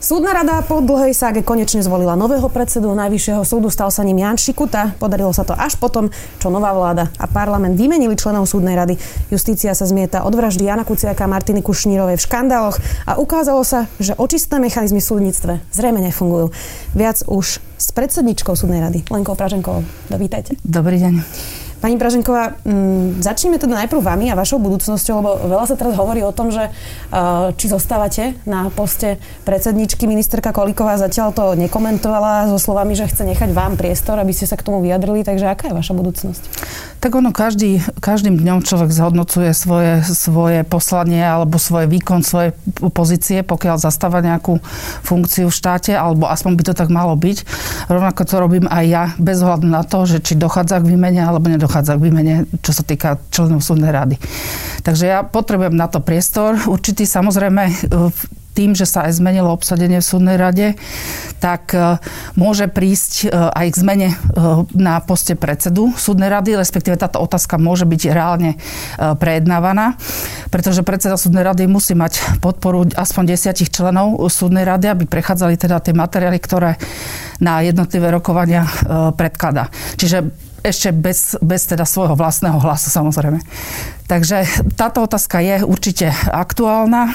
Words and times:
Súdna 0.00 0.32
rada 0.32 0.64
po 0.64 0.80
dlhej 0.80 1.12
ságe 1.12 1.44
konečne 1.44 1.84
zvolila 1.84 2.16
nového 2.16 2.48
predsedu 2.48 2.88
Najvyššieho 2.96 3.44
súdu, 3.44 3.68
stal 3.68 3.92
sa 3.92 4.00
ním 4.00 4.24
Jan 4.24 4.40
Šikuta. 4.40 4.96
Podarilo 4.96 5.28
sa 5.36 5.44
to 5.44 5.52
až 5.52 5.76
potom, 5.76 6.08
čo 6.40 6.48
nová 6.48 6.72
vláda 6.72 7.12
a 7.20 7.28
parlament 7.28 7.76
vymenili 7.76 8.16
členov 8.16 8.48
súdnej 8.48 8.80
rady. 8.80 8.96
Justícia 9.28 9.76
sa 9.76 9.84
zmieta 9.84 10.24
od 10.24 10.32
vraždy 10.32 10.64
Jana 10.64 10.88
Kuciaka 10.88 11.28
a 11.28 11.32
Martiny 11.36 11.60
Kušnírovej 11.60 12.16
v 12.16 12.24
škandáloch 12.24 12.80
a 13.04 13.20
ukázalo 13.20 13.60
sa, 13.60 13.92
že 14.00 14.16
očistné 14.16 14.56
mechanizmy 14.56 15.04
v 15.04 15.08
súdnictve 15.12 15.52
zrejme 15.68 16.00
nefungujú. 16.00 16.48
Viac 16.96 17.20
už 17.28 17.60
s 17.60 17.86
predsedničkou 17.92 18.56
súdnej 18.56 18.80
rady, 18.80 19.04
Lenkou 19.12 19.36
Praženkovou. 19.36 19.84
Vítajte. 20.16 20.56
Dobrý 20.64 20.96
deň. 20.96 21.59
Pani 21.80 21.96
Praženková, 21.96 22.60
m, 22.68 23.16
začneme 23.24 23.56
teda 23.56 23.72
najprv 23.72 24.04
vami 24.04 24.28
a 24.28 24.36
vašou 24.36 24.60
budúcnosťou, 24.60 25.14
lebo 25.24 25.30
veľa 25.48 25.64
sa 25.64 25.80
teraz 25.80 25.96
hovorí 25.96 26.20
o 26.20 26.28
tom, 26.28 26.52
že 26.52 26.68
uh, 26.68 27.56
či 27.56 27.72
zostávate 27.72 28.36
na 28.44 28.68
poste 28.68 29.16
predsedničky. 29.48 30.04
Ministerka 30.04 30.52
Kolíková 30.52 31.00
zatiaľ 31.00 31.32
to 31.32 31.56
nekomentovala 31.56 32.52
so 32.52 32.60
slovami, 32.60 32.92
že 32.92 33.08
chce 33.08 33.24
nechať 33.24 33.56
vám 33.56 33.80
priestor, 33.80 34.20
aby 34.20 34.36
ste 34.36 34.44
sa 34.44 34.60
k 34.60 34.64
tomu 34.68 34.84
vyjadrili. 34.84 35.24
Takže 35.24 35.48
aká 35.48 35.72
je 35.72 35.78
vaša 35.80 35.96
budúcnosť? 35.96 36.42
Tak 37.00 37.16
ono 37.16 37.32
každý, 37.32 37.80
každým 37.96 38.36
dňom 38.36 38.60
človek 38.60 38.92
zhodnocuje 38.92 39.56
svoje, 39.56 40.04
svoje 40.04 40.68
poslanie 40.68 41.24
alebo 41.24 41.56
svoj 41.56 41.88
výkon, 41.88 42.20
svoje 42.20 42.52
pozície, 42.92 43.40
pokiaľ 43.40 43.80
zastáva 43.80 44.20
nejakú 44.20 44.60
funkciu 45.00 45.48
v 45.48 45.56
štáte, 45.56 45.96
alebo 45.96 46.28
aspoň 46.28 46.60
by 46.60 46.62
to 46.68 46.74
tak 46.76 46.92
malo 46.92 47.16
byť. 47.16 47.48
Rovnako 47.88 48.20
to 48.28 48.36
robím 48.36 48.68
aj 48.68 48.84
ja, 48.84 49.04
bez 49.16 49.40
ohľadu 49.40 49.64
na 49.64 49.80
to, 49.80 50.04
že 50.04 50.20
či 50.20 50.36
dochádza 50.36 50.84
k 50.84 50.92
výmene 50.92 51.24
alebo 51.24 51.48
nedochádza 51.48 51.69
k 51.70 52.00
výmene, 52.02 52.50
čo 52.60 52.74
sa 52.74 52.82
týka 52.82 53.22
členov 53.30 53.62
súdnej 53.62 53.94
rady. 53.94 54.18
Takže 54.82 55.04
ja 55.06 55.22
potrebujem 55.22 55.74
na 55.78 55.86
to 55.86 56.02
priestor. 56.02 56.58
Určitý 56.66 57.06
samozrejme 57.06 57.70
tým, 58.50 58.74
že 58.74 58.84
sa 58.84 59.06
aj 59.06 59.22
zmenilo 59.22 59.48
obsadenie 59.54 60.02
v 60.02 60.10
súdnej 60.10 60.36
rade, 60.36 60.74
tak 61.38 61.72
e, 61.72 61.96
môže 62.34 62.66
prísť 62.66 63.12
e, 63.24 63.26
aj 63.30 63.66
k 63.72 63.80
zmene 63.80 64.08
na 64.74 64.98
poste 65.00 65.38
predsedu 65.38 65.94
súdnej 65.94 66.28
rady, 66.28 66.58
respektíve 66.58 66.98
táto 66.98 67.22
otázka 67.22 67.56
môže 67.56 67.86
byť 67.86 68.02
reálne 68.10 68.58
prejednávaná, 68.98 69.96
pretože 70.50 70.84
predseda 70.84 71.16
súdnej 71.16 71.46
rady 71.46 71.70
musí 71.70 71.94
mať 71.94 72.42
podporu 72.42 72.84
aspoň 72.92 73.32
desiatich 73.32 73.70
členov 73.70 74.18
súdnej 74.28 74.66
rady, 74.66 74.92
aby 74.92 75.04
prechádzali 75.06 75.54
teda 75.56 75.80
tie 75.80 75.94
materiály, 75.94 76.38
ktoré 76.42 76.76
na 77.40 77.64
jednotlivé 77.64 78.12
rokovania 78.12 78.68
predkladá. 79.16 79.72
Čiže 79.96 80.49
ešte 80.60 80.92
bez, 80.92 81.36
bez 81.40 81.66
teda 81.68 81.84
svojho 81.84 82.16
vlastného 82.16 82.58
hlasu 82.60 82.92
samozrejme. 82.92 83.40
Takže 84.10 84.42
táto 84.74 85.06
otázka 85.06 85.38
je 85.38 85.62
určite 85.62 86.10
aktuálna, 86.34 87.14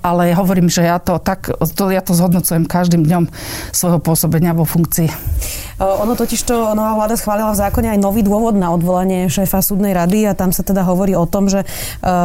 ale 0.00 0.32
hovorím, 0.32 0.72
že 0.72 0.80
ja 0.80 0.96
to 0.96 1.20
tak, 1.20 1.52
to, 1.52 1.92
ja 1.92 2.00
to 2.00 2.16
zhodnocujem 2.16 2.64
každým 2.64 3.04
dňom 3.04 3.28
svojho 3.76 4.00
pôsobenia 4.00 4.56
vo 4.56 4.64
funkcii. 4.64 5.04
Eh, 5.04 5.84
ono 5.84 6.16
totiž 6.16 6.40
to 6.48 6.72
nová 6.72 6.96
vláda 6.96 7.20
schválila 7.20 7.52
v 7.52 7.60
zákone 7.60 7.92
aj 7.92 8.00
nový 8.00 8.24
dôvod 8.24 8.56
na 8.56 8.72
odvolanie 8.72 9.28
šéfa 9.28 9.60
súdnej 9.60 9.92
rady 9.92 10.24
a 10.24 10.32
tam 10.32 10.48
sa 10.48 10.64
teda 10.64 10.80
hovorí 10.88 11.12
o 11.12 11.28
tom, 11.28 11.52
že 11.52 11.60
eh, 11.60 11.68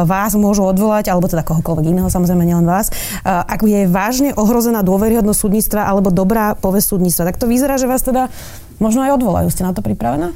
vás 0.08 0.32
môžu 0.32 0.64
odvolať, 0.64 1.12
alebo 1.12 1.28
teda 1.28 1.44
kohokoľvek 1.44 1.92
iného, 1.92 2.08
samozrejme 2.08 2.40
nielen 2.48 2.64
vás, 2.64 2.88
ak 3.26 3.60
je 3.68 3.84
vážne 3.84 4.32
ohrozená 4.32 4.80
dôveryhodnosť 4.80 5.40
súdnictva 5.44 5.84
alebo 5.84 6.08
dobrá 6.08 6.56
povesť 6.56 6.96
súdnictva. 6.96 7.28
Tak 7.28 7.36
to 7.36 7.50
vyzerá, 7.50 7.76
že 7.76 7.84
vás 7.84 8.00
teda 8.00 8.32
možno 8.80 9.04
aj 9.04 9.20
odvolajú. 9.20 9.52
Ste 9.52 9.68
na 9.68 9.76
to 9.76 9.84
pripravená? 9.84 10.32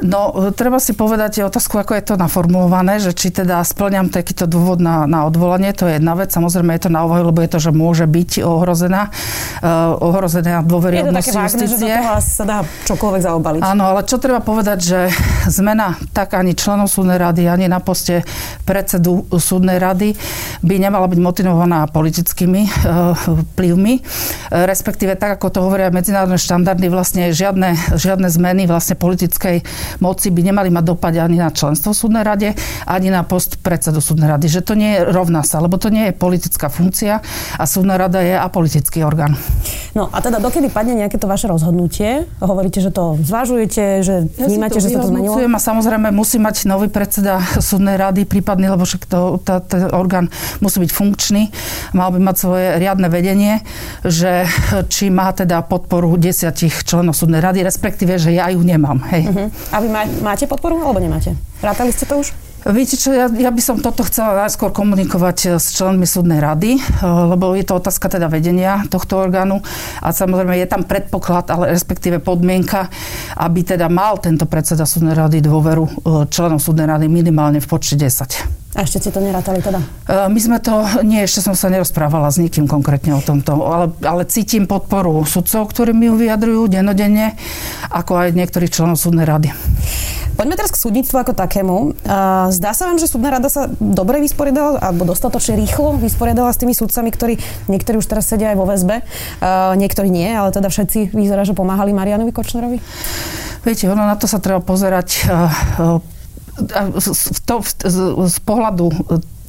No, 0.00 0.52
treba 0.56 0.80
si 0.80 0.96
povedať 0.96 1.44
otázku, 1.44 1.76
ako 1.76 1.92
je 1.96 2.04
to 2.04 2.14
naformulované, 2.16 3.00
že 3.00 3.12
či 3.12 3.28
teda 3.28 3.60
splňam 3.60 4.08
takýto 4.08 4.48
dôvod 4.48 4.80
na, 4.80 5.04
na 5.04 5.28
odvolanie, 5.28 5.72
to 5.76 5.84
je 5.84 6.00
jedna 6.00 6.16
vec. 6.16 6.32
Samozrejme 6.32 6.72
je 6.76 6.88
to 6.88 6.90
na 6.92 7.04
úvahu, 7.04 7.28
lebo 7.28 7.44
je 7.44 7.50
to, 7.52 7.58
že 7.60 7.70
môže 7.70 8.08
byť 8.08 8.40
ohrozená, 8.40 9.12
uh, 9.60 9.92
ohrozená 10.00 10.64
dôveryhodnosť 10.64 11.28
justície. 11.28 11.92
Je 11.92 12.00
to 12.00 12.16
také 12.16 12.24
sa 12.24 12.44
dá 12.48 12.58
čokoľvek 12.64 13.22
zaobaliť. 13.22 13.60
Áno, 13.60 13.82
ale 13.92 14.00
čo 14.08 14.16
treba 14.16 14.40
povedať, 14.40 14.78
že 14.80 15.00
zmena 15.48 16.00
tak 16.16 16.32
ani 16.32 16.56
členov 16.56 16.88
súdnej 16.88 17.20
rady, 17.20 17.48
ani 17.48 17.68
na 17.68 17.84
poste 17.84 18.24
predsedu 18.64 19.28
súdnej 19.28 19.76
rady 19.76 20.16
by 20.64 20.74
nemala 20.80 21.08
byť 21.08 21.20
motivovaná 21.20 21.84
politickými 21.92 22.62
uh, 22.64 23.16
vplyvmi, 23.52 23.94
uh, 24.00 24.64
respektíve 24.64 25.16
tak, 25.20 25.36
ako 25.40 25.46
to 25.52 25.60
hovoria 25.60 25.92
medzinárodné 25.92 26.40
štandardy, 26.40 26.88
vlastne 26.88 27.32
žiadne, 27.36 27.76
žiadne 27.96 28.28
zmeny 28.32 28.64
vlastne 28.64 28.96
politickej 28.96 29.62
moci 29.98 30.30
by 30.30 30.40
nemali 30.46 30.70
mať 30.70 30.84
dopad 30.86 31.12
ani 31.18 31.42
na 31.42 31.50
členstvo 31.50 31.90
v 31.90 31.98
súdnej 31.98 32.22
rade, 32.22 32.54
ani 32.86 33.10
na 33.10 33.26
post 33.26 33.58
predsedu 33.58 33.98
súdnej 33.98 34.30
rady. 34.30 34.46
Že 34.46 34.60
to 34.62 34.74
nie 34.78 34.90
je 34.94 35.10
rovná 35.10 35.42
sa, 35.42 35.58
lebo 35.58 35.74
to 35.74 35.90
nie 35.90 36.10
je 36.10 36.14
politická 36.14 36.70
funkcia 36.70 37.18
a 37.58 37.64
súdna 37.66 37.98
rada 37.98 38.22
je 38.22 38.38
apolitický 38.38 39.02
orgán. 39.02 39.34
No 39.98 40.06
a 40.14 40.22
teda 40.22 40.38
dokedy 40.38 40.70
padne 40.70 40.94
nejaké 40.94 41.18
to 41.18 41.26
vaše 41.26 41.50
rozhodnutie? 41.50 42.30
Hovoríte, 42.38 42.78
že 42.78 42.94
to 42.94 43.18
zvažujete, 43.18 44.06
že 44.06 44.30
vnímate, 44.38 44.78
ja 44.78 44.82
že 44.86 44.88
sa 44.94 45.02
to 45.02 45.10
zmenilo? 45.10 45.34
A 45.34 45.58
samozrejme 45.58 46.14
musí 46.14 46.38
mať 46.38 46.70
nový 46.70 46.86
predseda 46.86 47.42
súdnej 47.58 47.98
rady 47.98 48.22
prípadný, 48.22 48.70
lebo 48.70 48.86
však 48.86 49.02
to, 49.10 49.42
tá, 49.42 49.58
ten 49.58 49.90
orgán 49.90 50.30
musí 50.62 50.78
byť 50.78 50.90
funkčný, 50.94 51.42
mal 51.92 52.14
by 52.14 52.22
mať 52.22 52.36
svoje 52.38 52.66
riadne 52.78 53.08
vedenie, 53.10 53.60
že 54.06 54.46
či 54.86 55.10
má 55.10 55.34
teda 55.34 55.66
podporu 55.66 56.14
desiatich 56.14 56.86
členov 56.86 57.18
súdnej 57.18 57.42
rady, 57.42 57.66
respektíve, 57.66 58.16
že 58.16 58.30
ja 58.30 58.48
ju 58.52 58.62
nemám. 58.62 59.02
Hej. 59.10 59.22
Uh-huh. 59.26 59.48
A 59.74 59.79
vy 59.80 59.88
má, 59.88 60.04
máte 60.20 60.46
podporu 60.46 60.78
alebo 60.80 61.00
nemáte? 61.00 61.34
Rátali 61.64 61.92
ste 61.92 62.06
to 62.06 62.20
už? 62.20 62.30
Viete 62.60 63.00
čo, 63.00 63.16
ja, 63.16 63.24
ja 63.32 63.48
by 63.48 63.62
som 63.64 63.80
toto 63.80 64.04
chcela 64.04 64.44
najskôr 64.44 64.68
komunikovať 64.68 65.38
eh, 65.48 65.50
s 65.56 65.72
členmi 65.72 66.04
súdnej 66.04 66.44
rady, 66.44 66.76
eh, 66.76 66.84
lebo 67.04 67.56
je 67.56 67.64
to 67.64 67.80
otázka 67.80 68.12
teda 68.12 68.28
vedenia 68.28 68.84
tohto 68.92 69.16
orgánu 69.16 69.64
a 70.04 70.12
samozrejme 70.12 70.60
je 70.60 70.68
tam 70.68 70.84
predpoklad, 70.84 71.48
ale 71.48 71.72
respektíve 71.72 72.20
podmienka, 72.20 72.92
aby 73.40 73.64
teda 73.64 73.88
mal 73.88 74.20
tento 74.20 74.44
predseda 74.44 74.84
súdnej 74.84 75.16
rady 75.16 75.40
dôveru 75.40 75.84
eh, 75.88 75.92
členov 76.28 76.60
súdnej 76.60 76.84
rady 76.84 77.08
minimálne 77.08 77.64
v 77.64 77.68
počte 77.68 77.96
10. 77.96 78.59
A 78.70 78.86
ešte 78.86 79.02
si 79.02 79.10
to 79.10 79.18
nerátali 79.18 79.58
teda? 79.58 79.82
My 80.30 80.38
sme 80.38 80.62
to, 80.62 80.86
nie, 81.02 81.26
ešte 81.26 81.42
som 81.42 81.58
sa 81.58 81.66
nerozprávala 81.66 82.30
s 82.30 82.38
nikým 82.38 82.70
konkrétne 82.70 83.18
o 83.18 83.22
tomto, 83.22 83.58
ale, 83.66 83.90
ale 84.06 84.22
cítim 84.30 84.70
podporu 84.70 85.26
sudcov, 85.26 85.74
ktorí 85.74 85.90
mi 85.90 86.06
ju 86.06 86.14
vyjadrujú 86.14 86.70
denodenne, 86.70 87.34
ako 87.90 88.22
aj 88.22 88.38
niektorých 88.38 88.70
členov 88.70 88.94
súdnej 88.94 89.26
rady. 89.26 89.50
Poďme 90.38 90.54
teraz 90.54 90.70
k 90.70 90.80
súdnictvu 90.86 91.18
ako 91.18 91.32
takému. 91.34 91.98
Zdá 92.54 92.70
sa 92.70 92.88
vám, 92.88 93.02
že 93.02 93.10
súdna 93.10 93.34
rada 93.34 93.50
sa 93.50 93.66
dobre 93.76 94.22
vysporiadala 94.22 94.78
alebo 94.78 95.02
dostatočne 95.02 95.58
rýchlo 95.58 95.98
vysporiadala 95.98 96.54
s 96.54 96.62
tými 96.62 96.72
súdcami, 96.72 97.10
ktorí 97.10 97.34
niektorí 97.68 97.98
už 97.98 98.06
teraz 98.06 98.30
sedia 98.30 98.54
aj 98.54 98.56
vo 98.56 98.70
väzbe, 98.70 99.02
niektorí 99.76 100.08
nie, 100.08 100.30
ale 100.30 100.54
teda 100.54 100.70
všetci 100.70 101.12
vyzerá, 101.12 101.42
že 101.42 101.58
pomáhali 101.58 101.90
Marianovi 101.90 102.30
Kočnerovi? 102.30 102.78
Viete, 103.66 103.90
ono 103.90 104.06
na 104.06 104.14
to 104.16 104.30
sa 104.30 104.38
treba 104.40 104.62
pozerať 104.62 105.28
to, 107.44 107.54
z, 107.64 107.96
z 108.28 108.38
pohľadu 108.44 108.90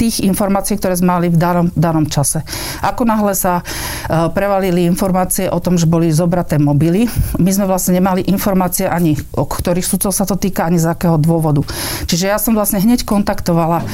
tých 0.01 0.25
informácií, 0.25 0.81
ktoré 0.81 0.97
sme 0.97 1.13
mali 1.13 1.28
v 1.29 1.38
danom, 1.38 1.69
danom 1.78 2.09
čase. 2.09 2.41
Ako 2.81 3.06
náhle 3.06 3.38
sa 3.38 3.62
e, 3.62 3.63
prevalili 4.34 4.89
informácie 4.89 5.45
o 5.45 5.62
tom, 5.62 5.78
že 5.78 5.85
boli 5.85 6.09
zobraté 6.09 6.57
mobily, 6.57 7.06
my 7.38 7.51
sme 7.53 7.69
vlastne 7.69 8.01
nemali 8.01 8.25
informácie 8.25 8.89
ani 8.89 9.13
o 9.38 9.45
ktorých 9.45 9.85
sudcov 9.85 10.09
sa 10.09 10.25
to 10.25 10.34
týka, 10.41 10.66
ani 10.66 10.81
z 10.81 10.89
akého 10.89 11.22
dôvodu. 11.22 11.62
Čiže 12.09 12.25
ja 12.25 12.41
som 12.41 12.57
vlastne 12.57 12.81
hneď 12.81 13.06
kontaktovala 13.06 13.81
e, 13.81 13.85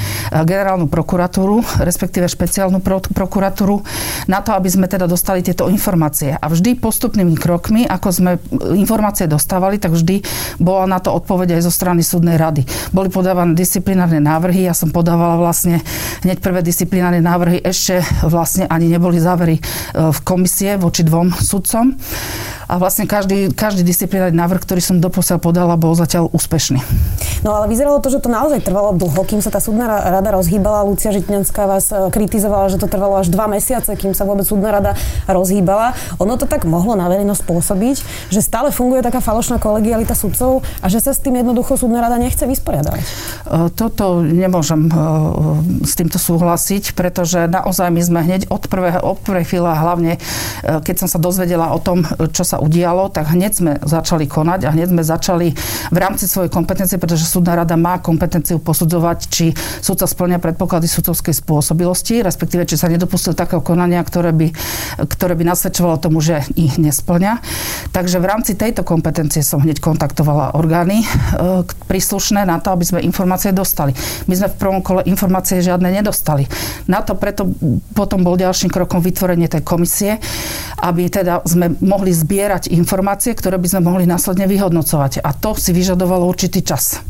generálnu 0.47 0.88
prokuratúru, 0.88 1.84
respektíve 1.84 2.31
špeciálnu 2.31 2.79
pro, 2.79 3.03
prokuratúru, 3.03 3.84
na 4.31 4.39
to, 4.39 4.56
aby 4.56 4.72
sme 4.72 4.88
teda 4.88 5.12
dostali 5.12 5.44
tieto 5.44 5.68
informácie. 5.68 6.39
A 6.39 6.45
vždy 6.47 6.80
postupnými 6.80 7.36
krokmi, 7.36 7.83
ako 7.83 8.07
sme 8.15 8.31
informácie 8.80 9.27
dostávali, 9.27 9.75
tak 9.75 9.92
vždy 9.92 10.24
bola 10.63 10.88
na 10.88 11.04
to 11.04 11.12
odpoveď 11.12 11.59
aj 11.59 11.62
zo 11.68 11.74
strany 11.74 12.00
súdnej 12.00 12.39
rady. 12.39 12.63
Boli 12.95 13.12
podávané 13.12 13.57
disciplinárne 13.57 14.24
návrhy, 14.24 14.63
ja 14.63 14.74
som 14.77 14.88
podávala 14.94 15.36
vlastne 15.36 15.83
hneď 16.23 16.38
prvé 16.41 16.59
disciplinárne 16.63 17.21
návrhy 17.23 17.61
ešte 17.61 18.01
vlastne 18.25 18.65
ani 18.67 18.91
neboli 18.91 19.21
závery 19.21 19.57
e, 19.57 19.61
v 20.11 20.19
komisie 20.25 20.75
voči 20.79 21.03
dvom 21.05 21.33
sudcom. 21.33 21.95
A 22.67 22.75
vlastne 22.75 23.07
každý, 23.07 23.47
každý 23.55 23.88
disciplinárny 23.88 24.35
návrh, 24.35 24.59
ktorý 24.59 24.83
som 24.83 24.99
doposiaľ 24.99 25.39
podala, 25.39 25.79
bol 25.79 25.95
zatiaľ 25.95 26.27
úspešný. 26.35 26.83
No 27.47 27.55
ale 27.55 27.71
vyzeralo 27.71 28.03
to, 28.03 28.11
že 28.11 28.19
to 28.19 28.27
naozaj 28.27 28.59
trvalo 28.59 28.91
dlho, 28.91 29.23
kým 29.23 29.39
sa 29.39 29.47
tá 29.47 29.63
súdna 29.63 29.88
rada 29.88 30.35
rozhýbala. 30.35 30.83
Lucia 30.83 31.15
Žitňanská 31.15 31.63
vás 31.63 31.88
e, 31.95 32.11
kritizovala, 32.11 32.67
že 32.67 32.75
to 32.75 32.91
trvalo 32.91 33.23
až 33.23 33.31
dva 33.31 33.47
mesiace, 33.47 33.95
kým 33.95 34.11
sa 34.11 34.27
vôbec 34.27 34.44
súdna 34.44 34.75
rada 34.75 34.91
rozhýbala. 35.31 35.95
Ono 36.19 36.35
to 36.35 36.44
tak 36.44 36.67
mohlo 36.67 36.99
na 36.99 37.07
verejnosť 37.07 37.39
spôsobiť, 37.47 37.95
že 38.35 38.44
stále 38.44 38.75
funguje 38.75 38.99
taká 38.99 39.23
falošná 39.23 39.63
kolegialita 39.63 40.11
sudcov 40.11 40.59
a 40.83 40.91
že 40.91 40.99
sa 40.99 41.15
s 41.15 41.23
tým 41.23 41.39
jednoducho 41.39 41.79
súdna 41.79 42.03
rada 42.03 42.19
nechce 42.19 42.44
vysporiadať. 42.44 42.99
E, 42.99 43.05
toto 43.79 44.19
nemôžem 44.19 44.91
s 45.83 45.94
týmto 45.97 46.18
súhlasiť, 46.18 46.97
pretože 46.97 47.45
naozaj 47.50 47.89
my 47.91 48.01
sme 48.01 48.19
hneď 48.24 48.50
od 48.50 48.65
prvého, 48.69 49.00
od 49.03 49.19
prvej 49.21 49.45
chvíle, 49.50 49.69
hlavne 49.69 50.21
keď 50.63 50.95
som 51.06 51.07
sa 51.09 51.19
dozvedela 51.21 51.74
o 51.74 51.79
tom, 51.81 52.06
čo 52.33 52.44
sa 52.47 52.57
udialo, 52.62 53.09
tak 53.12 53.33
hneď 53.33 53.51
sme 53.51 53.71
začali 53.83 54.25
konať 54.25 54.68
a 54.68 54.74
hneď 54.74 54.88
sme 54.94 55.03
začali 55.03 55.47
v 55.94 55.97
rámci 55.97 56.25
svojej 56.25 56.51
kompetencie, 56.51 56.97
pretože 56.97 57.27
súdna 57.27 57.63
rada 57.63 57.75
má 57.77 58.00
kompetenciu 58.01 58.57
posudzovať, 58.62 59.18
či 59.29 59.45
súdca 59.81 60.09
splňa 60.09 60.38
predpoklady 60.41 60.89
súdcovskej 60.89 61.35
spôsobilosti, 61.38 62.25
respektíve 62.25 62.65
či 62.65 62.80
sa 62.80 62.89
nedopustil 62.89 63.38
takého 63.38 63.62
konania, 63.62 64.01
ktoré 64.01 64.31
by, 64.33 64.47
ktoré 65.06 65.33
by 65.38 65.44
nasvedčovalo 65.53 66.01
tomu, 66.01 66.23
že 66.23 66.41
ich 66.56 66.80
nesplňa. 66.80 67.44
Takže 67.91 68.18
v 68.18 68.25
rámci 68.25 68.53
tejto 68.57 68.81
kompetencie 68.81 69.44
som 69.44 69.62
hneď 69.62 69.80
kontaktovala 69.83 70.56
orgány 70.57 71.03
e, 71.03 71.07
príslušné 71.88 72.44
na 72.47 72.57
to, 72.62 72.73
aby 72.73 72.83
sme 72.85 73.00
informácie 73.03 73.51
dostali. 73.51 73.94
My 74.27 74.33
sme 74.35 74.47
v 74.51 74.59
prvom 74.59 74.80
kole 74.81 75.01
informácie 75.06 75.59
žiadne 75.68 75.92
nedostali. 75.92 76.48
Na 76.88 77.04
to 77.04 77.19
preto 77.19 77.52
potom 77.92 78.24
bol 78.24 78.40
ďalším 78.40 78.72
krokom 78.72 79.04
vytvorenie 79.04 79.52
tej 79.52 79.64
komisie, 79.68 80.24
aby 80.77 81.09
teda 81.09 81.41
sme 81.45 81.74
mohli 81.81 82.13
zbierať 82.13 82.69
informácie, 82.69 83.33
ktoré 83.33 83.57
by 83.57 83.68
sme 83.68 83.81
mohli 83.89 84.06
následne 84.06 84.45
vyhodnocovať. 84.45 85.25
A 85.25 85.33
to 85.33 85.57
si 85.57 85.74
vyžadovalo 85.74 86.29
určitý 86.29 86.62
čas. 86.62 87.01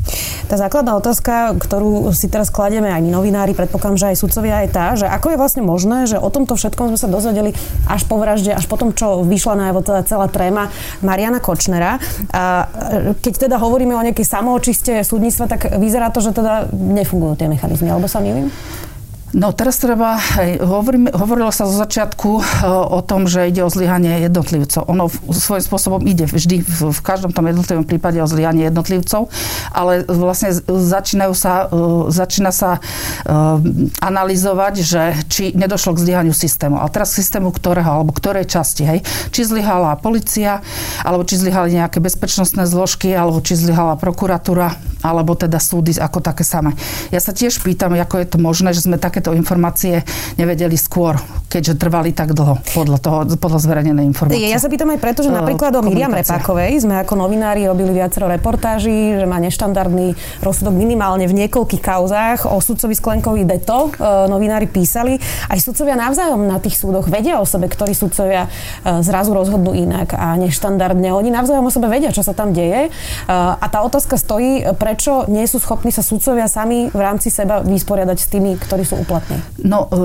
Tá 0.47 0.55
základná 0.55 0.95
otázka, 0.95 1.59
ktorú 1.59 2.15
si 2.15 2.31
teraz 2.31 2.47
kladieme 2.47 2.87
aj 2.87 3.03
my 3.03 3.11
novinári, 3.11 3.51
predpokladám, 3.51 3.99
že 3.99 4.07
aj 4.15 4.17
sudcovia, 4.23 4.63
je 4.63 4.69
tá, 4.71 4.95
že 4.95 5.05
ako 5.11 5.35
je 5.35 5.37
vlastne 5.37 5.63
možné, 5.67 6.07
že 6.07 6.15
o 6.15 6.31
tomto 6.31 6.55
všetkom 6.55 6.95
sme 6.95 6.99
sa 6.99 7.11
dozvedeli 7.11 7.51
až 7.91 8.07
po 8.07 8.15
vražde, 8.15 8.55
až 8.55 8.63
po 8.71 8.79
tom, 8.79 8.95
čo 8.95 9.27
vyšla 9.27 9.59
na 9.59 9.75
teda 9.75 10.07
celá 10.07 10.31
tréma 10.31 10.71
Mariana 11.03 11.43
Kočnera. 11.43 11.99
A 12.31 12.71
keď 13.19 13.51
teda 13.51 13.59
hovoríme 13.59 13.91
o 13.91 14.01
nejakej 14.01 14.23
samoočiste 14.23 15.03
súdnictva, 15.03 15.51
tak 15.51 15.75
vyzerá 15.75 16.07
to, 16.09 16.23
že 16.23 16.31
teda 16.31 16.71
nefungujú 16.71 17.35
tie 17.35 17.51
mechanizmy, 17.51 17.91
alebo 17.91 18.07
sa 18.07 18.23
milím? 18.23 18.47
No 19.35 19.51
teraz 19.51 19.75
treba, 19.83 20.15
hovorím, 20.63 21.12
hovorilo 21.12 21.51
sa 21.51 21.68
zo 21.68 21.75
začiatku 21.75 22.29
e, 22.39 22.41
o 22.68 23.03
tom, 23.03 23.27
že 23.27 23.51
ide 23.51 23.59
o 23.59 23.68
zlyhanie 23.68 24.24
jednotlivcov. 24.24 24.88
Ono 24.88 25.12
svojím 25.35 25.63
spôsobom 25.68 26.01
ide 26.07 26.31
vždy, 26.31 26.63
v, 26.63 26.95
v 26.95 27.01
každom 27.03 27.35
tom 27.35 27.44
jednotlivom 27.44 27.83
prípade 27.83 28.24
o 28.24 28.27
zlyhanie 28.27 28.71
jednotlivcov, 28.71 29.27
ale 29.75 30.07
vlastne 30.07 30.56
začínajú 30.68 31.33
sa, 31.35 31.68
e, 31.68 32.07
začína 32.07 32.56
sa 32.56 32.79
e, 32.79 33.29
analyzovať, 34.00 34.74
že 34.79 35.01
či 35.27 35.51
nedošlo 35.51 36.00
k 36.00 36.07
zlyhaniu 36.07 36.31
systému. 36.31 36.80
Ale 36.80 36.88
teraz 36.88 37.12
systému 37.12 37.51
ktorého, 37.51 38.00
alebo 38.00 38.15
ktorej 38.15 38.47
časti, 38.47 38.88
hej. 38.88 39.00
Či 39.35 39.44
zlyhala 39.44 40.00
policia, 40.00 40.63
alebo 41.03 41.27
či 41.27 41.35
zlyhali 41.35 41.75
nejaké 41.75 42.00
bezpečnostné 42.00 42.63
zložky, 42.63 43.12
alebo 43.12 43.44
či 43.44 43.59
zlyhala 43.59 44.00
prokuratúra, 44.00 44.80
alebo 45.03 45.38
teda 45.38 45.62
súdy 45.62 45.94
ako 46.00 46.23
také 46.23 46.47
samé. 46.47 46.73
Ja 47.13 47.21
sa 47.21 47.35
tiež 47.35 47.62
pýtam, 47.62 47.94
ako 47.94 48.15
je 48.23 48.27
to 48.27 48.38
možné, 48.41 48.73
že 48.73 48.88
sme 48.88 48.97
také 48.97 49.16
takéto 49.17 49.33
informácie 49.33 50.05
nevedeli 50.37 50.77
skôr, 50.77 51.17
keďže 51.49 51.81
trvali 51.81 52.13
tak 52.13 52.37
dlho 52.37 52.61
podľa, 52.77 53.01
toho, 53.01 53.19
podľa 53.41 53.65
zverejnenej 53.65 54.05
informácie. 54.05 54.45
Ja 54.45 54.61
sa 54.61 54.69
pýtam 54.69 54.93
aj 54.93 55.01
preto, 55.01 55.25
že 55.25 55.33
napríklad 55.33 55.73
o 55.73 55.81
Miriam 55.81 56.13
Repákovej 56.13 56.85
sme 56.85 57.01
ako 57.01 57.17
novinári 57.17 57.65
robili 57.65 57.97
viacero 57.97 58.29
reportáží, 58.29 59.17
že 59.17 59.25
má 59.25 59.41
neštandardný 59.41 60.13
rozsudok 60.45 60.77
minimálne 60.77 61.25
v 61.25 61.33
niekoľkých 61.33 61.81
kauzách. 61.81 62.45
O 62.45 62.61
sudcovi 62.61 62.93
Sklenkovi 62.93 63.41
Deto 63.41 63.89
e, 63.89 64.05
novinári 64.29 64.69
písali. 64.69 65.17
Aj 65.49 65.57
sudcovia 65.57 65.97
navzájom 65.97 66.45
na 66.45 66.61
tých 66.61 66.77
súdoch 66.77 67.09
vedia 67.09 67.41
o 67.41 67.45
sebe, 67.49 67.65
ktorí 67.65 67.97
sudcovia 67.97 68.45
e, 68.45 69.01
zrazu 69.01 69.33
rozhodnú 69.33 69.73
inak 69.73 70.13
a 70.13 70.37
neštandardne. 70.37 71.09
Oni 71.09 71.33
navzájom 71.33 71.65
o 71.65 71.73
sebe 71.73 71.89
vedia, 71.89 72.13
čo 72.13 72.21
sa 72.21 72.37
tam 72.37 72.53
deje. 72.53 72.93
A 73.27 73.65
tá 73.71 73.81
otázka 73.81 74.19
stojí, 74.19 74.61
prečo 74.77 75.25
nie 75.31 75.47
sú 75.49 75.57
schopní 75.57 75.89
sa 75.89 76.05
sudcovia 76.05 76.45
sami 76.45 76.91
v 76.91 76.99
rámci 76.99 77.31
seba 77.33 77.63
vysporiadať 77.63 78.17
s 78.19 78.27
tými, 78.27 78.51
ktorí 78.59 78.83
sú 78.83 78.99
úplatní? 79.07 79.44
No, 79.63 79.88
e, 79.94 79.98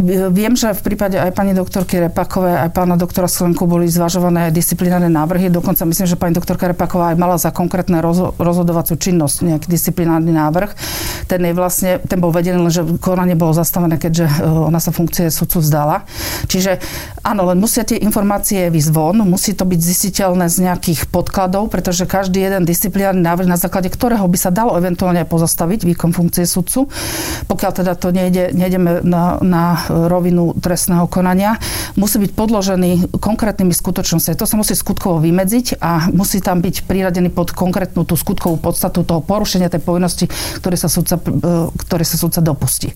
Viem, 0.00 0.56
že 0.56 0.72
v 0.72 0.80
prípade 0.80 1.20
aj 1.20 1.36
pani 1.36 1.52
doktorky 1.52 2.00
Repakovej, 2.08 2.64
aj 2.64 2.70
pána 2.72 2.96
doktora 2.96 3.28
Slenku 3.28 3.68
boli 3.68 3.84
zvažované 3.92 4.48
disciplinárne 4.48 5.12
návrhy. 5.12 5.52
Dokonca 5.52 5.84
myslím, 5.84 6.08
že 6.08 6.16
pani 6.16 6.32
doktorka 6.32 6.64
Repaková 6.64 7.12
aj 7.12 7.20
mala 7.20 7.36
za 7.36 7.52
konkrétne 7.52 8.00
rozhodovaciu 8.40 8.96
činnosť 8.96 9.44
nejaký 9.44 9.68
disciplinárny 9.68 10.32
návrh. 10.32 10.72
Ten, 11.28 11.44
je 11.44 11.52
vlastne, 11.52 12.00
ten 12.08 12.16
bol 12.24 12.32
vedený, 12.32 12.64
len 12.64 12.72
že 12.72 12.88
konanie 13.04 13.36
bolo 13.36 13.52
zastavené, 13.52 14.00
keďže 14.00 14.32
e, 14.32 14.48
ona 14.48 14.80
sa 14.80 14.96
funkcie 14.96 15.28
sudcu 15.28 15.60
vzdala. 15.60 16.08
Čiže 16.48 16.80
áno, 17.20 17.52
len 17.52 17.60
musia 17.60 17.84
tie 17.84 18.00
informácie 18.00 18.72
vysť 18.72 18.90
von, 18.96 19.20
musí 19.28 19.52
to 19.52 19.68
byť 19.68 19.76
zistiteľné 19.76 20.48
z 20.48 20.72
nejakých 20.72 21.12
podkladov, 21.12 21.68
pretože 21.68 22.08
každý 22.08 22.40
jeden 22.40 22.64
disciplinárny 22.64 23.20
návrh, 23.20 23.44
na 23.44 23.60
základe 23.60 23.92
ktorého 23.92 24.24
by 24.24 24.38
sa 24.40 24.48
dalo 24.48 24.72
eventuálne 24.72 25.28
pozastaviť 25.28 25.84
výkon 25.84 26.16
funkcie 26.16 26.48
sudcu, 26.48 26.88
pokiaľ 27.44 27.70
teda 27.76 27.92
to 28.00 28.08
nejde, 28.08 28.56
nejdeme 28.56 29.04
na, 29.04 29.36
na 29.44 29.81
rovinu 29.88 30.54
trestného 30.58 31.08
konania, 31.10 31.58
musí 31.96 32.20
byť 32.22 32.30
podložený 32.36 32.90
konkrétnymi 33.18 33.74
skutočnosťami. 33.74 34.38
To 34.38 34.48
sa 34.48 34.56
musí 34.58 34.74
skutkovo 34.76 35.18
vymedziť 35.18 35.80
a 35.82 36.12
musí 36.12 36.38
tam 36.38 36.60
byť 36.60 36.84
priradený 36.86 37.32
pod 37.32 37.54
konkrétnu 37.54 38.04
tú 38.06 38.14
skutkovú 38.14 38.60
podstatu 38.60 39.02
toho 39.02 39.24
porušenia 39.24 39.72
tej 39.72 39.82
povinnosti, 39.82 40.26
ktoré 40.58 40.76
sa 40.76 40.86
sudca, 40.90 41.16
e, 41.18 41.72
ktoré 41.72 42.04
sa 42.06 42.16
sudca 42.20 42.44
dopustí. 42.44 42.92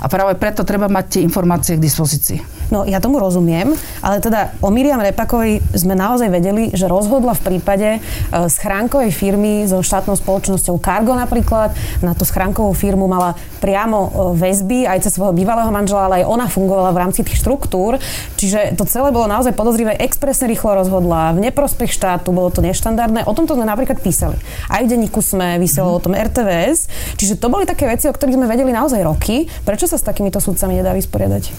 A 0.00 0.06
práve 0.06 0.38
preto 0.38 0.62
treba 0.62 0.86
mať 0.86 1.18
tie 1.18 1.20
informácie 1.26 1.76
k 1.76 1.84
dispozícii. 1.84 2.38
No 2.70 2.86
ja 2.86 3.02
tomu 3.02 3.18
rozumiem, 3.18 3.74
ale 3.98 4.22
teda 4.22 4.54
o 4.62 4.70
Miriam 4.70 5.02
Repakovej 5.02 5.58
sme 5.74 5.98
naozaj 5.98 6.30
vedeli, 6.30 6.70
že 6.70 6.86
rozhodla 6.86 7.34
v 7.34 7.42
prípade 7.54 7.88
e, 7.96 8.00
schránkovej 8.46 9.10
firmy 9.10 9.66
so 9.66 9.82
štátnou 9.82 10.14
spoločnosťou 10.14 10.78
Cargo 10.78 11.18
napríklad. 11.18 11.74
Na 11.98 12.14
tú 12.14 12.22
schránkovú 12.22 12.70
firmu 12.70 13.10
mala 13.10 13.34
priamo 13.58 13.98
e, 13.98 14.10
väzby 14.38 14.86
aj 14.86 15.02
cez 15.02 15.18
svojho 15.18 15.34
bývalého 15.34 15.68
manžela, 15.74 16.06
ale 16.06 16.22
aj 16.22 16.29
ona 16.30 16.46
fungovala 16.46 16.94
v 16.94 17.00
rámci 17.02 17.26
tých 17.26 17.42
štruktúr. 17.42 17.98
Čiže 18.38 18.78
to 18.78 18.86
celé 18.86 19.10
bolo 19.10 19.26
naozaj 19.26 19.50
podozrivé, 19.58 19.98
expresne 19.98 20.46
rýchlo 20.46 20.78
rozhodla, 20.78 21.34
v 21.34 21.50
neprospech 21.50 21.90
štátu, 21.90 22.30
bolo 22.30 22.54
to 22.54 22.62
neštandardné. 22.62 23.26
O 23.26 23.34
tomto 23.34 23.58
sme 23.58 23.66
napríklad 23.66 23.98
písali. 23.98 24.38
Aj 24.70 24.80
v 24.80 24.88
denníku 24.88 25.18
sme 25.18 25.58
vysielali 25.58 25.98
o 25.98 26.04
tom 26.04 26.14
RTVS. 26.14 26.86
Čiže 27.18 27.42
to 27.42 27.50
boli 27.50 27.66
také 27.66 27.90
veci, 27.90 28.06
o 28.06 28.14
ktorých 28.14 28.38
sme 28.38 28.46
vedeli 28.46 28.70
naozaj 28.70 29.02
roky. 29.02 29.50
Prečo 29.66 29.90
sa 29.90 29.98
s 29.98 30.06
takýmito 30.06 30.38
sudcami 30.38 30.78
nedá 30.78 30.94
vysporiadať? 30.94 31.50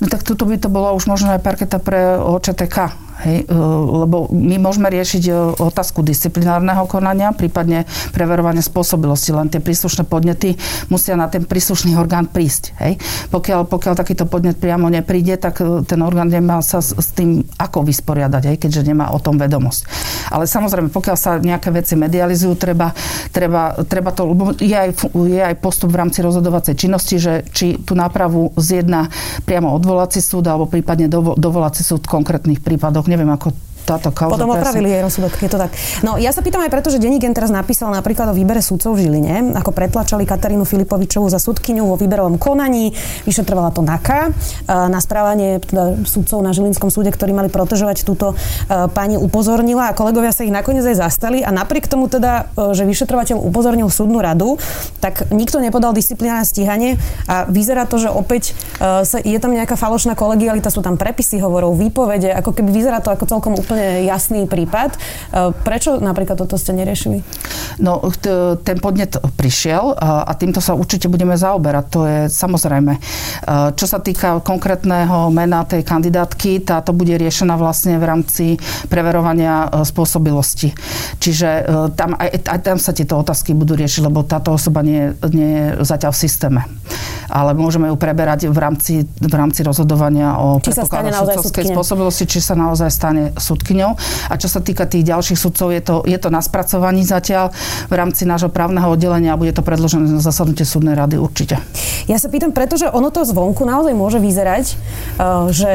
No 0.00 0.08
tak 0.08 0.24
tuto 0.24 0.48
by 0.48 0.56
to 0.56 0.72
bola 0.72 0.96
už 0.96 1.04
možno 1.04 1.36
aj 1.36 1.44
parketa 1.44 1.76
pre 1.76 2.16
OČTK 2.16 3.09
Hej, 3.20 3.44
e, 3.44 3.56
lebo 4.00 4.32
my 4.32 4.56
môžeme 4.56 4.88
riešiť 4.88 5.22
e, 5.28 5.32
otázku 5.60 6.00
disciplinárneho 6.00 6.88
konania, 6.88 7.36
prípadne 7.36 7.84
preverovanie 8.16 8.64
spôsobilosti, 8.64 9.36
len 9.36 9.52
tie 9.52 9.60
príslušné 9.60 10.08
podnety 10.08 10.56
musia 10.88 11.20
na 11.20 11.28
ten 11.28 11.44
príslušný 11.44 12.00
orgán 12.00 12.24
prísť. 12.24 12.72
Hej. 12.80 12.96
Pokiaľ, 13.28 13.68
pokiaľ 13.68 13.92
takýto 13.92 14.24
podnet 14.24 14.56
priamo 14.56 14.88
nepríde, 14.88 15.36
tak 15.36 15.60
e, 15.60 15.84
ten 15.84 16.00
orgán 16.00 16.32
nemá 16.32 16.64
sa 16.64 16.80
s, 16.80 16.96
tým 17.12 17.44
ako 17.60 17.84
vysporiadať, 17.84 18.42
hej, 18.48 18.56
keďže 18.56 18.88
nemá 18.88 19.12
o 19.12 19.20
tom 19.20 19.36
vedomosť. 19.36 19.84
Ale 20.32 20.48
samozrejme, 20.48 20.88
pokiaľ 20.88 21.16
sa 21.20 21.36
nejaké 21.36 21.68
veci 21.76 22.00
medializujú, 22.00 22.56
treba, 22.56 22.96
treba, 23.36 23.76
treba 23.84 24.16
to, 24.16 24.32
lebo 24.32 24.56
je 24.56 24.72
aj, 24.72 24.90
je 25.12 25.42
aj 25.44 25.54
postup 25.60 25.92
v 25.92 26.00
rámci 26.00 26.24
rozhodovacej 26.24 26.72
činnosti, 26.72 27.20
že 27.20 27.44
či 27.52 27.76
tú 27.84 27.92
nápravu 27.92 28.56
zjedná 28.56 29.12
priamo 29.44 29.76
odvolací 29.76 30.24
súd 30.24 30.48
alebo 30.48 30.64
prípadne 30.64 31.10
dovolací 31.12 31.84
súd 31.84 32.08
v 32.08 32.12
konkrétnych 32.16 32.64
prípadoch 32.64 33.09
neviem, 33.10 33.30
ako 33.34 33.50
táto 33.86 34.10
kauza. 34.10 34.36
Potom 34.36 34.52
opravili 34.52 34.92
jej 34.92 35.02
rozsudok, 35.02 35.32
je 35.40 35.50
to 35.50 35.58
tak. 35.58 35.72
No 36.02 36.18
ja 36.18 36.34
sa 36.34 36.42
pýtam 36.44 36.60
aj 36.64 36.70
preto, 36.72 36.88
že 36.92 36.98
Denigen 36.98 37.32
teraz 37.32 37.48
napísal 37.48 37.90
napríklad 37.94 38.30
o 38.30 38.34
výbere 38.34 38.60
súdcov 38.60 38.98
v 38.98 39.08
Žiline, 39.08 39.56
ako 39.56 39.70
pretlačali 39.72 40.26
Katarínu 40.26 40.66
Filipovičovú 40.66 41.30
za 41.30 41.38
súdkyňu 41.40 41.86
vo 41.86 41.96
výberovom 41.96 42.36
konaní, 42.36 42.92
vyšetrovala 43.24 43.70
to 43.72 43.80
NAKA 43.80 44.34
na 44.68 44.98
správanie 45.00 45.62
teda 45.62 46.02
súdcov 46.04 46.42
na 46.42 46.50
Žilinskom 46.50 46.90
súde, 46.90 47.10
ktorí 47.14 47.32
mali 47.32 47.48
protežovať 47.48 48.02
túto 48.04 48.34
pani 48.92 49.20
upozornila 49.20 49.90
a 49.90 49.96
kolegovia 49.96 50.34
sa 50.34 50.46
ich 50.46 50.52
nakoniec 50.52 50.84
aj 50.86 50.96
zastali 51.00 51.42
a 51.44 51.50
napriek 51.52 51.86
tomu 51.86 52.06
teda, 52.06 52.50
e, 52.54 52.74
že 52.74 52.88
vyšetrovateľ 52.88 53.36
upozornil 53.38 53.88
súdnu 53.92 54.18
radu, 54.22 54.56
tak 54.98 55.28
nikto 55.30 55.58
nepodal 55.60 55.92
disciplinárne 55.92 56.46
stíhanie 56.46 56.96
a 57.26 57.46
vyzerá 57.46 57.84
to, 57.84 58.00
že 58.00 58.08
opäť 58.08 58.52
e, 58.80 59.26
je 59.26 59.38
tam 59.38 59.52
nejaká 59.52 59.74
falošná 59.76 60.16
kolegialita, 60.16 60.72
sú 60.72 60.80
tam 60.80 60.96
prepisy 60.96 61.38
hovorov, 61.42 61.76
výpovede, 61.76 62.32
ako 62.32 62.56
keby 62.56 62.70
vyzerá 62.70 62.98
to 63.04 63.12
ako 63.12 63.24
celkom 63.26 63.52
úplne 63.70 64.02
jasný 64.02 64.50
prípad. 64.50 64.98
Prečo 65.62 66.02
napríklad 66.02 66.34
toto 66.34 66.58
ste 66.58 66.74
neriešili? 66.74 67.22
No, 67.78 68.02
ten 68.66 68.82
podnet 68.82 69.14
prišiel 69.38 69.94
a 69.94 70.26
týmto 70.34 70.58
sa 70.58 70.74
určite 70.74 71.06
budeme 71.06 71.38
zaoberať. 71.38 71.84
To 71.94 72.00
je 72.02 72.20
samozrejme. 72.26 72.98
Čo 73.78 73.86
sa 73.86 74.02
týka 74.02 74.42
konkrétneho 74.42 75.30
mena 75.30 75.62
tej 75.62 75.86
kandidátky, 75.86 76.66
táto 76.66 76.90
bude 76.90 77.14
riešená 77.14 77.54
vlastne 77.54 77.94
v 77.94 78.04
rámci 78.10 78.44
preverovania 78.90 79.70
spôsobilosti. 79.86 80.74
Čiže 81.22 81.70
tam, 81.94 82.18
aj, 82.18 82.50
aj 82.50 82.58
tam 82.66 82.76
sa 82.82 82.90
tieto 82.90 83.22
otázky 83.22 83.54
budú 83.54 83.78
riešiť, 83.78 84.02
lebo 84.02 84.26
táto 84.26 84.50
osoba 84.50 84.82
nie, 84.82 85.14
nie 85.30 85.46
je 85.46 85.86
zatiaľ 85.86 86.10
v 86.10 86.22
systéme. 86.26 86.60
Ale 87.30 87.54
môžeme 87.54 87.86
ju 87.86 87.94
preberať 87.94 88.50
v 88.50 88.58
rámci, 88.58 89.06
v 89.06 89.34
rámci 89.38 89.62
rozhodovania 89.62 90.34
o 90.42 90.58
predpokladanej 90.58 91.38
spôsobilosti, 91.70 92.26
či 92.26 92.42
sa 92.42 92.58
naozaj 92.58 92.90
stane 92.90 93.30
súdkyňou. 93.60 93.92
A 94.32 94.34
čo 94.40 94.48
sa 94.48 94.64
týka 94.64 94.88
tých 94.88 95.04
ďalších 95.04 95.36
sudcov, 95.36 95.68
je 95.76 95.82
to, 95.84 96.00
je 96.08 96.16
to 96.16 96.32
na 96.32 96.40
spracovaní 96.40 97.04
zatiaľ 97.04 97.52
v 97.92 97.94
rámci 97.94 98.24
nášho 98.24 98.48
právneho 98.48 98.88
oddelenia 98.88 99.36
a 99.36 99.40
bude 99.40 99.52
to 99.52 99.60
predložené 99.60 100.08
na 100.08 100.24
zasadnutie 100.24 100.64
súdnej 100.64 100.96
rady 100.96 101.20
určite. 101.20 101.60
Ja 102.08 102.16
sa 102.16 102.32
pýtam, 102.32 102.56
pretože 102.56 102.88
ono 102.88 103.12
to 103.12 103.28
zvonku 103.28 103.68
naozaj 103.68 103.92
môže 103.92 104.16
vyzerať, 104.16 104.72
eh, 104.72 104.76
že 105.52 105.70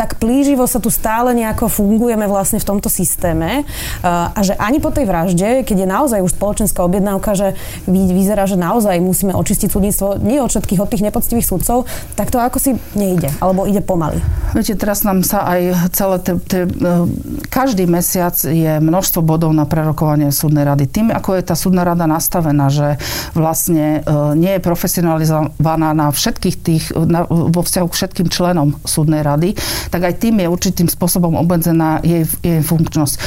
tak 0.00 0.16
plíživo 0.16 0.64
sa 0.64 0.80
tu 0.80 0.88
stále 0.88 1.36
nejako 1.36 1.68
fungujeme 1.68 2.24
vlastne 2.24 2.56
v 2.56 2.64
tomto 2.64 2.88
systéme 2.88 3.64
eh, 3.64 4.06
a 4.08 4.40
že 4.40 4.56
ani 4.56 4.80
po 4.80 4.88
tej 4.88 5.04
vražde, 5.04 5.60
keď 5.64 5.76
je 5.84 5.88
naozaj 5.88 6.20
už 6.24 6.32
spoločenská 6.32 6.80
objednávka, 6.80 7.36
že 7.36 7.52
vyzerá, 7.84 8.48
že 8.48 8.56
naozaj 8.56 8.96
musíme 9.00 9.36
očistiť 9.36 9.68
súdnictvo 9.68 10.16
nie 10.24 10.40
od 10.40 10.48
všetkých, 10.48 10.80
od 10.80 10.88
tých 10.88 11.04
nepoctivých 11.04 11.44
sudcov, 11.44 11.84
tak 12.16 12.32
to 12.32 12.40
ako 12.40 12.56
si 12.56 12.80
nejde, 12.96 13.28
alebo 13.44 13.68
ide 13.68 13.84
pomaly. 13.84 14.24
Viete, 14.56 14.72
teraz 14.74 15.04
nám 15.04 15.20
sa 15.20 15.44
aj 15.44 15.92
celé 15.92 16.16
te, 16.24 16.32
te, 16.48 16.60
eh, 16.64 17.29
každý 17.48 17.86
mesiac 17.86 18.34
je 18.40 18.78
množstvo 18.78 19.22
bodov 19.22 19.54
na 19.54 19.64
prerokovanie 19.64 20.30
súdnej 20.30 20.66
rady. 20.66 20.84
Tým, 20.90 21.06
ako 21.10 21.38
je 21.38 21.42
tá 21.46 21.54
súdna 21.58 21.82
rada 21.86 22.06
nastavená, 22.06 22.68
že 22.70 22.96
vlastne 23.34 24.00
eh, 24.00 24.32
nie 24.36 24.58
je 24.58 24.60
profesionalizovaná 24.62 25.90
na 25.94 26.12
všetkých 26.12 26.56
tých, 26.60 26.84
na, 26.94 27.24
vo 27.26 27.62
vzťahu 27.64 27.86
k 27.88 27.96
všetkým 27.96 28.28
členom 28.28 28.76
súdnej 28.84 29.20
rady, 29.24 29.56
tak 29.88 30.06
aj 30.06 30.14
tým 30.20 30.40
je 30.42 30.48
určitým 30.48 30.88
spôsobom 30.90 31.36
obmedzená 31.36 32.00
jej, 32.04 32.24
jej 32.40 32.60
funkčnosť. 32.60 33.14
E, 33.14 33.20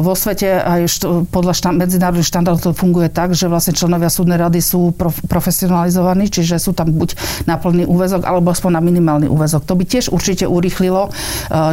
vo 0.00 0.12
svete 0.12 0.60
aj 0.60 0.80
što, 0.90 1.06
podľa 1.28 1.54
šta, 1.56 1.68
medzinárodných 1.72 2.28
štandardov 2.28 2.62
to 2.62 2.72
funguje 2.72 3.08
tak, 3.08 3.32
že 3.32 3.48
vlastne 3.48 3.76
členovia 3.76 4.12
súdnej 4.12 4.38
rady 4.38 4.60
sú 4.60 4.92
prof, 4.92 5.16
profesionalizovaní, 5.26 6.28
čiže 6.28 6.60
sú 6.60 6.76
tam 6.76 6.92
buď 6.92 7.16
na 7.48 7.56
plný 7.56 7.88
úvezok, 7.88 8.26
alebo 8.26 8.52
aspoň 8.52 8.80
na 8.80 8.82
minimálny 8.82 9.26
úvezok. 9.28 9.64
To 9.68 9.74
by 9.78 9.84
tiež 9.84 10.10
určite 10.12 10.44
urýchlilo 10.48 11.08
e, 11.08 11.10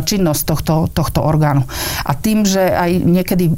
činnosť 0.03 0.41
tohto, 0.47 0.75
tohto 0.91 1.19
orgánu. 1.23 1.67
A 2.05 2.11
tým, 2.17 2.43
že 2.43 2.61
aj 2.61 2.91
niekedy 3.01 3.45
e, 3.49 3.53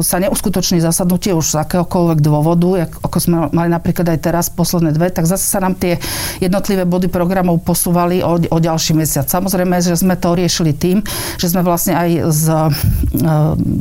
sa 0.00 0.18
neuskutoční 0.20 0.80
zasadnutie 0.80 1.34
už 1.34 1.54
z 1.54 1.60
akéhokoľvek 1.64 2.18
dôvodu, 2.22 2.88
ako 3.02 3.16
sme 3.20 3.36
mali 3.52 3.68
napríklad 3.70 4.08
aj 4.14 4.18
teraz 4.20 4.46
posledné 4.48 4.94
dve, 4.94 5.10
tak 5.10 5.28
zase 5.28 5.44
sa 5.44 5.60
nám 5.60 5.76
tie 5.76 5.98
jednotlivé 6.38 6.86
body 6.88 7.10
programov 7.10 7.60
posúvali 7.62 8.24
o, 8.24 8.38
o 8.38 8.58
ďalší 8.58 8.96
mesiac. 8.96 9.26
Samozrejme, 9.28 9.80
že 9.82 9.98
sme 9.98 10.16
to 10.16 10.34
riešili 10.34 10.72
tým, 10.74 11.02
že 11.36 11.50
sme 11.50 11.66
vlastne 11.66 11.94
aj 11.94 12.10
z 12.30 12.44
uh, 12.50 12.70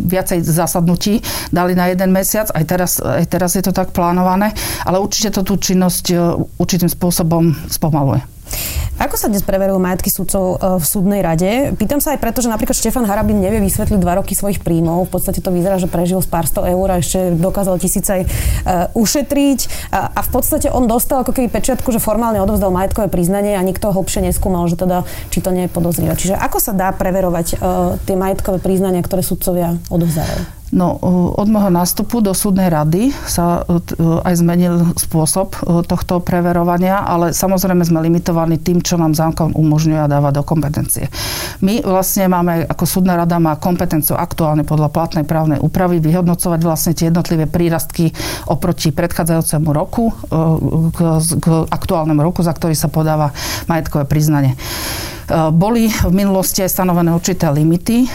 viacej 0.09 0.43
zasadnutí 0.43 1.21
dali 1.53 1.77
na 1.77 1.89
jeden 1.89 2.11
mesiac, 2.11 2.49
aj 2.51 2.63
teraz, 2.65 2.91
aj 2.99 3.25
teraz 3.29 3.55
je 3.55 3.63
to 3.63 3.71
tak 3.71 3.93
plánované, 3.93 4.51
ale 4.83 4.99
určite 4.99 5.33
to 5.33 5.41
tú 5.45 5.55
činnosť 5.57 6.05
uh, 6.13 6.35
určitým 6.59 6.89
spôsobom 6.89 7.55
spomaluje. 7.69 8.32
Ako 9.01 9.17
sa 9.17 9.27
dnes 9.27 9.41
preverujú 9.41 9.81
majetky 9.81 10.07
sudcov 10.07 10.57
e, 10.61 10.79
v 10.79 10.85
súdnej 10.85 11.21
rade? 11.25 11.75
Pýtam 11.75 11.97
sa 11.97 12.13
aj 12.15 12.21
preto, 12.21 12.39
že 12.39 12.47
napríklad 12.47 12.77
Štefan 12.77 13.03
Harabin 13.03 13.41
nevie 13.41 13.59
vysvetliť 13.59 13.99
dva 13.99 14.21
roky 14.21 14.37
svojich 14.37 14.61
príjmov. 14.63 15.09
V 15.09 15.19
podstate 15.19 15.41
to 15.43 15.51
vyzerá, 15.51 15.75
že 15.75 15.91
prežil 15.91 16.23
z 16.23 16.29
pár 16.31 16.47
sto 16.47 16.63
eur 16.63 16.87
a 16.87 17.01
ešte 17.01 17.35
dokázal 17.35 17.81
tisíc 17.83 18.07
aj 18.07 18.23
uh, 18.23 18.87
ušetriť. 18.95 19.91
A, 19.91 20.21
v 20.23 20.29
podstate 20.31 20.71
on 20.71 20.87
dostal 20.87 21.25
ako 21.25 21.35
keby 21.35 21.51
pečiatku, 21.51 21.89
že 21.91 21.99
formálne 21.99 22.39
odovzdal 22.39 22.71
majetkové 22.71 23.11
priznanie 23.11 23.59
a 23.59 23.65
nikto 23.65 23.91
hlbšie 23.91 24.23
neskúmal, 24.23 24.71
že 24.71 24.79
teda, 24.79 25.03
či 25.33 25.43
to 25.43 25.51
nie 25.51 25.67
je 25.67 25.73
podozrivé. 25.73 26.15
Čiže 26.15 26.39
ako 26.39 26.63
sa 26.63 26.71
dá 26.71 26.95
preverovať 26.95 27.59
uh, 27.59 27.97
tie 28.07 28.15
majetkové 28.15 28.63
priznania, 28.63 29.03
ktoré 29.03 29.19
sudcovia 29.19 29.75
odovzdávajú? 29.91 30.62
No, 30.73 30.97
od 31.37 31.47
môjho 31.53 31.69
nástupu 31.69 32.17
do 32.17 32.33
súdnej 32.33 32.73
rady 32.73 33.13
sa 33.29 33.61
aj 34.25 34.33
zmenil 34.41 34.97
spôsob 34.97 35.53
tohto 35.85 36.17
preverovania, 36.17 37.05
ale 37.05 37.29
samozrejme 37.29 37.85
sme 37.85 38.01
limitovaní 38.01 38.57
tým, 38.57 38.81
čo 38.81 38.97
nám 38.97 39.13
zákon 39.13 39.53
umožňuje 39.53 40.01
a 40.01 40.09
dáva 40.09 40.33
do 40.33 40.41
kompetencie. 40.41 41.13
My 41.61 41.77
vlastne 41.85 42.25
máme, 42.25 42.65
ako 42.65 42.89
súdna 42.89 43.13
rada 43.21 43.37
má 43.37 43.53
kompetenciu 43.53 44.17
aktuálne 44.17 44.65
podľa 44.65 44.89
platnej 44.89 45.29
právnej 45.29 45.61
úpravy 45.61 46.01
vyhodnocovať 46.01 46.59
vlastne 46.65 46.97
tie 46.97 47.13
jednotlivé 47.13 47.45
prírastky 47.45 48.09
oproti 48.49 48.89
predchádzajúcemu 48.89 49.69
roku 49.69 50.09
k, 50.89 50.97
k 51.37 51.45
aktuálnemu 51.69 52.21
roku, 52.25 52.41
za 52.41 52.49
ktorý 52.49 52.73
sa 52.73 52.89
podáva 52.89 53.29
majetkové 53.69 54.09
priznanie. 54.09 54.57
E, 55.29 55.51
boli 55.51 55.87
v 55.87 56.13
minulosti 56.13 56.63
aj 56.63 56.71
stanovené 56.71 57.15
určité 57.15 57.47
limity, 57.47 58.05
e, 58.05 58.07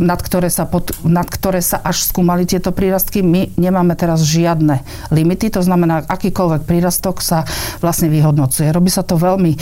nad 0.00 0.20
ktoré 0.20 0.48
sa, 0.48 0.64
pod, 0.64 0.92
nad 1.04 1.28
ktoré 1.28 1.60
sa 1.60 1.80
až 1.84 2.08
skúmali 2.08 2.48
tieto 2.48 2.72
prírastky. 2.72 3.20
My 3.20 3.52
nemáme 3.60 3.92
teraz 3.98 4.24
žiadne 4.24 4.80
limity, 5.12 5.52
to 5.52 5.60
znamená, 5.60 6.04
akýkoľvek 6.08 6.62
prírastok 6.64 7.20
sa 7.20 7.44
vlastne 7.84 8.08
vyhodnocuje. 8.08 8.72
Robí 8.72 8.88
sa 8.88 9.04
to 9.04 9.20
veľmi 9.20 9.52
e, 9.54 9.58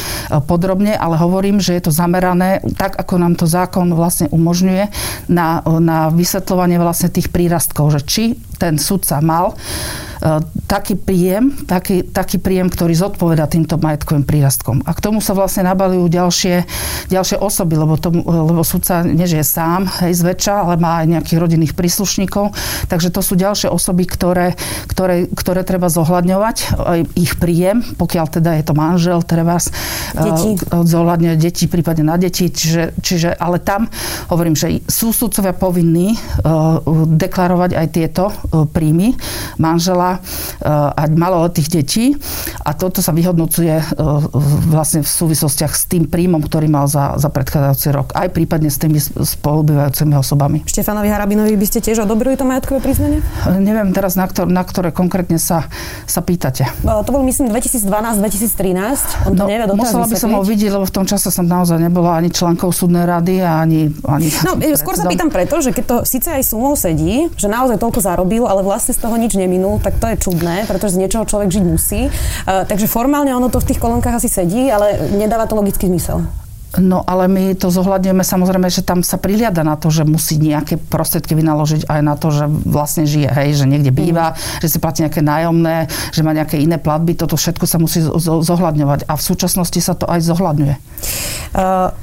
podrobne, 0.46 0.94
ale 0.94 1.18
hovorím, 1.18 1.58
že 1.58 1.74
je 1.74 1.90
to 1.90 1.92
zamerané 1.94 2.62
tak, 2.78 2.94
ako 2.94 3.18
nám 3.18 3.34
to 3.34 3.46
zákon 3.50 3.90
vlastne 3.94 4.30
umožňuje 4.30 4.84
na, 5.30 5.62
na 5.82 6.08
vysvetľovanie 6.14 6.78
vlastne 6.78 7.10
tých 7.10 7.30
prírastkov, 7.34 7.90
že 7.98 8.00
či 8.06 8.24
ten 8.58 8.78
sudca 8.78 9.18
mal 9.18 9.58
taký 10.64 10.96
príjem, 10.96 11.52
taký, 11.68 12.00
taký 12.08 12.40
príjem, 12.40 12.72
ktorý 12.72 12.96
zodpoveda 12.96 13.44
týmto 13.44 13.76
majetkovým 13.76 14.24
prírastkom. 14.24 14.80
A 14.88 14.96
k 14.96 15.04
tomu 15.04 15.20
sa 15.20 15.36
vlastne 15.36 15.68
nabalujú 15.68 16.08
ďalšie, 16.08 16.64
ďalšie 17.12 17.36
osoby, 17.36 17.76
lebo, 17.76 18.00
tomu, 18.00 18.24
lebo 18.24 18.64
sudca 18.64 19.04
nežije 19.04 19.44
sám, 19.44 19.84
hej, 20.00 20.16
zväčša, 20.16 20.54
ale 20.64 20.80
má 20.80 21.04
aj 21.04 21.12
nejakých 21.12 21.38
rodinných 21.38 21.74
príslušníkov. 21.76 22.56
Takže 22.88 23.12
to 23.12 23.20
sú 23.20 23.36
ďalšie 23.36 23.68
osoby, 23.68 24.08
ktoré, 24.08 24.56
ktoré, 24.88 25.28
ktoré 25.28 25.60
treba 25.60 25.92
zohľadňovať. 25.92 26.56
Ich 27.20 27.36
príjem, 27.36 27.84
pokiaľ 28.00 28.26
teda 28.40 28.56
je 28.56 28.64
to 28.64 28.72
manžel, 28.72 29.20
treba 29.20 29.60
deti. 29.60 30.56
zohľadňovať 30.72 31.38
deti, 31.38 31.64
prípadne 31.68 32.08
na 32.08 32.16
deti. 32.16 32.48
Čiže, 32.48 32.96
čiže, 32.96 33.36
ale 33.36 33.60
tam 33.60 33.92
hovorím, 34.32 34.56
že 34.56 34.80
sú 34.88 35.12
sudcovia 35.12 35.52
povinní 35.52 36.16
deklarovať 37.12 37.70
aj 37.76 37.86
tieto 37.92 38.32
príjmy 38.72 39.12
manžela 39.60 40.13
a 40.64 41.02
malo 41.14 41.44
od 41.44 41.52
tých 41.54 41.68
detí 41.70 42.04
a 42.64 42.72
toto 42.72 43.04
sa 43.04 43.12
vyhodnocuje 43.12 43.74
e, 43.76 43.84
vlastne 44.72 45.04
v 45.04 45.08
súvislostiach 45.08 45.72
s 45.72 45.84
tým 45.86 46.08
príjmom, 46.08 46.40
ktorý 46.40 46.68
mal 46.70 46.88
za, 46.88 47.16
za 47.20 47.28
predchádzajúci 47.28 47.88
rok, 47.92 48.06
aj 48.16 48.32
prípadne 48.32 48.72
s 48.72 48.80
tými 48.80 48.98
spolubývajúcimi 49.00 50.14
osobami. 50.16 50.64
Štefanovi 50.64 51.08
Harabinovi 51.12 51.54
by 51.54 51.66
ste 51.68 51.84
tiež 51.84 52.04
odobrili 52.08 52.34
to 52.38 52.48
majetkové 52.48 52.80
priznanie? 52.80 53.20
E, 53.44 53.60
neviem 53.60 53.92
teraz, 53.92 54.16
na, 54.16 54.24
ktor- 54.24 54.48
na 54.48 54.64
ktoré 54.64 54.90
konkrétne 54.90 55.36
sa, 55.36 55.68
sa 56.08 56.20
pýtate. 56.24 56.64
To 56.84 57.10
bol 57.12 57.22
myslím 57.26 57.52
2012-2013. 57.52 59.28
On 59.28 59.32
to 59.36 59.44
no, 59.44 59.50
nevie 59.50 59.66
musela 59.76 60.06
by 60.08 60.16
som 60.16 60.32
ho 60.32 60.42
vidieť, 60.42 60.70
lebo 60.72 60.86
v 60.88 60.94
tom 60.94 61.04
čase 61.04 61.28
som 61.28 61.44
naozaj 61.44 61.76
nebola 61.76 62.16
ani 62.16 62.30
členkou 62.32 62.70
súdnej 62.70 63.04
rady 63.04 63.44
a 63.44 63.60
ani... 63.60 63.92
ani 64.06 64.28
no, 64.46 64.56
skôr 64.78 64.96
sa 64.96 65.04
pýtam 65.10 65.28
preto, 65.28 65.60
že 65.60 65.74
keď 65.74 65.84
to 65.84 65.96
síce 66.06 66.28
aj 66.30 66.42
sumou 66.46 66.78
sedí, 66.78 67.28
že 67.34 67.50
naozaj 67.50 67.76
toľko 67.80 68.00
zarobil, 68.00 68.44
ale 68.48 68.64
vlastne 68.64 68.96
z 68.96 69.00
toho 69.02 69.14
nič 69.18 69.36
neminul, 69.36 69.82
tak 69.82 69.98
to 70.04 70.12
je 70.12 70.20
čudné, 70.20 70.68
pretože 70.68 71.00
z 71.00 71.08
niečoho 71.08 71.24
človek 71.24 71.48
žiť 71.48 71.64
musí. 71.64 72.12
Uh, 72.44 72.68
takže 72.68 72.84
formálne 72.84 73.32
ono 73.32 73.48
to 73.48 73.56
v 73.56 73.72
tých 73.72 73.80
kolonkách 73.80 74.20
asi 74.20 74.28
sedí, 74.28 74.68
ale 74.68 75.16
nedáva 75.16 75.48
to 75.48 75.56
logický 75.56 75.88
zmysel. 75.88 76.28
No 76.74 77.06
ale 77.06 77.30
my 77.30 77.54
to 77.54 77.70
zohľadňujeme 77.70 78.26
samozrejme, 78.26 78.66
že 78.66 78.82
tam 78.82 79.06
sa 79.06 79.14
priliada 79.14 79.62
na 79.62 79.78
to, 79.78 79.94
že 79.94 80.02
musí 80.02 80.42
nejaké 80.42 80.74
prostriedky 80.74 81.38
vynaložiť 81.38 81.86
aj 81.86 82.00
na 82.02 82.18
to, 82.18 82.34
že 82.34 82.50
vlastne 82.66 83.06
žije, 83.06 83.30
hej, 83.30 83.62
že 83.62 83.70
niekde 83.70 83.94
býva, 83.94 84.34
mm. 84.34 84.66
že 84.66 84.74
si 84.74 84.78
platí 84.82 85.06
nejaké 85.06 85.22
nájomné, 85.22 85.86
že 86.10 86.26
má 86.26 86.34
nejaké 86.34 86.58
iné 86.58 86.82
platby, 86.82 87.14
toto 87.14 87.38
všetko 87.38 87.64
sa 87.64 87.78
musí 87.78 88.02
zohľadňovať 88.26 89.06
a 89.06 89.12
v 89.14 89.22
súčasnosti 89.22 89.78
sa 89.78 89.94
to 89.94 90.10
aj 90.10 90.18
zohľadňuje. 90.26 90.74
Uh, 91.54 91.94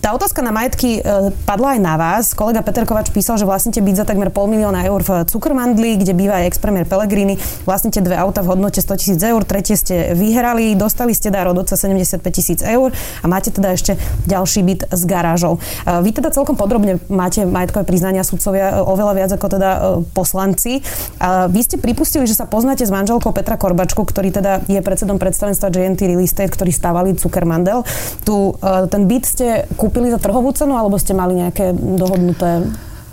tá 0.00 0.16
otázka 0.16 0.40
na 0.40 0.48
majetky 0.48 0.98
e, 0.98 1.00
padla 1.44 1.76
aj 1.76 1.80
na 1.80 1.94
vás. 2.00 2.24
Kolega 2.32 2.64
Peter 2.64 2.88
Kovač 2.88 3.12
písal, 3.12 3.36
že 3.36 3.44
vlastníte 3.44 3.84
byť 3.84 3.94
za 4.00 4.04
takmer 4.08 4.32
pol 4.32 4.48
milióna 4.48 4.88
eur 4.88 5.04
v 5.04 5.28
Cukrmandli, 5.28 6.00
kde 6.00 6.16
býva 6.16 6.40
aj 6.40 6.56
ex-premier 6.56 6.88
Pellegrini. 6.88 7.36
Vlastníte 7.68 8.00
dve 8.00 8.16
auta 8.16 8.40
v 8.40 8.56
hodnote 8.56 8.80
100 8.80 8.96
tisíc 8.96 9.20
eur, 9.20 9.44
tretie 9.44 9.76
ste 9.76 10.16
vyhrali, 10.16 10.72
dostali 10.72 11.12
ste 11.12 11.28
dar 11.28 11.52
od 11.52 11.60
oca 11.60 11.76
75 11.76 12.16
tisíc 12.32 12.64
eur 12.64 12.96
a 13.20 13.26
máte 13.28 13.52
teda 13.52 13.76
ešte 13.76 14.00
ďalší 14.24 14.60
byt 14.64 14.80
s 14.88 15.02
garážou. 15.04 15.60
E, 15.84 16.00
vy 16.00 16.16
teda 16.16 16.32
celkom 16.32 16.56
podrobne 16.56 16.96
máte 17.12 17.44
majetkové 17.44 17.84
priznania 17.84 18.24
sudcovia 18.24 18.72
e, 18.72 18.74
oveľa 18.80 19.12
viac 19.12 19.30
ako 19.36 19.46
teda 19.52 19.70
poslanci. 20.16 20.80
Vy 21.52 21.60
ste 21.60 21.76
pripustili, 21.76 22.24
že 22.24 22.32
sa 22.32 22.48
poznáte 22.48 22.88
s 22.88 22.92
manželkou 22.92 23.36
Petra 23.36 23.60
Korbačku, 23.60 24.00
ktorý 24.08 24.32
teda 24.32 24.64
je 24.64 24.80
predsedom 24.80 25.20
predstavenstva 25.20 25.68
JNT 25.68 26.08
Real 26.08 26.24
Estate, 26.24 26.48
ktorý 26.56 26.72
stávali 26.72 27.12
Cukermandel. 27.20 27.84
Tu 28.24 28.34
ten 28.88 29.02
byt 29.04 29.24
ste 29.28 29.46
kúpili 29.76 29.89
za 30.10 30.22
trhovú 30.22 30.54
cenu, 30.54 30.78
alebo 30.78 30.96
ste 30.96 31.12
mali 31.12 31.36
nejaké 31.38 31.74
dohodnuté 31.74 32.62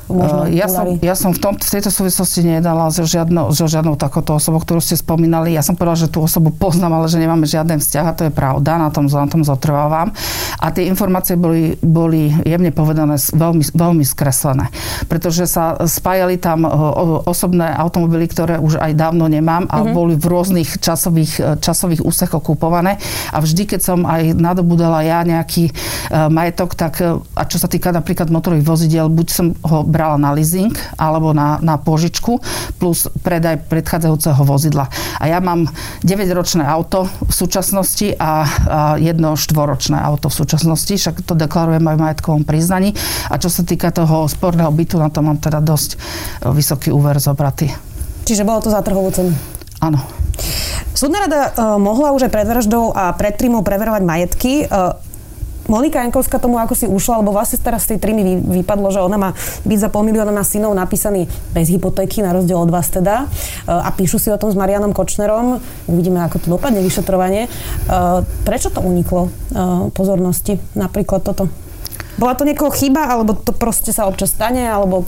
možno 0.08 0.48
ja 0.48 0.68
som, 0.72 0.86
ja 1.00 1.16
som 1.16 1.32
v, 1.36 1.40
tom, 1.40 1.54
v 1.56 1.70
tejto 1.70 1.92
súvislosti 1.92 2.44
nedala 2.44 2.88
so, 2.90 3.04
žiadno, 3.04 3.52
so 3.52 3.68
žiadnou 3.68 4.00
takouto 4.00 4.40
osobou, 4.40 4.64
ktorú 4.64 4.80
ste 4.80 4.96
spomínali. 4.96 5.54
Ja 5.54 5.64
som 5.64 5.76
povedala, 5.76 6.00
že 6.00 6.12
tú 6.12 6.24
osobu 6.24 6.50
poznám, 6.52 7.00
ale 7.00 7.12
že 7.12 7.20
nemáme 7.20 7.44
žiaden 7.44 7.84
vzťah 7.84 8.06
a 8.08 8.16
to 8.16 8.24
je 8.28 8.32
pravda, 8.32 8.80
na 8.80 8.90
tom, 8.90 9.12
na 9.12 9.28
tom 9.28 9.44
zotrvávam. 9.44 10.16
A 10.58 10.72
tie 10.72 10.88
informácie 10.88 11.36
boli, 11.36 11.76
boli 11.84 12.32
jemne 12.48 12.72
povedané 12.72 13.20
veľmi, 13.20 13.64
veľmi 13.76 14.04
skreslené, 14.08 14.72
pretože 15.12 15.46
sa 15.46 15.78
spájali 15.84 16.40
tam 16.40 16.66
osobné 17.28 17.68
automobily, 17.76 18.26
ktoré 18.32 18.58
už 18.58 18.80
aj 18.80 18.96
dávno 18.96 19.28
nemám 19.28 19.68
a 19.68 19.84
mm-hmm. 19.84 19.94
boli 19.94 20.14
v 20.16 20.26
rôznych 20.26 20.80
časových, 20.80 21.62
časových 21.62 22.02
úsekoch 22.02 22.42
kupované 22.42 22.98
a 23.36 23.38
vždy, 23.44 23.76
keď 23.76 23.82
som 23.84 24.00
aj 24.08 24.34
nadobudala 24.34 25.04
ja 25.04 25.22
nejaký 25.22 25.72
majetok, 26.12 26.74
tak 26.74 27.00
a 27.36 27.44
čo 27.46 27.58
sa 27.60 27.68
týka 27.68 27.92
napríklad 27.92 28.32
motorových 28.32 28.68
vozidiel, 28.68 29.08
buď 29.12 29.28
som 29.28 29.48
ho 29.66 29.84
brala 29.98 30.22
na 30.22 30.30
leasing 30.38 30.70
alebo 31.02 31.34
na, 31.34 31.58
na 31.66 31.82
požičku 31.82 32.38
plus 32.78 33.10
predaj 33.26 33.66
predchádzajúceho 33.66 34.46
vozidla. 34.46 34.86
A 35.18 35.26
ja 35.26 35.42
mám 35.42 35.66
9-ročné 36.06 36.62
auto 36.62 37.10
v 37.26 37.34
súčasnosti 37.34 38.14
a, 38.14 38.22
a 38.22 38.32
jedno 39.02 39.34
štvoročné 39.34 39.98
auto 39.98 40.30
v 40.30 40.38
súčasnosti, 40.38 40.94
však 40.94 41.26
to 41.26 41.34
deklarujem 41.34 41.82
aj 41.82 41.96
v 41.98 42.04
majetkovom 42.06 42.44
priznaní. 42.46 42.94
A 43.34 43.42
čo 43.42 43.50
sa 43.50 43.66
týka 43.66 43.90
toho 43.90 44.30
sporného 44.30 44.70
bytu, 44.70 45.02
na 45.02 45.10
to 45.10 45.26
mám 45.26 45.42
teda 45.42 45.58
dosť 45.58 45.90
e, 45.94 46.54
vysoký 46.54 46.94
úver 46.94 47.18
zobratý. 47.18 47.74
Čiže 48.30 48.46
bolo 48.46 48.62
to 48.62 48.70
za 48.70 48.86
trhovú 48.86 49.10
cenu? 49.10 49.34
Áno. 49.82 49.98
Súdna 50.94 51.26
rada 51.26 51.42
uh, 51.54 51.78
mohla 51.78 52.14
už 52.14 52.30
aj 52.30 52.32
pred 52.34 52.48
vraždou 52.50 52.94
a 52.94 53.14
pred 53.14 53.38
trímou 53.38 53.62
preverovať 53.62 54.02
majetky. 54.06 54.54
Monika 55.68 56.00
Jankovská 56.02 56.40
tomu 56.40 56.58
ako 56.58 56.74
si 56.74 56.88
ušla, 56.88 57.22
lebo 57.22 57.36
vlastne 57.36 57.60
teraz 57.60 57.84
z 57.84 57.96
tej 57.96 58.08
trímy 58.08 58.22
vy, 58.24 58.34
vypadlo, 58.64 58.88
že 58.90 59.04
ona 59.04 59.20
má 59.20 59.30
byť 59.68 59.80
za 59.80 59.90
pol 59.92 60.08
milióna 60.08 60.32
na 60.32 60.48
synov 60.48 60.72
napísaný 60.74 61.28
bez 61.52 61.68
hypotéky, 61.68 62.24
na 62.24 62.32
rozdiel 62.32 62.58
od 62.58 62.72
vás 62.72 62.88
teda. 62.88 63.28
Uh, 63.68 63.84
a 63.84 63.92
píšu 63.92 64.18
si 64.18 64.32
o 64.32 64.40
tom 64.40 64.50
s 64.50 64.56
Marianom 64.56 64.96
Kočnerom. 64.96 65.60
Uvidíme, 65.92 66.24
ako 66.24 66.40
to 66.40 66.48
dopadne 66.56 66.80
vyšetrovanie. 66.80 67.52
Uh, 67.92 68.24
prečo 68.48 68.72
to 68.72 68.80
uniklo 68.80 69.28
uh, 69.28 69.92
pozornosti? 69.92 70.56
Napríklad 70.74 71.22
toto. 71.22 71.52
Bola 72.18 72.34
to 72.34 72.50
niekoho 72.50 72.74
chyba, 72.74 73.14
alebo 73.14 73.38
to 73.38 73.54
proste 73.54 73.94
sa 73.94 74.10
občas 74.10 74.34
stane, 74.34 74.66
alebo 74.66 75.06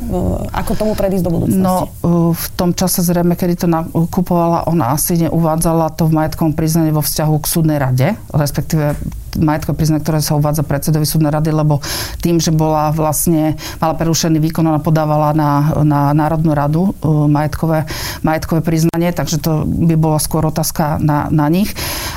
ako 0.53 0.77
tomu 0.77 0.93
predísť 0.93 1.25
do 1.25 1.33
budúcnosti? 1.33 1.65
No, 1.65 1.89
v 2.37 2.45
tom 2.53 2.77
čase 2.77 3.01
zrejme, 3.01 3.33
kedy 3.33 3.65
to 3.65 3.65
nakupovala, 3.65 4.69
ona 4.69 4.93
asi 4.93 5.17
neuvádzala 5.25 5.89
to 5.97 6.05
v 6.05 6.13
majetkom 6.13 6.53
priznaní 6.53 6.93
vo 6.93 7.01
vzťahu 7.01 7.33
k 7.41 7.45
súdnej 7.49 7.81
rade, 7.81 8.13
respektíve 8.29 8.93
majetkové 9.37 9.85
priznanie, 9.85 10.01
ktoré 10.01 10.19
sa 10.23 10.39
uvádza 10.39 10.65
predsedovi 10.65 11.05
súdnej 11.05 11.29
rady, 11.29 11.53
lebo 11.53 11.83
tým, 12.23 12.41
že 12.41 12.49
bola 12.49 12.89
vlastne, 12.89 13.59
mala 13.77 13.93
prerušený 13.93 14.41
výkon, 14.41 14.65
ona 14.65 14.81
podávala 14.81 15.35
na, 15.37 15.75
na 15.85 16.15
Národnú 16.15 16.57
radu 16.57 16.95
uh, 16.95 17.29
majetkové, 17.29 17.85
majetkové 18.25 18.65
priznanie, 18.65 19.13
takže 19.13 19.37
to 19.37 19.67
by 19.67 19.93
bola 19.99 20.17
skôr 20.17 20.47
otázka 20.47 20.97
na, 20.97 21.29
na 21.29 21.45
nich. 21.51 21.69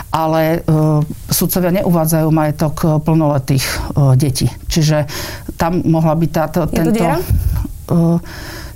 Ale 0.09 0.64
uh, 0.64 1.04
sudcovia 1.28 1.83
neuvádzajú 1.83 2.28
majetok 2.33 2.75
uh, 2.85 2.88
plnoletých 3.02 3.64
uh, 3.99 4.14
detí. 4.16 4.49
Čiže 4.71 5.04
tam 5.61 5.85
mohla 5.85 6.16
byť 6.16 6.31
táto... 6.31 6.59
Je 6.69 6.76
tento, 6.76 6.90
to 6.90 6.97
diera? 6.97 7.16
Uh, 7.88 8.23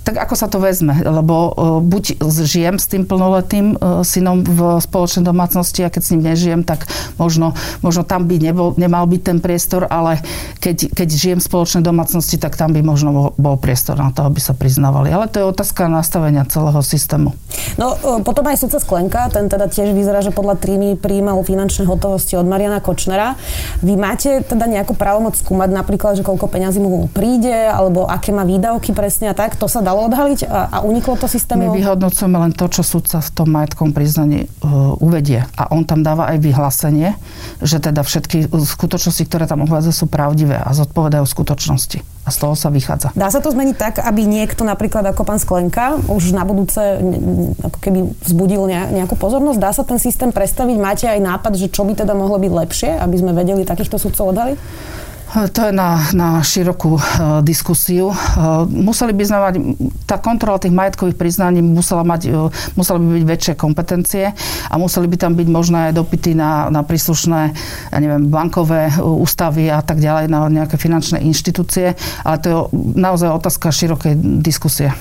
tak 0.07 0.23
ako 0.23 0.39
sa 0.39 0.47
to 0.47 0.63
vezme, 0.63 0.95
lebo 1.03 1.35
e, 1.35 1.51
buď 1.83 2.23
žijem 2.47 2.79
s 2.79 2.87
tým 2.87 3.03
plnoletým 3.03 3.75
e, 3.75 4.07
synom 4.07 4.39
v 4.39 4.79
spoločnej 4.79 5.27
domácnosti 5.27 5.83
a 5.83 5.91
keď 5.91 5.99
s 5.99 6.11
ním 6.15 6.23
nežijem, 6.31 6.61
tak 6.63 6.87
možno, 7.19 7.51
možno 7.83 8.07
tam 8.07 8.23
by 8.23 8.39
nebol, 8.39 8.71
nemal 8.79 9.03
byť 9.03 9.21
ten 9.27 9.43
priestor, 9.43 9.83
ale 9.91 10.23
keď, 10.63 10.95
keď 10.95 11.07
žijem 11.11 11.39
v 11.43 11.47
spoločnej 11.51 11.83
domácnosti, 11.83 12.39
tak 12.39 12.55
tam 12.55 12.71
by 12.71 12.79
možno 12.79 13.35
bol 13.35 13.59
priestor 13.59 13.99
na 13.99 14.15
to, 14.15 14.23
aby 14.23 14.39
sa 14.39 14.55
priznávali. 14.55 15.11
Ale 15.11 15.27
to 15.27 15.43
je 15.43 15.51
otázka 15.51 15.91
nastavenia 15.91 16.47
celého 16.47 16.79
systému. 16.79 17.35
No 17.75 17.99
e, 17.99 18.23
potom 18.23 18.47
aj 18.47 18.63
sudca 18.63 18.79
Sklenka, 18.79 19.27
ten 19.27 19.51
teda 19.51 19.67
tiež 19.67 19.91
vyzerá, 19.91 20.23
že 20.23 20.31
podľa 20.31 20.55
trímy 20.55 20.95
prijímal 20.95 21.43
finančné 21.43 21.83
hotovosti 21.83 22.39
od 22.39 22.47
Mariana 22.47 22.79
Kočnera. 22.79 23.35
Vy 23.83 23.99
máte 23.99 24.39
teda 24.39 24.71
nejakú 24.71 24.95
právomoc 24.95 25.35
skúmať 25.35 25.67
napríklad, 25.75 26.15
že 26.15 26.23
koľko 26.23 26.47
peňazí 26.47 26.79
mu 26.79 27.11
príde, 27.11 27.51
alebo 27.51 28.07
aké 28.07 28.31
má 28.31 28.47
výdavky 28.47 28.95
presne 28.95 29.27
a 29.31 29.35
tak? 29.35 29.59
To 29.59 29.67
sa 29.67 29.83
dalo 29.83 29.96
dalo 29.97 30.13
odhaliť 30.13 30.45
a, 30.45 30.59
a 30.69 30.77
uniklo 30.85 31.17
to 31.17 31.25
systému? 31.25 31.73
My 31.73 31.81
vyhodnocujeme 31.81 32.37
len 32.37 32.53
to, 32.53 32.69
čo 32.69 32.85
súdca 32.85 33.17
v 33.17 33.29
tom 33.33 33.49
majetkom 33.49 33.89
priznaní 33.97 34.45
uh, 34.45 34.93
uvedie. 35.01 35.41
A 35.57 35.73
on 35.73 35.89
tam 35.89 36.05
dáva 36.05 36.29
aj 36.29 36.37
vyhlásenie, 36.37 37.17
že 37.65 37.81
teda 37.81 38.05
všetky 38.05 38.53
skutočnosti, 38.53 39.25
ktoré 39.25 39.49
tam 39.49 39.65
uvádza, 39.65 39.89
sú 39.89 40.05
pravdivé 40.05 40.61
a 40.61 40.69
zodpovedajú 40.77 41.25
skutočnosti. 41.25 42.05
A 42.27 42.29
z 42.29 42.37
toho 42.43 42.59
sa 42.59 42.67
vychádza. 42.67 43.15
Dá 43.15 43.31
sa 43.31 43.39
to 43.39 43.55
zmeniť 43.55 43.75
tak, 43.79 43.93
aby 44.03 44.27
niekto 44.27 44.67
napríklad 44.67 44.99
ako 45.15 45.23
pán 45.23 45.39
Sklenka 45.39 45.95
už 46.11 46.35
na 46.35 46.43
budúce 46.43 46.99
ako 47.63 47.77
keby 47.79 47.99
vzbudil 48.19 48.67
nejakú 48.67 49.15
pozornosť? 49.15 49.59
Dá 49.63 49.71
sa 49.71 49.87
ten 49.87 49.95
systém 49.95 50.35
predstaviť? 50.35 50.75
Máte 50.75 51.05
aj 51.07 51.23
nápad, 51.23 51.55
že 51.55 51.71
čo 51.71 51.87
by 51.87 51.95
teda 51.95 52.11
mohlo 52.11 52.35
byť 52.35 52.51
lepšie, 52.51 52.99
aby 52.99 53.15
sme 53.15 53.31
vedeli 53.31 53.63
takýchto 53.63 53.95
sudcov 53.95 54.35
odhaliť? 54.35 54.59
To 55.27 55.59
je 55.59 55.75
na, 55.75 55.99
na 56.15 56.39
širokú 56.39 56.95
uh, 56.95 57.03
diskusiu. 57.43 58.15
Uh, 58.15 58.63
museli 58.63 59.11
by 59.11 59.23
sme 59.27 59.37
mať, 59.43 59.55
tá 60.07 60.15
kontrola 60.15 60.55
tých 60.55 60.71
majetkových 60.71 61.19
priznaní 61.19 61.59
musela, 61.59 62.07
mať, 62.07 62.31
uh, 62.31 62.47
musela 62.79 62.95
by 62.95 63.19
byť 63.19 63.25
väčšie 63.27 63.53
kompetencie 63.59 64.31
a 64.71 64.73
museli 64.79 65.03
by 65.11 65.19
tam 65.19 65.35
byť 65.35 65.47
možné 65.51 65.91
aj 65.91 65.99
dopity 65.99 66.31
na, 66.31 66.71
na 66.71 66.79
príslušné, 66.79 67.41
ja 67.91 67.97
neviem, 67.99 68.31
bankové 68.31 68.87
ústavy 69.03 69.67
a 69.67 69.83
tak 69.83 69.99
ďalej, 69.99 70.31
na 70.31 70.47
nejaké 70.47 70.79
finančné 70.79 71.19
inštitúcie, 71.19 71.99
ale 72.23 72.35
to 72.39 72.47
je 72.47 72.55
naozaj 72.95 73.27
otázka 73.27 73.67
širokej 73.67 74.15
diskusie. 74.39 74.95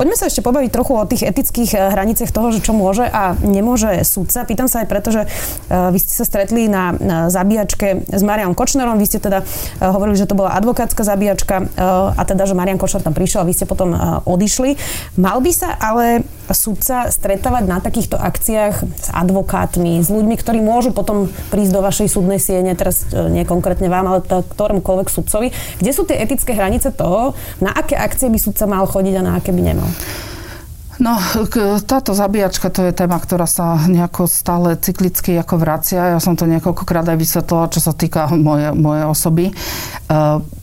Poďme 0.00 0.16
sa 0.16 0.32
ešte 0.32 0.40
pobaviť 0.40 0.70
trochu 0.72 0.96
o 0.96 1.04
tých 1.04 1.28
etických 1.28 1.92
hraniciach 1.92 2.32
toho, 2.32 2.56
že 2.56 2.64
čo 2.64 2.72
môže 2.72 3.04
a 3.04 3.36
nemôže 3.44 4.00
súdca. 4.06 4.48
Pýtam 4.48 4.70
sa 4.70 4.80
aj 4.80 4.88
preto, 4.88 5.12
že 5.12 5.28
vy 5.68 5.98
ste 6.00 6.14
sa 6.14 6.24
stretli 6.24 6.70
na, 6.70 6.96
na 6.96 7.18
zabíjačke 7.28 8.08
s 8.08 8.22
Marianom 8.24 8.56
Kočnerom, 8.56 8.96
vy 8.96 9.04
ste 9.04 9.20
teda 9.20 9.44
hovorili, 9.80 10.16
že 10.18 10.28
to 10.28 10.38
bola 10.38 10.54
advokátska 10.56 11.02
zabíjačka 11.04 11.56
eh, 11.62 11.68
a 12.14 12.22
teda, 12.26 12.44
že 12.48 12.58
Marian 12.58 12.80
Košar 12.80 13.02
tam 13.04 13.14
prišiel 13.14 13.42
a 13.42 13.48
vy 13.48 13.54
ste 13.54 13.66
potom 13.68 13.94
eh, 13.94 13.98
odišli. 14.26 14.76
Mal 15.18 15.38
by 15.38 15.52
sa 15.54 15.74
ale 15.78 16.26
súdca 16.48 17.12
stretávať 17.12 17.64
na 17.68 17.78
takýchto 17.78 18.16
akciách 18.16 18.74
s 18.80 19.08
advokátmi, 19.12 20.00
s 20.00 20.08
ľuďmi, 20.08 20.34
ktorí 20.40 20.64
môžu 20.64 20.96
potom 20.96 21.28
prísť 21.52 21.72
do 21.76 21.84
vašej 21.84 22.08
súdnej 22.08 22.40
siene, 22.40 22.72
teraz 22.72 23.04
nie 23.12 23.44
konkrétne 23.44 23.92
vám, 23.92 24.08
ale 24.08 24.24
ktoromkoľvek 24.24 25.08
sudcovi. 25.12 25.52
Kde 25.76 25.90
sú 25.92 26.08
tie 26.08 26.16
etické 26.16 26.56
hranice 26.56 26.88
toho, 26.88 27.36
na 27.60 27.68
aké 27.76 28.00
akcie 28.00 28.32
by 28.32 28.40
súdca 28.40 28.64
mal 28.64 28.88
chodiť 28.88 29.20
a 29.20 29.26
na 29.28 29.32
aké 29.36 29.52
by 29.52 29.60
nemal? 29.60 29.88
No, 30.98 31.14
táto 31.86 32.10
zabíjačka 32.10 32.74
to 32.74 32.90
je 32.90 32.92
téma, 32.92 33.22
ktorá 33.22 33.46
sa 33.46 33.78
nejako 33.86 34.26
stále 34.26 34.74
cyklicky 34.74 35.38
ako 35.38 35.54
vracia. 35.62 36.18
Ja 36.18 36.18
som 36.18 36.34
to 36.34 36.42
niekoľkokrát 36.50 37.06
aj 37.06 37.18
vysvetlila, 37.22 37.70
čo 37.70 37.78
sa 37.78 37.94
týka 37.94 38.26
moje, 38.34 38.74
moje 38.74 39.02
osoby. 39.06 39.44
E, 39.46 39.52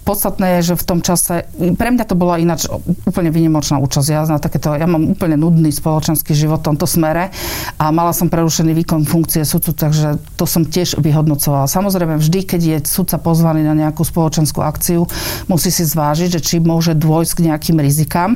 podstatné 0.04 0.60
je, 0.60 0.76
že 0.76 0.76
v 0.76 0.84
tom 0.84 1.00
čase, 1.00 1.48
pre 1.80 1.88
mňa 1.88 2.04
to 2.04 2.20
bola 2.20 2.36
ináč 2.36 2.68
úplne 3.08 3.32
vynimočná 3.32 3.80
účasť. 3.80 4.08
Ja, 4.12 4.28
na 4.28 4.36
takéto, 4.36 4.76
ja 4.76 4.84
mám 4.84 5.08
úplne 5.08 5.40
nudný 5.40 5.72
spoločenský 5.72 6.36
život 6.36 6.68
v 6.68 6.76
tomto 6.76 6.84
smere 6.84 7.32
a 7.80 7.86
mala 7.96 8.12
som 8.12 8.28
prerušený 8.28 8.76
výkon 8.84 9.08
funkcie 9.08 9.48
sudcu, 9.48 9.72
takže 9.72 10.20
to 10.36 10.44
som 10.44 10.68
tiež 10.68 11.00
vyhodnocovala. 11.00 11.72
Samozrejme, 11.72 12.20
vždy, 12.20 12.40
keď 12.44 12.62
je 12.62 12.78
sudca 12.84 13.24
pozvaný 13.24 13.64
na 13.64 13.72
nejakú 13.72 14.04
spoločenskú 14.04 14.60
akciu, 14.60 15.08
musí 15.48 15.72
si 15.72 15.88
zvážiť, 15.88 16.36
že 16.36 16.44
či 16.44 16.56
môže 16.60 16.92
dôjsť 16.92 17.32
k 17.40 17.44
nejakým 17.48 17.80
rizikám 17.80 18.36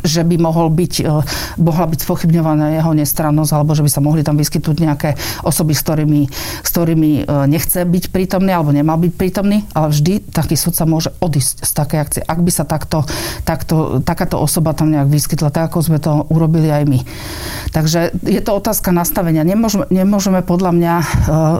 že 0.00 0.24
by 0.24 0.40
mohol 0.40 0.72
byť, 0.72 0.94
e, 1.04 1.12
mohla 1.60 1.86
byť 1.86 2.00
spochybňovaná 2.08 2.72
jeho 2.80 2.92
nestrannosť, 2.96 3.52
alebo 3.52 3.76
že 3.76 3.84
by 3.84 3.90
sa 3.92 4.00
mohli 4.00 4.24
tam 4.24 4.40
vyskytnúť 4.40 4.76
nejaké 4.80 5.10
osoby, 5.44 5.76
s 5.76 5.82
ktorými, 5.84 6.22
s 6.64 6.68
ktorými 6.72 7.10
e, 7.20 7.22
nechce 7.52 7.84
byť 7.84 8.04
prítomný, 8.08 8.56
alebo 8.56 8.72
nemal 8.72 8.96
byť 8.96 9.12
prítomný, 9.12 9.68
ale 9.76 9.92
vždy 9.92 10.32
taký 10.32 10.56
sudca 10.56 10.88
môže 10.88 11.12
odísť 11.20 11.64
z 11.64 11.70
takej 11.76 11.98
akcie, 12.00 12.22
ak 12.24 12.40
by 12.40 12.50
sa 12.50 12.64
takto, 12.64 13.04
takto, 13.44 14.00
takáto 14.00 14.40
osoba 14.40 14.72
tam 14.72 14.88
nejak 14.88 15.12
vyskytla, 15.12 15.52
tak 15.52 15.68
ako 15.68 15.78
sme 15.84 15.98
to 16.00 16.24
urobili 16.32 16.72
aj 16.72 16.84
my. 16.88 16.98
Takže 17.72 18.16
je 18.24 18.40
to 18.40 18.52
otázka 18.56 18.92
nastavenia. 18.92 19.44
Nemôžeme, 19.44 19.88
nemôžeme 19.88 20.44
podľa 20.44 20.72
mňa 20.76 20.94
uh, 21.00 21.06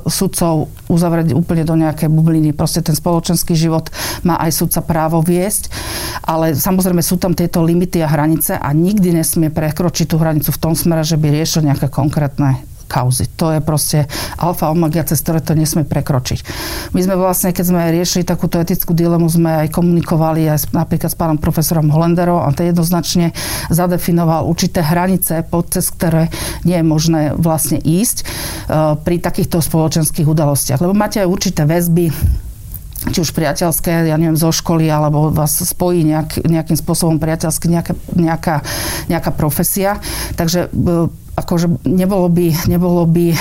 sudcov 0.04 0.68
uzavrieť 0.88 1.32
úplne 1.32 1.64
do 1.64 1.74
nejakej 1.76 2.12
bubliny. 2.12 2.52
Proste 2.52 2.84
ten 2.84 2.92
spoločenský 2.92 3.56
život 3.56 3.88
má 4.22 4.36
aj 4.40 4.52
sudca 4.52 4.80
právo 4.84 5.24
viesť, 5.24 5.72
ale 6.20 6.52
samozrejme 6.52 7.00
sú 7.00 7.16
tam 7.16 7.32
tieto 7.32 7.64
limity 7.64 8.04
a 8.04 8.08
hranice 8.08 8.21
hranice 8.22 8.54
a 8.54 8.70
nikdy 8.70 9.18
nesmie 9.18 9.50
prekročiť 9.50 10.06
tú 10.06 10.22
hranicu 10.22 10.54
v 10.54 10.62
tom 10.62 10.78
smere, 10.78 11.02
že 11.02 11.18
by 11.18 11.34
riešil 11.34 11.66
nejaké 11.66 11.90
konkrétne 11.90 12.62
kauzy. 12.86 13.26
To 13.40 13.50
je 13.50 13.58
proste 13.58 14.06
alfa 14.38 14.70
omega, 14.70 15.02
cez 15.02 15.18
ktoré 15.24 15.42
to 15.42 15.58
nesmie 15.58 15.82
prekročiť. 15.82 16.44
My 16.94 17.02
sme 17.02 17.18
vlastne, 17.18 17.50
keď 17.50 17.64
sme 17.66 17.90
riešili 17.90 18.22
takúto 18.22 18.62
etickú 18.62 18.94
dilemu, 18.94 19.26
sme 19.26 19.66
aj 19.66 19.74
komunikovali 19.74 20.46
aj 20.46 20.70
napríklad 20.70 21.10
s 21.10 21.18
pánom 21.18 21.40
profesorom 21.40 21.90
Holenderom 21.90 22.46
a 22.46 22.54
ten 22.54 22.70
jednoznačne 22.70 23.34
zadefinoval 23.72 24.46
určité 24.46 24.84
hranice, 24.84 25.42
pod 25.42 25.74
cez 25.74 25.90
ktoré 25.90 26.30
nie 26.62 26.78
je 26.78 26.84
možné 26.86 27.20
vlastne 27.34 27.80
ísť 27.80 28.22
uh, 28.22 28.94
pri 29.00 29.18
takýchto 29.18 29.64
spoločenských 29.64 30.28
udalostiach. 30.28 30.78
Lebo 30.78 30.94
máte 30.94 31.18
aj 31.18 31.32
určité 31.32 31.66
väzby 31.66 32.12
či 33.10 33.18
už 33.18 33.34
priateľské, 33.34 34.06
ja 34.06 34.14
neviem, 34.14 34.38
zo 34.38 34.54
školy, 34.54 34.86
alebo 34.86 35.34
vás 35.34 35.58
spojí 35.58 36.06
nejak, 36.06 36.46
nejakým 36.46 36.78
spôsobom 36.78 37.18
priateľsky 37.18 37.66
nejaká, 37.66 37.94
nejaká, 38.14 38.56
nejaká 39.10 39.30
profesia. 39.34 39.98
Takže 40.38 40.70
e, 40.70 41.21
akože 41.32 41.88
nebolo 41.88 42.28
by, 42.28 42.68
nebolo 42.68 43.08
by 43.08 43.32
uh, 43.32 43.36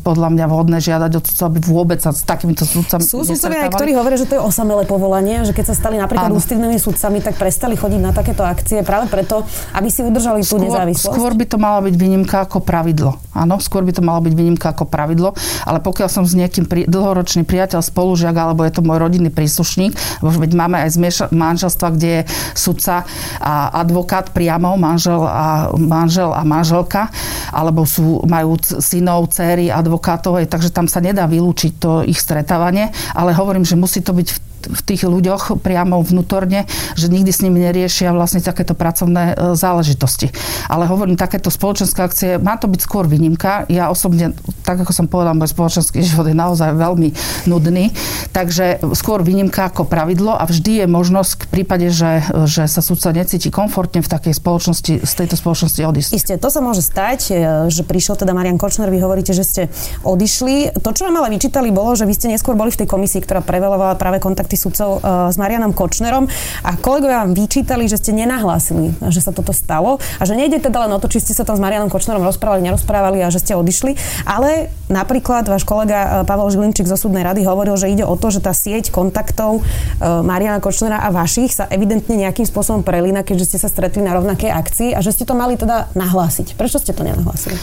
podľa 0.00 0.28
mňa 0.32 0.44
vhodné 0.48 0.78
žiadať 0.80 1.12
od 1.20 1.24
sudcov, 1.28 1.46
aby 1.52 1.60
vôbec 1.60 1.98
sa 2.00 2.16
s 2.16 2.24
takýmito 2.24 2.64
sudcami 2.64 3.04
Sú 3.04 3.20
sudcovia, 3.20 3.68
ktorí 3.68 3.92
hovoria, 3.92 4.16
že 4.16 4.24
to 4.24 4.40
je 4.40 4.42
osamelé 4.42 4.88
povolanie, 4.88 5.44
že 5.44 5.52
keď 5.52 5.72
sa 5.72 5.74
stali 5.76 6.00
napríklad 6.00 6.32
Áno. 6.32 6.40
ústrednými 6.40 6.80
sudcami, 6.80 7.20
tak 7.20 7.36
prestali 7.36 7.76
chodiť 7.76 8.00
na 8.00 8.16
takéto 8.16 8.40
akcie 8.40 8.80
práve 8.80 9.12
preto, 9.12 9.44
aby 9.76 9.88
si 9.92 10.00
udržali 10.00 10.40
tú 10.40 10.56
skôr, 10.56 10.64
nezávislosť. 10.72 11.12
Skôr 11.12 11.32
by 11.36 11.44
to 11.44 11.56
malo 11.60 11.84
byť 11.84 11.94
výnimka 12.00 12.36
ako 12.48 12.64
pravidlo. 12.64 13.20
Áno, 13.36 13.60
skôr 13.60 13.84
by 13.84 13.92
to 13.92 14.00
malo 14.00 14.24
byť 14.24 14.32
výnimka 14.32 14.72
ako 14.72 14.88
pravidlo, 14.88 15.36
ale 15.68 15.84
pokiaľ 15.84 16.08
som 16.08 16.24
s 16.24 16.32
niekým 16.32 16.64
pri, 16.64 16.88
dlhoročný 16.88 17.44
priateľ, 17.44 17.84
spolužiak, 17.84 18.32
alebo 18.32 18.64
je 18.64 18.72
to 18.72 18.80
môj 18.80 19.04
rodinný 19.04 19.28
príslušník, 19.28 19.92
veď 20.24 20.50
máme 20.56 20.80
aj 20.80 20.96
zmieša, 20.96 21.24
manželstva, 21.28 21.92
kde 21.92 22.08
je 22.08 22.22
sudca 22.56 23.04
a 23.36 23.68
advokát 23.84 24.32
priamo, 24.32 24.80
manžel 24.80 25.20
a, 25.28 25.68
manžel 25.76 26.32
a 26.32 26.40
manželka, 26.46 27.12
alebo 27.54 27.86
sú, 27.86 28.26
majú 28.26 28.58
synov, 28.58 29.30
céry 29.30 29.70
advokátov, 29.70 30.42
takže 30.50 30.74
tam 30.74 30.90
sa 30.90 30.98
nedá 30.98 31.30
vylúčiť 31.30 31.72
to 31.78 32.02
ich 32.02 32.18
stretávanie, 32.18 32.90
ale 33.14 33.30
hovorím, 33.30 33.62
že 33.62 33.78
musí 33.78 34.02
to 34.02 34.10
byť 34.10 34.28
v 34.34 34.38
v 34.68 34.80
tých 34.84 35.04
ľuďoch 35.04 35.60
priamo 35.60 36.00
vnútorne, 36.00 36.66
že 36.94 37.12
nikdy 37.12 37.30
s 37.30 37.42
nimi 37.44 37.60
neriešia 37.62 38.12
vlastne 38.12 38.44
takéto 38.44 38.72
pracovné 38.76 39.32
e, 39.32 39.58
záležitosti. 39.58 40.30
Ale 40.68 40.88
hovorím, 40.88 41.16
takéto 41.18 41.48
spoločenské 41.48 42.00
akcie, 42.00 42.30
má 42.40 42.56
to 42.56 42.68
byť 42.68 42.80
skôr 42.80 43.04
výnimka. 43.08 43.68
Ja 43.68 43.88
osobne, 43.88 44.32
tak 44.66 44.80
ako 44.82 44.92
som 44.92 45.06
povedala, 45.06 45.36
môj 45.36 45.52
spoločenský 45.52 46.00
život 46.04 46.28
je 46.28 46.36
naozaj 46.36 46.76
veľmi 46.76 47.14
nudný, 47.48 47.92
takže 48.32 48.80
skôr 48.96 49.20
výnimka 49.22 49.68
ako 49.70 49.86
pravidlo 49.88 50.34
a 50.34 50.44
vždy 50.44 50.84
je 50.84 50.86
možnosť 50.88 51.48
v 51.48 51.48
prípade, 51.48 51.88
že, 51.92 52.24
že 52.48 52.66
sa 52.66 52.80
sudca 52.80 53.12
necíti 53.14 53.48
komfortne 53.48 54.00
v 54.00 54.08
takej 54.08 54.34
spoločnosti, 54.36 54.94
z 55.04 55.12
tejto 55.14 55.36
spoločnosti 55.38 55.80
odísť. 55.80 56.10
Isté, 56.16 56.34
to 56.40 56.48
sa 56.48 56.60
môže 56.64 56.80
stať, 56.84 57.20
e, 57.30 57.32
že 57.70 57.82
prišiel 57.84 58.18
teda 58.18 58.32
Marian 58.34 58.58
Kočner, 58.58 58.88
vy 58.88 59.00
hovoríte, 59.00 59.36
že 59.36 59.44
ste 59.44 59.62
odišli. 60.02 60.76
To, 60.80 60.90
čo 60.90 61.06
vám 61.06 61.22
ale 61.22 61.34
vyčítali, 61.34 61.70
bolo, 61.70 61.94
že 61.94 62.08
vy 62.08 62.14
ste 62.14 62.30
neskôr 62.30 62.56
boli 62.58 62.70
v 62.70 62.84
tej 62.84 62.88
komisii, 62.90 63.22
ktorá 63.24 63.40
prevelovala 63.44 63.96
práve 63.98 64.18
kontakty 64.18 64.53
kontakty 64.54 64.56
sudcov 64.56 65.02
uh, 65.02 65.28
s 65.30 65.36
Marianom 65.36 65.74
Kočnerom 65.74 66.30
a 66.62 66.70
kolegovia 66.78 67.26
vám 67.26 67.34
vyčítali, 67.34 67.90
že 67.90 67.98
ste 67.98 68.14
nenahlásili, 68.14 68.94
že 69.10 69.20
sa 69.20 69.34
toto 69.34 69.50
stalo 69.50 69.98
a 69.98 70.22
že 70.22 70.38
nejde 70.38 70.62
teda 70.62 70.86
len 70.86 70.92
o 70.94 70.98
to, 71.02 71.10
či 71.10 71.18
ste 71.20 71.34
sa 71.34 71.42
tam 71.42 71.58
s 71.58 71.62
Marianom 71.62 71.90
Kočnerom 71.90 72.22
rozprávali, 72.22 72.62
nerozprávali 72.62 73.18
a 73.26 73.28
že 73.34 73.42
ste 73.42 73.58
odišli, 73.58 73.98
ale 74.24 74.70
napríklad 74.86 75.50
váš 75.50 75.66
kolega 75.66 76.22
uh, 76.22 76.28
Pavel 76.28 76.48
Žilinčík 76.54 76.86
zo 76.86 76.94
súdnej 76.94 77.26
rady 77.26 77.42
hovoril, 77.42 77.74
že 77.74 77.90
ide 77.90 78.06
o 78.06 78.14
to, 78.14 78.30
že 78.30 78.40
tá 78.40 78.54
sieť 78.54 78.94
kontaktov 78.94 79.60
uh, 79.60 80.22
Mariana 80.22 80.62
Kočnera 80.62 81.02
a 81.02 81.10
vašich 81.10 81.50
sa 81.50 81.66
evidentne 81.66 82.14
nejakým 82.14 82.46
spôsobom 82.46 82.86
prelína, 82.86 83.26
keďže 83.26 83.54
ste 83.54 83.58
sa 83.58 83.68
stretli 83.68 84.06
na 84.06 84.14
rovnakej 84.14 84.50
akcii 84.54 84.90
a 84.94 85.02
že 85.02 85.10
ste 85.10 85.24
to 85.26 85.34
mali 85.34 85.58
teda 85.58 85.90
nahlásiť. 85.98 86.54
Prečo 86.54 86.78
ste 86.78 86.94
to 86.94 87.02
nenahlásili? 87.02 87.58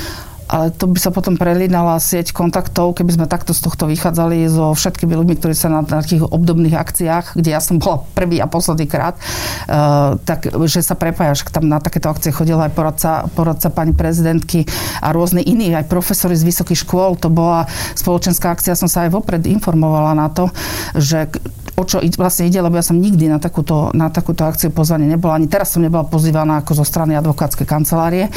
Ale 0.52 0.76
to 0.76 0.92
by 0.92 1.00
sa 1.00 1.16
potom 1.16 1.40
prelínala 1.40 1.96
sieť 1.96 2.36
kontaktov, 2.36 2.92
keby 3.00 3.16
sme 3.16 3.26
takto 3.32 3.56
z 3.56 3.64
tohto 3.64 3.88
vychádzali 3.88 4.44
so 4.52 4.76
všetkými 4.76 5.16
ľuďmi, 5.16 5.40
ktorí 5.40 5.56
sa 5.56 5.72
na 5.72 5.88
takých 5.88 6.28
obdobných 6.28 6.76
akciách, 6.76 7.40
kde 7.40 7.56
ja 7.56 7.64
som 7.64 7.80
bola 7.80 8.04
prvý 8.12 8.44
a 8.44 8.52
posledný 8.52 8.84
krát, 8.92 9.16
uh, 9.16 10.20
tak 10.28 10.52
že 10.68 10.84
sa 10.84 11.00
prepájaš, 11.00 11.48
tam 11.48 11.72
na 11.72 11.80
takéto 11.80 12.12
akcie 12.12 12.36
chodil 12.36 12.60
aj 12.60 12.76
poradca, 12.76 13.32
poradca 13.32 13.72
pani 13.72 13.96
prezidentky 13.96 14.68
a 15.00 15.16
rôzne 15.16 15.40
iní, 15.40 15.72
aj 15.72 15.88
profesori 15.88 16.36
z 16.36 16.44
vysokých 16.44 16.84
škôl, 16.84 17.16
to 17.16 17.32
bola 17.32 17.64
spoločenská 17.96 18.52
akcia, 18.52 18.76
som 18.76 18.92
sa 18.92 19.08
aj 19.08 19.16
vopred 19.16 19.48
informovala 19.48 20.12
na 20.12 20.28
to, 20.28 20.52
že 21.00 21.32
o 21.79 21.84
čo 21.88 22.03
vlastne 22.19 22.47
ide, 22.47 22.60
lebo 22.60 22.75
ja 22.75 22.84
som 22.84 22.99
nikdy 22.99 23.31
na 23.31 23.39
takúto, 23.39 23.89
na 23.95 24.12
takúto 24.12 24.43
akciu 24.43 24.69
pozvanie 24.69 25.07
nebola, 25.07 25.39
ani 25.39 25.47
teraz 25.47 25.73
som 25.73 25.81
nebola 25.81 26.03
pozývaná 26.03 26.62
ako 26.62 26.84
zo 26.84 26.86
strany 26.86 27.15
advokátskej 27.15 27.65
kancelárie. 27.65 28.27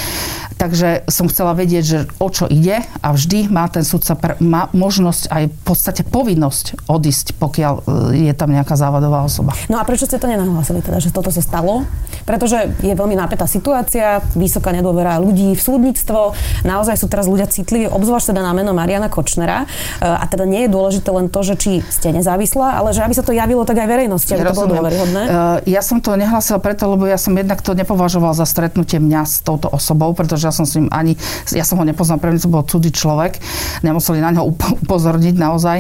Takže 0.55 1.05
som 1.11 1.27
chcela 1.27 1.53
vedieť, 1.53 1.85
že 1.85 1.99
o 2.23 2.31
čo 2.31 2.47
ide 2.47 2.87
a 3.03 3.09
vždy 3.11 3.51
má 3.51 3.67
ten 3.67 3.83
sudca 3.83 4.15
pr- 4.15 4.39
má 4.39 4.71
možnosť 4.71 5.29
aj 5.29 5.45
v 5.51 5.57
podstate 5.67 6.03
povinnosť 6.07 6.87
odísť, 6.87 7.35
pokiaľ 7.43 7.75
e, 7.75 7.83
je 8.31 8.33
tam 8.39 8.55
nejaká 8.55 8.79
závadová 8.79 9.27
osoba. 9.27 9.51
No 9.67 9.83
a 9.83 9.85
prečo 9.85 10.07
ste 10.07 10.23
to 10.23 10.31
nenahlásili 10.31 10.79
teda, 10.79 11.03
že 11.03 11.11
toto 11.11 11.35
sa 11.35 11.43
stalo? 11.43 11.83
Pretože 12.23 12.71
je 12.81 12.95
veľmi 12.95 13.19
napätá 13.19 13.51
situácia, 13.51 14.23
vysoká 14.39 14.71
nedôvera 14.71 15.19
ľudí 15.19 15.59
v 15.59 15.61
súdnictvo, 15.61 16.39
naozaj 16.63 17.03
sú 17.03 17.11
teraz 17.11 17.27
ľudia 17.27 17.51
citliví, 17.51 17.91
obzvlášť 17.91 18.31
teda 18.31 18.43
na 18.47 18.55
meno 18.55 18.71
Mariana 18.71 19.11
Kočnera. 19.11 19.67
E, 19.67 20.07
a 20.07 20.23
teda 20.31 20.47
nie 20.47 20.65
je 20.65 20.71
dôležité 20.71 21.11
len 21.11 21.27
to, 21.27 21.43
že 21.43 21.55
či 21.59 21.73
ste 21.91 22.15
nezávislá, 22.15 22.79
ale 22.79 22.95
že 22.95 23.03
aby 23.03 23.13
sa 23.17 23.24
to 23.25 23.33
javilo 23.33 23.65
tak 23.65 23.81
aj 23.81 23.89
verejnosti, 23.89 24.31
aby 24.31 24.53
to 24.53 24.57
bolo 24.57 24.71
dôveryhodné. 24.79 25.23
E, 25.65 25.73
ja 25.73 25.81
som 25.81 25.99
to 25.99 26.15
nehlásila 26.15 26.61
preto, 26.61 26.87
lebo 26.87 27.09
ja 27.09 27.17
som 27.17 27.33
jednak 27.33 27.65
to 27.65 27.73
nepovažoval 27.73 28.37
za 28.37 28.45
stretnutie 28.45 29.01
mňa 29.01 29.23
s 29.25 29.41
touto 29.41 29.73
osobou, 29.73 30.13
pretože 30.13 30.45
ja 30.45 30.53
som 30.53 30.69
s 30.69 30.77
ním 30.77 30.93
ani, 30.93 31.17
ja 31.51 31.65
som 31.65 31.81
ho 31.81 31.85
nepoznal, 31.89 32.21
pre 32.21 32.31
mňa 32.31 32.45
to 32.45 32.53
bol 32.53 32.63
cudzí 32.63 32.93
človek, 32.93 33.41
nemuseli 33.81 34.21
na 34.21 34.31
ňo 34.37 34.53
upozorniť 34.85 35.35
naozaj, 35.35 35.79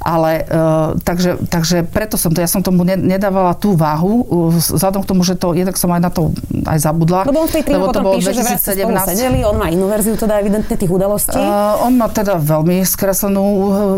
ale 0.00 0.46
uh, 0.46 0.94
takže, 1.02 1.50
takže 1.50 1.82
preto 1.82 2.14
som 2.14 2.30
to, 2.30 2.38
ja 2.38 2.48
som 2.48 2.62
tomu 2.62 2.86
nedávala 2.86 3.58
tú 3.58 3.74
váhu, 3.74 4.22
uh, 4.22 4.54
vzhľadom 4.54 5.02
k 5.02 5.08
tomu, 5.10 5.22
že 5.26 5.34
to, 5.34 5.52
jednak 5.52 5.74
som 5.74 5.90
aj 5.90 6.00
na 6.00 6.10
to 6.14 6.30
aj 6.64 6.78
zabudla. 6.78 7.26
Lebo 7.26 7.42
on 7.42 7.48
v 7.50 7.54
tej 7.60 7.62
lebo 7.74 7.90
to 7.90 8.00
bolo 8.00 8.16
píše, 8.22 8.32
2017. 8.36 8.86
že 8.86 8.94
sedeli, 9.10 9.40
on 9.42 9.56
má 9.58 9.68
inú 9.72 9.90
verziu 9.90 10.14
teda 10.14 10.38
evidentne 10.38 10.74
tých 10.78 10.92
udalostí. 10.92 11.40
Uh, 11.40 11.82
on 11.82 11.98
má 11.98 12.06
teda 12.12 12.38
veľmi 12.38 12.86
skreslenú 12.86 13.44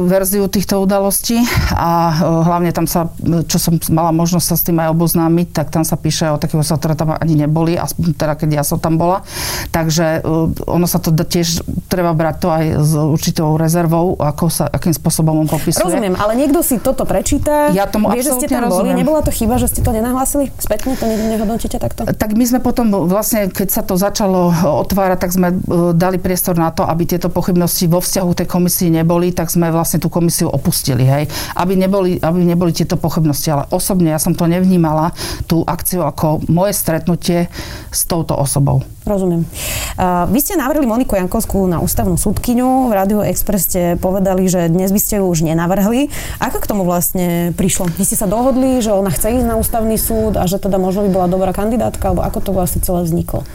verziu 0.08 0.48
týchto 0.48 0.80
udalostí 0.80 1.42
a 1.74 2.14
uh, 2.14 2.46
hlavne 2.46 2.70
tam 2.72 2.85
sa, 2.86 3.10
čo 3.46 3.58
som 3.60 3.78
mala 3.92 4.10
možnosť 4.10 4.46
sa 4.46 4.56
s 4.56 4.62
tým 4.66 4.78
aj 4.80 4.90
oboznámiť, 4.94 5.48
tak 5.52 5.66
tam 5.70 5.84
sa 5.84 5.94
píše 5.98 6.30
o 6.32 6.40
takého 6.40 6.64
sa, 6.64 6.78
ktoré 6.78 6.98
tam 6.98 7.14
ani 7.14 7.34
neboli, 7.34 7.78
aspoň 7.78 8.16
teda 8.16 8.34
keď 8.34 8.48
ja 8.58 8.64
som 8.66 8.80
tam 8.80 8.98
bola. 8.98 9.22
Takže 9.70 10.22
uh, 10.24 10.50
ono 10.66 10.86
sa 10.88 10.98
to 10.98 11.12
tiež 11.12 11.62
treba 11.86 12.14
brať 12.14 12.36
to 12.42 12.48
aj 12.50 12.64
s 12.82 12.92
určitou 12.94 13.54
rezervou, 13.54 14.18
ako 14.18 14.50
sa, 14.50 14.64
akým 14.70 14.94
spôsobom 14.94 15.34
on 15.42 15.48
popisuje. 15.48 15.82
Rozumiem, 15.82 16.14
ale 16.18 16.32
niekto 16.38 16.60
si 16.62 16.78
toto 16.82 17.06
prečíta. 17.06 17.70
Ja 17.74 17.86
tomu 17.86 18.10
vie, 18.10 18.22
že 18.22 18.34
ste 18.34 18.46
tam 18.46 18.66
rozumiem. 18.66 18.94
boli. 18.94 19.02
Nebola 19.02 19.20
to 19.22 19.30
chyba, 19.34 19.58
že 19.58 19.70
ste 19.70 19.80
to 19.82 19.90
nenahlásili? 19.94 20.50
Spätne 20.58 20.94
to 20.98 21.04
nehodnotíte 21.06 21.78
takto? 21.78 22.06
Tak 22.06 22.30
my 22.34 22.44
sme 22.46 22.60
potom 22.62 22.90
vlastne, 23.06 23.50
keď 23.50 23.68
sa 23.70 23.82
to 23.82 23.94
začalo 23.98 24.52
otvárať, 24.84 25.18
tak 25.18 25.30
sme 25.32 25.48
e, 25.50 25.56
dali 25.96 26.20
priestor 26.20 26.58
na 26.58 26.70
to, 26.70 26.84
aby 26.84 27.08
tieto 27.08 27.32
pochybnosti 27.32 27.88
vo 27.88 28.02
vzťahu 28.02 28.30
tej 28.36 28.46
komisii 28.46 28.90
neboli, 28.92 29.32
tak 29.32 29.48
sme 29.48 29.72
vlastne 29.72 30.02
tú 30.02 30.12
komisiu 30.12 30.50
opustili, 30.52 31.06
hej. 31.06 31.24
Aby 31.56 31.78
neboli, 31.78 32.18
aby 32.20 32.38
neboli 32.44 32.75
tieto 32.76 33.00
pochybnosti. 33.00 33.48
Ale 33.48 33.64
osobne 33.72 34.12
ja 34.12 34.20
som 34.20 34.36
to 34.36 34.44
nevnímala, 34.44 35.16
tú 35.48 35.64
akciu 35.64 36.04
ako 36.04 36.44
moje 36.52 36.76
stretnutie 36.76 37.48
s 37.88 38.04
touto 38.04 38.36
osobou. 38.36 38.84
Rozumiem. 39.06 39.46
Uh, 39.94 40.26
vy 40.34 40.42
ste 40.42 40.58
navrhli 40.58 40.82
Moniku 40.82 41.14
Jankovskú 41.14 41.64
na 41.70 41.78
ústavnú 41.78 42.18
súdkyňu. 42.18 42.90
V 42.90 42.92
Rádiu 42.92 43.22
Express 43.22 43.70
ste 43.70 43.94
povedali, 43.94 44.50
že 44.50 44.66
dnes 44.66 44.90
by 44.90 44.98
ste 44.98 45.22
ju 45.22 45.30
už 45.30 45.46
nenavrhli. 45.46 46.10
Ako 46.42 46.58
k 46.58 46.66
tomu 46.66 46.82
vlastne 46.82 47.54
prišlo? 47.54 47.86
Vy 47.94 48.02
ste 48.02 48.18
sa 48.18 48.26
dohodli, 48.26 48.82
že 48.82 48.90
ona 48.90 49.14
chce 49.14 49.38
ísť 49.38 49.46
na 49.46 49.54
ústavný 49.56 49.94
súd 49.94 50.34
a 50.34 50.50
že 50.50 50.58
teda 50.58 50.82
možno 50.82 51.06
by 51.06 51.10
bola 51.14 51.26
dobrá 51.30 51.54
kandidátka, 51.54 52.10
alebo 52.10 52.26
ako 52.26 52.38
to 52.42 52.50
vlastne 52.50 52.82
celé 52.82 53.06
vzniklo? 53.06 53.46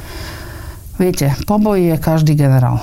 Viete, 0.96 1.36
po 1.44 1.60
boji 1.60 1.92
je 1.92 1.98
každý 2.00 2.34
generál. 2.40 2.80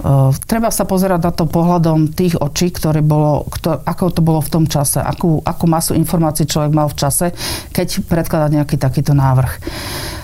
Uh, 0.00 0.32
treba 0.48 0.72
sa 0.72 0.88
pozerať 0.88 1.20
na 1.20 1.32
to 1.32 1.44
pohľadom 1.44 2.16
tých 2.16 2.40
očí, 2.40 2.72
ktoré 2.72 3.04
bolo, 3.04 3.44
kto, 3.52 3.84
ako 3.84 4.04
to 4.16 4.20
bolo 4.24 4.40
v 4.40 4.52
tom 4.52 4.64
čase, 4.64 4.96
akú, 4.96 5.44
akú 5.44 5.68
masu 5.68 5.92
informácií 5.92 6.48
človek 6.48 6.72
mal 6.72 6.88
v 6.88 6.96
čase, 6.96 7.36
keď 7.68 8.08
predkladá 8.08 8.48
nejaký 8.48 8.80
takýto 8.80 9.12
návrh. 9.12 9.60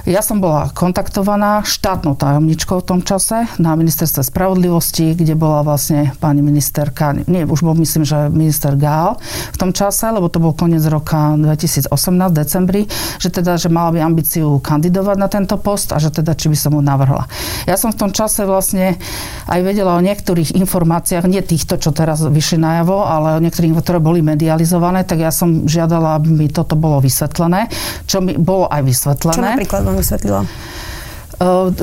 Ja 0.06 0.22
som 0.22 0.38
bola 0.38 0.70
kontaktovaná 0.70 1.66
štátnou 1.66 2.14
tajomničkou 2.14 2.78
v 2.78 2.86
tom 2.94 3.00
čase 3.02 3.50
na 3.58 3.74
ministerstve 3.74 4.22
spravodlivosti, 4.22 5.18
kde 5.18 5.34
bola 5.34 5.66
vlastne 5.66 6.14
pani 6.22 6.46
ministerka, 6.46 7.10
nie, 7.26 7.42
už 7.42 7.66
bol 7.66 7.74
myslím, 7.82 8.06
že 8.06 8.30
minister 8.30 8.78
Gál 8.78 9.18
v 9.50 9.58
tom 9.58 9.74
čase, 9.74 10.06
lebo 10.06 10.30
to 10.30 10.38
bol 10.38 10.54
koniec 10.54 10.86
roka 10.86 11.34
2018, 11.34 11.90
decembri, 12.30 12.86
že 13.18 13.34
teda, 13.34 13.58
že 13.58 13.66
mala 13.66 13.90
by 13.90 14.06
ambíciu 14.06 14.62
kandidovať 14.62 15.16
na 15.18 15.26
tento 15.26 15.58
post 15.58 15.90
a 15.90 15.98
že 15.98 16.14
teda, 16.14 16.38
či 16.38 16.54
by 16.54 16.56
som 16.56 16.78
mu 16.78 16.80
navrhla. 16.86 17.26
Ja 17.66 17.74
som 17.74 17.90
v 17.90 18.06
tom 18.06 18.14
čase 18.14 18.46
vlastne 18.46 19.02
aj 19.50 19.58
vedela 19.66 19.98
o 19.98 20.06
niektorých 20.06 20.54
informáciách, 20.54 21.26
nie 21.26 21.42
týchto, 21.42 21.82
čo 21.82 21.90
teraz 21.90 22.22
vyšli 22.22 22.62
najavo, 22.62 23.02
ale 23.02 23.34
o 23.34 23.42
niektorých, 23.42 23.74
ktoré 23.82 23.98
boli 23.98 24.22
medializované, 24.22 25.02
tak 25.02 25.26
ja 25.26 25.34
som 25.34 25.66
žiadala, 25.66 26.22
aby 26.22 26.30
mi 26.30 26.46
toto 26.46 26.78
bolo 26.78 27.02
vysvetlené, 27.02 27.66
čo 28.06 28.22
mi 28.22 28.38
bolo 28.38 28.70
aj 28.70 28.86
vysvetlené. 28.86 29.34
Čo 29.34 29.42
napríklad 29.42 29.95
vám 29.96 30.04
vysvetlila? 30.04 30.40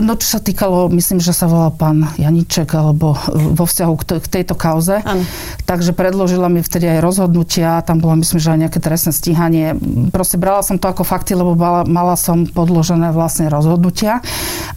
No 0.01 0.17
čo 0.17 0.25
sa 0.33 0.41
týkalo, 0.41 0.89
myslím, 0.97 1.21
že 1.21 1.29
sa 1.29 1.45
volal 1.45 1.69
pán 1.77 2.09
Janiček, 2.17 2.73
alebo 2.73 3.13
vo 3.53 3.65
vzťahu 3.69 3.93
k, 4.01 4.25
tejto 4.25 4.57
kauze. 4.57 4.97
Ano. 5.05 5.21
Takže 5.69 5.93
predložila 5.93 6.49
mi 6.49 6.65
vtedy 6.65 6.89
aj 6.89 7.05
rozhodnutia, 7.05 7.85
tam 7.85 8.01
bolo 8.01 8.17
myslím, 8.17 8.41
že 8.41 8.49
aj 8.49 8.59
nejaké 8.65 8.79
trestné 8.81 9.13
stíhanie. 9.13 9.77
Proste 10.09 10.41
brala 10.41 10.65
som 10.65 10.81
to 10.81 10.89
ako 10.89 11.05
fakty, 11.05 11.37
lebo 11.37 11.53
mala, 11.53 11.85
mala 11.85 12.17
som 12.17 12.49
podložené 12.49 13.13
vlastne 13.13 13.45
rozhodnutia. 13.45 14.25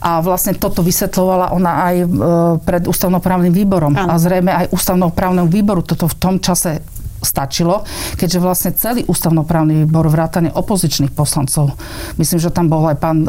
A 0.05 0.21
vlastne 0.21 0.53
toto 0.53 0.85
vysvetlovala 0.85 1.57
ona 1.57 1.73
aj 1.89 1.97
pred 2.69 2.85
ústavnoprávnym 2.85 3.57
výborom. 3.57 3.97
Ano. 3.97 4.13
A 4.13 4.21
zrejme 4.21 4.53
aj 4.53 4.77
ústavnoprávnym 4.77 5.49
výboru 5.49 5.81
toto 5.81 6.05
v 6.05 6.17
tom 6.21 6.37
čase 6.37 6.85
stačilo, 7.27 7.83
keďže 8.15 8.39
vlastne 8.39 8.71
celý 8.79 9.03
ústavnoprávny 9.11 9.85
výbor 9.85 10.07
vrátane 10.07 10.55
opozičných 10.55 11.11
poslancov, 11.11 11.75
myslím, 12.17 12.39
že 12.39 12.55
tam 12.55 12.71
bol 12.71 12.87
aj 12.87 12.97
pán 13.03 13.27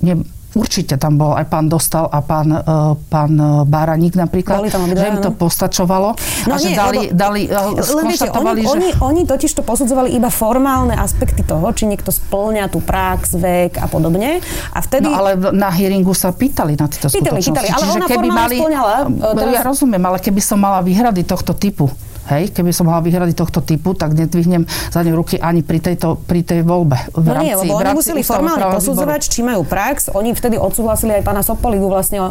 nie, 0.00 0.16
Určite 0.50 0.98
tam 0.98 1.14
bol 1.14 1.38
aj 1.38 1.46
pán 1.46 1.70
Dostal 1.70 2.10
a 2.10 2.18
pán, 2.26 2.50
uh, 2.50 2.98
pán 3.06 3.38
e, 3.38 3.62
Báraník 3.62 4.18
napríklad, 4.18 4.66
že 4.66 5.06
im 5.06 5.22
to 5.22 5.30
postačovalo 5.30 6.18
no 6.18 6.52
a 6.52 6.58
nie, 6.58 6.66
že 6.66 6.68
dali, 6.74 6.98
lebo, 7.06 7.14
dali 7.14 7.40
uh, 7.46 7.78
viete, 8.02 8.26
oni, 8.34 8.62
že... 8.66 8.74
oni, 8.74 8.88
oni 8.98 9.22
totiž 9.30 9.50
to 9.54 9.62
posudzovali 9.62 10.10
iba 10.10 10.26
formálne 10.26 10.98
aspekty 10.98 11.46
toho, 11.46 11.62
či 11.70 11.86
niekto 11.86 12.10
splňa 12.10 12.66
tú 12.66 12.82
prax, 12.82 13.38
vek 13.38 13.78
a 13.78 13.86
podobne. 13.86 14.42
A 14.74 14.78
vtedy... 14.82 15.06
No 15.06 15.22
ale 15.22 15.38
na 15.54 15.70
hearingu 15.70 16.18
sa 16.18 16.34
pýtali 16.34 16.74
na 16.74 16.90
tieto 16.90 17.06
pýtali, 17.14 17.38
skutočnosti. 17.38 17.54
Pýtali, 17.54 17.68
ale 17.70 17.82
Čiže 17.86 17.92
ona 17.94 18.06
keby 18.10 18.28
mali, 18.34 18.56
splňala. 18.58 18.94
Teraz... 19.38 19.54
Ja 19.54 19.62
rozumiem, 19.62 20.02
ale 20.02 20.18
keby 20.18 20.40
som 20.42 20.58
mala 20.58 20.82
výhrady 20.82 21.22
tohto 21.22 21.54
typu, 21.54 21.86
Hej, 22.28 22.52
keby 22.52 22.70
som 22.70 22.86
mala 22.86 23.00
výhrady 23.00 23.32
tohto 23.32 23.64
typu, 23.64 23.96
tak 23.96 24.12
nedvihnem 24.12 24.68
za 24.92 25.00
ne 25.00 25.10
ruky 25.16 25.40
ani 25.40 25.64
pri, 25.64 25.80
tejto, 25.80 26.20
pri 26.20 26.44
tej 26.44 26.62
voľbe. 26.62 26.94
V 27.16 27.26
no 27.26 27.32
rámci, 27.32 27.46
nie, 27.48 27.54
lebo 27.56 27.80
oni 27.80 27.92
museli 27.96 28.20
formálne 28.20 28.66
posudzovať, 28.70 29.20
či 29.26 29.40
majú 29.40 29.64
prax. 29.64 30.12
Oni 30.12 30.36
vtedy 30.36 30.60
odsúhlasili 30.60 31.16
aj 31.16 31.22
pána 31.26 31.42
Sopoligu 31.42 31.88
vlastne 31.88 32.30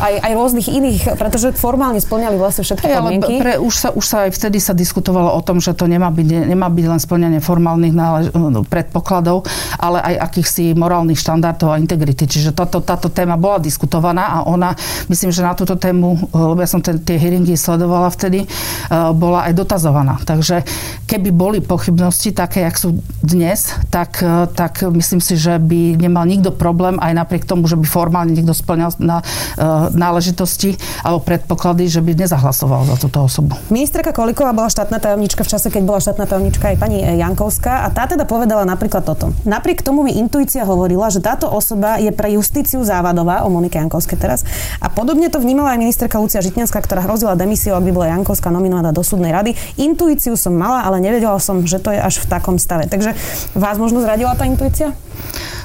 aj, 0.00 0.14
aj 0.24 0.32
rôznych 0.34 0.66
iných, 0.66 1.02
pretože 1.20 1.52
formálne 1.54 2.00
splňali 2.00 2.36
vlastne 2.40 2.64
všetky 2.64 2.86
hey, 2.88 2.96
podmienky. 2.96 3.34
Ale 3.38 3.42
pre, 3.42 3.52
už, 3.60 3.74
sa, 3.74 3.88
už 3.94 4.04
sa 4.04 4.16
aj 4.26 4.30
vtedy 4.34 4.58
sa 4.58 4.72
diskutovalo 4.74 5.30
o 5.36 5.40
tom, 5.44 5.62
že 5.62 5.76
to 5.76 5.86
nemá 5.86 6.08
byť, 6.10 6.50
nemá 6.50 6.66
byť 6.72 6.86
len 6.90 7.00
splňanie 7.00 7.40
formálnych 7.44 7.94
nálež, 7.94 8.24
no, 8.34 8.66
predpokladov, 8.66 9.46
ale 9.78 10.02
aj 10.02 10.14
akýchsi 10.30 10.74
morálnych 10.74 11.20
štandardov 11.20 11.70
a 11.70 11.76
integrity. 11.78 12.26
Čiže 12.26 12.56
táto, 12.56 12.82
táto 12.82 13.12
téma 13.12 13.38
bola 13.38 13.62
diskutovaná 13.62 14.42
a 14.42 14.48
ona, 14.48 14.74
myslím, 15.06 15.30
že 15.30 15.44
na 15.44 15.54
túto 15.54 15.78
tému, 15.78 16.30
lebo 16.34 16.58
ja 16.58 16.68
som 16.68 16.82
ten, 16.82 16.98
tie 16.98 17.14
hearingy 17.20 17.54
sledovala 17.54 18.10
vtedy, 18.10 18.46
uh, 18.46 19.09
bola 19.12 19.46
aj 19.50 19.52
dotazovaná. 19.56 20.18
Takže 20.22 20.62
keby 21.06 21.30
boli 21.34 21.58
pochybnosti 21.60 22.34
také, 22.34 22.66
jak 22.66 22.76
sú 22.78 22.98
dnes, 23.20 23.74
tak, 23.90 24.22
e, 24.22 24.46
tak 24.50 24.82
myslím 24.86 25.20
si, 25.20 25.36
že 25.36 25.58
by 25.58 25.98
nemal 25.98 26.24
nikto 26.26 26.54
problém 26.54 26.96
aj 27.02 27.12
napriek 27.14 27.44
tomu, 27.46 27.66
že 27.66 27.78
by 27.78 27.86
formálne 27.86 28.32
niekto 28.34 28.54
splňal 28.54 28.92
na, 29.00 29.18
uh, 29.20 29.88
náležitosti 29.92 30.76
alebo 31.02 31.24
predpoklady, 31.24 31.86
že 31.86 32.00
by 32.04 32.14
nezahlasoval 32.14 32.86
za 32.86 32.96
túto 33.00 33.22
osobu. 33.22 33.56
Ministerka 33.72 34.10
Koliková 34.14 34.52
bola 34.52 34.68
štátna 34.68 34.98
tajomnička 34.98 35.42
v 35.46 35.50
čase, 35.50 35.68
keď 35.72 35.82
bola 35.84 36.00
štátna 36.02 36.24
tajomnička 36.26 36.74
aj 36.74 36.76
pani 36.78 36.98
Jankovská 37.02 37.86
a 37.86 37.88
tá 37.90 38.06
teda 38.06 38.24
povedala 38.26 38.66
napríklad 38.66 39.02
toto. 39.04 39.32
Napriek 39.46 39.82
tomu 39.82 40.06
mi 40.06 40.16
intuícia 40.16 40.62
hovorila, 40.66 41.08
že 41.08 41.22
táto 41.22 41.48
osoba 41.50 41.98
je 41.98 42.12
pre 42.14 42.34
justíciu 42.34 42.82
závadová, 42.84 43.42
o 43.44 43.48
Monike 43.52 43.80
Jankovskej 43.80 44.18
teraz. 44.20 44.40
A 44.78 44.92
podobne 44.92 45.32
to 45.32 45.40
vnímala 45.40 45.74
aj 45.74 45.78
ministerka 45.80 46.20
Lucia 46.20 46.44
Žitňanská, 46.44 46.80
ktorá 46.84 47.04
hrozila 47.04 47.38
demisiou, 47.38 47.76
ak 47.78 47.84
by 47.86 47.92
bola 47.92 48.06
Jankovská 48.12 48.52
nominovaná 48.52 48.92
do 48.92 48.99
súdnej 49.02 49.34
rady. 49.34 49.52
Intuíciu 49.80 50.38
som 50.38 50.54
mala, 50.54 50.86
ale 50.86 51.02
nevedela 51.02 51.36
som, 51.42 51.64
že 51.66 51.82
to 51.82 51.90
je 51.92 52.00
až 52.00 52.22
v 52.22 52.30
takom 52.30 52.56
stave. 52.56 52.86
Takže 52.86 53.16
vás 53.56 53.76
možno 53.76 54.00
zradila 54.00 54.36
tá 54.38 54.46
intuícia? 54.46 54.94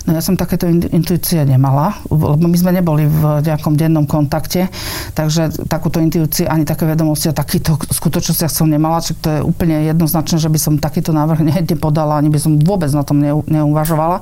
No 0.05 0.13
ja 0.13 0.21
som 0.21 0.37
takéto 0.37 0.69
intuície 0.69 1.41
nemala, 1.49 1.97
lebo 2.13 2.37
my 2.37 2.57
sme 2.57 2.77
neboli 2.77 3.09
v 3.09 3.41
nejakom 3.41 3.73
dennom 3.73 4.05
kontakte, 4.05 4.69
takže 5.17 5.65
takúto 5.65 5.97
intuíciu 5.97 6.45
ani 6.45 6.61
také 6.61 6.85
vedomosti 6.85 7.33
o 7.33 7.37
takýchto 7.37 7.81
skutočnostiach 7.89 8.53
som 8.53 8.69
nemala, 8.69 9.01
čiže 9.01 9.17
to 9.17 9.29
je 9.33 9.41
úplne 9.41 9.81
jednoznačné, 9.89 10.37
že 10.37 10.53
by 10.53 10.59
som 10.61 10.73
takýto 10.77 11.09
návrh 11.09 11.41
nepodala, 11.73 12.21
ani 12.21 12.29
by 12.29 12.37
som 12.37 12.61
vôbec 12.61 12.93
na 12.93 13.01
tom 13.01 13.17
neuvažovala. 13.49 14.21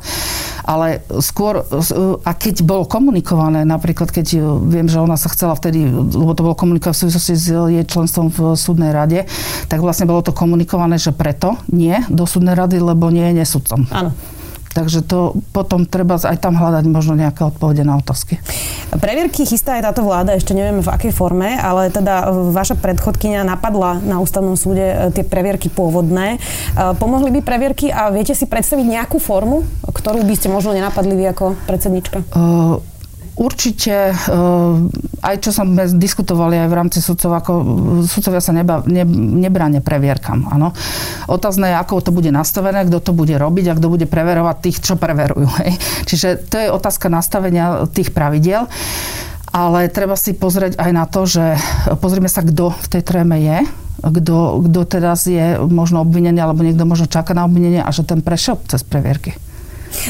Ale 0.63 1.03
skôr, 1.19 1.67
a 2.23 2.31
keď 2.31 2.63
bolo 2.63 2.87
komunikované, 2.87 3.67
napríklad 3.67 4.07
keď 4.07 4.39
viem, 4.63 4.87
že 4.87 5.03
ona 5.03 5.19
sa 5.19 5.27
chcela 5.27 5.59
vtedy, 5.59 5.91
lebo 5.91 6.31
to 6.31 6.47
bolo 6.47 6.55
komunikované 6.55 6.95
v 6.95 7.03
súvislosti 7.03 7.33
s 7.35 7.45
jej 7.51 7.83
členstvom 7.83 8.31
v 8.31 8.55
súdnej 8.55 8.95
rade, 8.95 9.27
tak 9.67 9.83
vlastne 9.83 10.07
bolo 10.07 10.23
to 10.23 10.31
komunikované, 10.31 10.95
že 10.95 11.11
preto 11.11 11.59
nie 11.67 11.99
do 12.07 12.23
súdnej 12.23 12.55
rady, 12.55 12.79
lebo 12.79 13.11
nie 13.11 13.27
je 13.35 13.43
nesudcom. 13.43 13.83
Áno. 13.91 14.15
Takže 14.73 15.05
to 15.05 15.37
potom 15.53 15.85
treba 15.85 16.17
aj 16.17 16.37
tam 16.41 16.57
hľadať 16.57 16.85
možno 16.89 17.13
nejaké 17.13 17.45
odpovede 17.45 17.85
na 17.85 18.01
otázky. 18.01 18.41
Previerky 18.97 19.45
chystá 19.45 19.77
aj 19.77 19.93
táto 19.93 20.01
vláda, 20.01 20.33
ešte 20.33 20.57
nevieme 20.57 20.81
v 20.81 20.89
akej 20.89 21.13
forme, 21.13 21.53
ale 21.57 21.93
teda 21.93 22.33
vaša 22.53 22.77
predchodkynia 22.81 23.45
napadla 23.45 24.01
na 24.01 24.17
ústavnom 24.17 24.57
súde 24.57 24.81
e, 24.81 24.95
tie 25.13 25.21
previerky 25.21 25.69
pôvodné. 25.69 26.37
E, 26.37 26.37
pomohli 26.97 27.29
by 27.37 27.41
previerky 27.45 27.93
a 27.93 28.09
viete 28.09 28.33
si 28.33 28.49
predstaviť 28.49 28.85
nejakú 28.85 29.21
formu, 29.21 29.61
ktorú 29.85 30.25
by 30.25 30.33
ste 30.33 30.49
možno 30.49 30.73
nenapadli 30.73 31.13
vy 31.13 31.25
ako 31.29 31.45
predsednička? 31.69 32.25
Uh, 32.33 32.81
Určite, 33.33 34.13
eh, 34.13 35.25
aj 35.25 35.35
čo 35.41 35.49
sme 35.49 35.89
diskutovali 35.97 36.53
aj 36.61 36.69
v 36.69 36.77
rámci 36.77 36.99
sudcov, 37.01 37.33
ako 37.33 37.51
sudcovia 38.05 38.37
sa 38.37 38.53
neba, 38.53 38.85
ne, 38.85 39.01
nebráne 39.41 39.81
previerkam. 39.81 40.45
Áno. 40.53 40.69
Otázne 41.25 41.73
je, 41.73 41.75
ako 41.81 42.05
to 42.05 42.11
bude 42.13 42.29
nastavené, 42.29 42.85
kto 42.85 43.01
to 43.01 43.11
bude 43.17 43.33
robiť 43.33 43.65
a 43.73 43.77
kto 43.77 43.87
bude 43.89 44.05
preverovať 44.05 44.55
tých, 44.61 44.77
čo 44.85 44.93
preverujú. 45.01 45.49
Hej. 45.65 45.71
Čiže 46.05 46.27
to 46.45 46.55
je 46.61 46.67
otázka 46.69 47.09
nastavenia 47.09 47.89
tých 47.89 48.13
pravidiel. 48.13 48.69
Ale 49.53 49.85
treba 49.89 50.17
si 50.17 50.33
pozrieť 50.33 50.81
aj 50.81 50.91
na 50.93 51.05
to, 51.05 51.29
že 51.29 51.57
pozrieme 52.01 52.25
sa, 52.25 52.41
kto 52.41 52.73
v 52.73 52.87
tej 52.89 53.01
tréme 53.05 53.37
je, 53.37 53.57
kto, 54.01 54.65
kto 54.65 54.81
teraz 54.89 55.29
je 55.29 55.61
možno 55.69 56.01
obvinený, 56.01 56.41
alebo 56.41 56.65
niekto 56.65 56.89
možno 56.89 57.05
čaká 57.05 57.37
na 57.37 57.45
obvinenie 57.45 57.85
a 57.85 57.89
že 57.93 58.01
ten 58.01 58.25
prešiel 58.25 58.57
cez 58.65 58.81
previerky. 58.81 59.37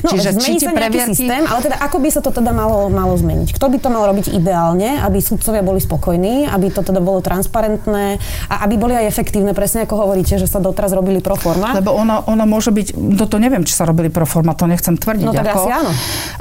No, 0.04 0.10
Čiže 0.16 0.30
či 0.40 0.60
sa 0.60 0.72
previerky... 0.72 1.14
systém, 1.14 1.44
ale 1.46 1.60
teda 1.62 1.78
ako 1.80 1.98
by 2.00 2.10
sa 2.10 2.22
to 2.24 2.32
teda 2.32 2.52
malo, 2.56 2.88
malo 2.88 3.14
zmeniť? 3.14 3.54
Kto 3.56 3.68
by 3.70 3.78
to 3.80 3.90
mal 3.92 4.04
robiť 4.10 4.32
ideálne, 4.34 5.00
aby 5.04 5.20
sudcovia 5.20 5.62
boli 5.62 5.84
spokojní, 5.84 6.48
aby 6.50 6.72
to 6.72 6.82
teda 6.82 7.04
bolo 7.04 7.20
transparentné 7.20 8.18
a 8.50 8.56
aby 8.66 8.76
boli 8.80 8.94
aj 8.96 9.06
efektívne, 9.08 9.52
presne 9.52 9.86
ako 9.86 10.08
hovoríte, 10.08 10.40
že 10.40 10.48
sa 10.48 10.64
doteraz 10.64 10.96
robili 10.96 11.20
pro 11.20 11.36
forma? 11.36 11.76
Lebo 11.76 11.94
ono, 11.94 12.24
ono 12.26 12.44
môže 12.48 12.72
byť, 12.72 12.96
no 12.96 13.26
neviem, 13.38 13.64
či 13.68 13.74
sa 13.76 13.84
robili 13.84 14.08
pro 14.08 14.24
forma, 14.24 14.56
to 14.56 14.66
nechcem 14.70 14.96
tvrdiť. 14.96 15.26
No 15.28 15.34
tak 15.36 15.52
ako, 15.52 15.60
asi 15.68 15.72
áno. 15.72 15.92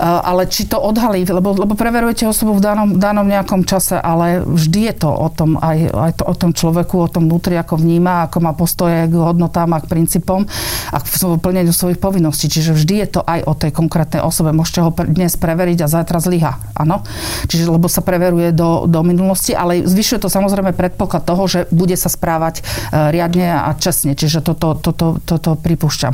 Ale 0.02 0.46
či 0.46 0.68
to 0.68 0.78
odhalí, 0.78 1.26
lebo, 1.26 1.56
lebo 1.56 1.74
preverujete 1.74 2.28
osobu 2.28 2.56
v 2.56 2.62
danom, 2.62 2.88
danom 2.96 3.26
nejakom 3.26 3.66
čase, 3.66 3.98
ale 3.98 4.44
vždy 4.44 4.80
je 4.92 4.94
to 5.02 5.10
o 5.10 5.28
tom, 5.32 5.58
aj, 5.58 5.78
aj 5.90 6.12
to 6.20 6.24
o 6.28 6.34
tom 6.36 6.50
človeku, 6.52 6.94
o 7.00 7.08
tom 7.10 7.26
vnútri, 7.26 7.56
ako 7.58 7.80
vníma, 7.80 8.28
ako 8.28 8.38
má 8.38 8.52
postoje 8.52 9.08
k 9.08 9.14
hodnotám 9.16 9.72
a 9.74 9.82
k 9.82 9.90
princípom 9.90 10.44
a 10.92 10.98
k 11.00 11.06
plneniu 11.40 11.72
svojich 11.72 11.98
povinností. 11.98 12.46
Čiže 12.52 12.76
vždy 12.76 12.94
je 13.02 13.08
to 13.18 13.20
aj 13.24 13.31
o 13.40 13.56
tej 13.56 13.72
konkrétnej 13.72 14.20
osobe. 14.20 14.52
Môžete 14.52 14.84
ho 14.84 14.92
dnes 14.92 15.32
preveriť 15.40 15.88
a 15.88 15.88
zajtra 15.88 16.20
zlyha. 16.20 16.60
Áno? 16.76 17.00
Čiže 17.48 17.72
lebo 17.72 17.88
sa 17.88 18.04
preveruje 18.04 18.52
do, 18.52 18.84
do 18.84 19.00
minulosti, 19.00 19.56
ale 19.56 19.88
zvyšuje 19.88 20.20
to 20.20 20.28
samozrejme 20.28 20.76
predpoklad 20.76 21.24
toho, 21.24 21.48
že 21.48 21.64
bude 21.72 21.96
sa 21.96 22.12
správať 22.12 22.60
e, 22.60 22.62
riadne 23.08 23.56
a 23.56 23.72
čestne. 23.80 24.12
Čiže 24.12 24.44
toto, 24.44 24.76
toto, 24.76 25.16
toto 25.24 25.56
pripúšťam. 25.56 26.12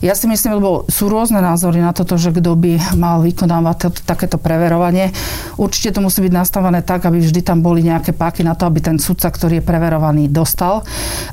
Ja 0.00 0.16
si 0.16 0.24
myslím, 0.24 0.56
lebo 0.56 0.88
sú 0.88 1.12
rôzne 1.12 1.44
názory 1.44 1.84
na 1.84 1.92
toto, 1.92 2.16
že 2.16 2.32
kto 2.32 2.56
by 2.56 2.96
mal 2.96 3.20
vykonávať 3.20 3.76
to, 3.76 3.88
takéto 4.08 4.40
preverovanie. 4.40 5.12
Určite 5.60 5.92
to 5.92 6.00
musí 6.00 6.24
byť 6.24 6.32
nastavené 6.32 6.80
tak, 6.80 7.04
aby 7.04 7.20
vždy 7.20 7.44
tam 7.44 7.60
boli 7.60 7.84
nejaké 7.84 8.16
páky 8.16 8.40
na 8.40 8.56
to, 8.56 8.64
aby 8.64 8.80
ten 8.80 8.96
sudca, 8.96 9.28
ktorý 9.28 9.60
je 9.60 9.68
preverovaný, 9.68 10.32
dostal 10.32 10.80
e, 10.80 10.84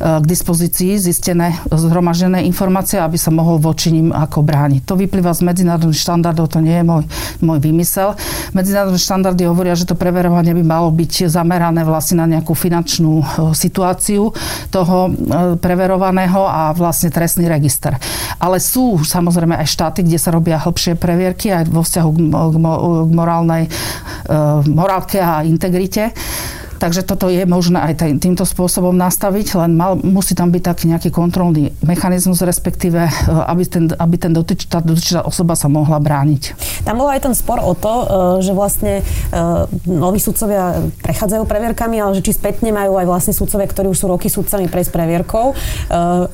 k 0.03 0.25
dispozícii 0.27 0.99
zistené, 0.99 1.56
zhromaždené 1.71 2.43
informácie, 2.43 2.99
aby 2.99 3.15
sa 3.15 3.32
mohol 3.32 3.56
voči 3.56 3.95
ním 3.95 4.12
ako 4.12 4.43
brániť. 4.43 4.84
To 4.84 4.99
vyplýva 5.08 5.32
z 5.32 5.48
medzinárodných 5.48 5.98
štandardov, 5.98 6.52
to 6.52 6.60
nie 6.60 6.76
je 6.78 6.86
môj, 6.86 7.04
môj 7.39 7.60
vymysel. 7.63 8.20
Medzinárodné 8.52 9.00
štandardy 9.00 9.48
hovoria, 9.48 9.80
že 9.80 9.88
to 9.88 9.96
preverovanie 9.96 10.52
by 10.52 10.63
malo 10.67 10.91
byť 10.91 11.32
zamerané 11.32 11.88
vlastne 11.88 12.20
na 12.22 12.28
nejakú 12.28 12.52
finančnú 12.52 13.24
e, 13.24 13.26
situáciu 13.56 14.36
toho 14.67 15.08
e, 15.08 15.12
preverovaného 15.58 16.43
a 16.43 16.76
vlastne 16.76 17.08
trestný 17.08 17.48
register. 17.48 17.96
Ale 18.38 18.60
sú 18.60 19.00
samozrejme 19.00 19.56
aj 19.56 19.67
štáty, 19.72 20.04
kde 20.04 20.20
sa 20.20 20.36
robia 20.36 20.60
hĺbšie 20.60 21.00
previerky 21.00 21.56
aj 21.56 21.72
vo 21.72 21.82
vzťahu 21.82 22.10
k, 22.13 22.56
morálnej, 23.15 23.63
e, 23.65 23.70
morálke 24.67 25.24
a 25.24 25.48
integrite. 25.48 26.12
Takže 26.78 27.02
toto 27.02 27.28
je 27.28 27.44
možné 27.50 27.82
aj 27.82 28.22
týmto 28.22 28.46
spôsobom 28.46 28.94
nastaviť, 28.94 29.58
len 29.58 29.74
mal, 29.74 29.98
musí 29.98 30.38
tam 30.38 30.54
byť 30.54 30.63
taký 30.63 30.84
nejaký 30.94 31.10
kontrolný 31.10 31.74
mechanizmus, 31.82 32.46
respektíve, 32.46 33.02
e, 33.06 33.12
aby 33.30 33.63
ten, 33.66 33.86
aby 33.92 34.16
ten 34.18 34.32
dotyč, 34.34 34.70
tá 34.70 34.80
dotyčná 34.80 35.26
osoba 35.26 35.58
sa 35.58 35.68
mohla 35.68 35.98
brániť. 35.98 36.54
Tam 36.86 37.02
bol 37.02 37.10
aj 37.10 37.26
ten 37.26 37.34
spor 37.34 37.58
o 37.62 37.74
to, 37.74 37.94
e, 37.94 38.06
že 38.46 38.54
vlastne 38.54 39.02
e, 39.02 39.04
noví 39.90 40.22
sudcovia 40.22 40.86
prechádzajú 41.02 41.44
previerkami, 41.50 41.98
ale 41.98 42.22
že 42.22 42.26
či 42.30 42.38
spätne 42.38 42.70
majú 42.70 43.02
aj 43.02 43.06
vlastne 43.10 43.34
sudcovia, 43.34 43.66
ktorí 43.66 43.90
už 43.90 43.98
sú 43.98 44.06
roky 44.08 44.30
sudcami 44.30 44.70
prejsť 44.70 44.92
previerkou. 44.94 45.58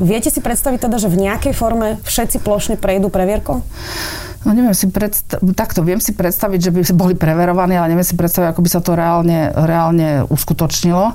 Viete 0.02 0.30
si 0.30 0.40
predstaviť 0.44 0.90
teda, 0.90 0.98
že 1.00 1.12
v 1.12 1.30
nejakej 1.30 1.54
forme 1.56 2.02
všetci 2.04 2.44
plošne 2.44 2.76
prejdú 2.76 3.08
previerkou? 3.08 3.64
No 4.44 4.52
neviem 4.52 4.76
si 4.76 4.92
predstaviť, 4.92 5.56
takto 5.56 5.88
viem 5.88 6.04
si 6.04 6.12
predstaviť, 6.12 6.60
že 6.60 6.72
by 6.72 6.82
boli 7.00 7.16
preverovaní, 7.16 7.80
ale 7.80 7.96
neviem 7.96 8.04
si 8.04 8.20
predstaviť, 8.20 8.52
ako 8.52 8.62
by 8.64 8.70
sa 8.70 8.82
to 8.84 8.92
reálne, 8.92 9.40
reálne 9.56 10.28
uskutočnilo, 10.28 11.06
e, 11.08 11.14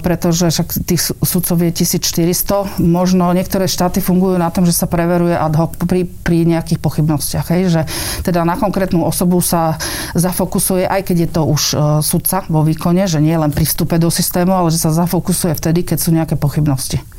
pretože 0.00 0.48
však 0.48 0.68
tých 0.88 1.12
sudcov 1.12 1.60
je 1.60 1.70
1400. 1.84 2.80
Možno 2.80 3.28
niektoré 3.36 3.68
štáty 3.68 4.00
fungujú 4.00 4.40
na 4.40 4.48
tom, 4.48 4.64
že 4.64 4.72
sa 4.72 4.88
preveruje 4.88 5.36
ad 5.36 5.60
hoc 5.60 5.76
pri, 5.76 6.08
pri 6.08 6.48
nejakých 6.48 6.80
pochybnostiach. 6.80 7.52
Hej, 7.52 7.62
že 7.68 7.80
teda 8.24 8.48
na 8.48 8.56
konkrétnu 8.56 9.04
osobu 9.04 9.44
sa 9.44 9.76
zafokusuje, 10.16 10.88
aj 10.88 11.04
keď 11.04 11.16
je 11.20 11.28
to 11.28 11.42
už 11.44 11.62
e, 11.72 11.74
sudca 12.00 12.48
vo 12.48 12.64
výkone, 12.64 13.04
že 13.04 13.20
nie 13.20 13.36
len 13.36 13.52
pri 13.52 13.68
vstupe 13.68 14.00
do 14.00 14.08
systému, 14.08 14.56
ale 14.56 14.72
že 14.72 14.80
sa 14.80 14.88
zafokusuje 14.88 15.52
vtedy, 15.52 15.84
keď 15.84 15.98
sú 16.00 16.16
nejaké 16.16 16.40
pochybnosti. 16.40 17.17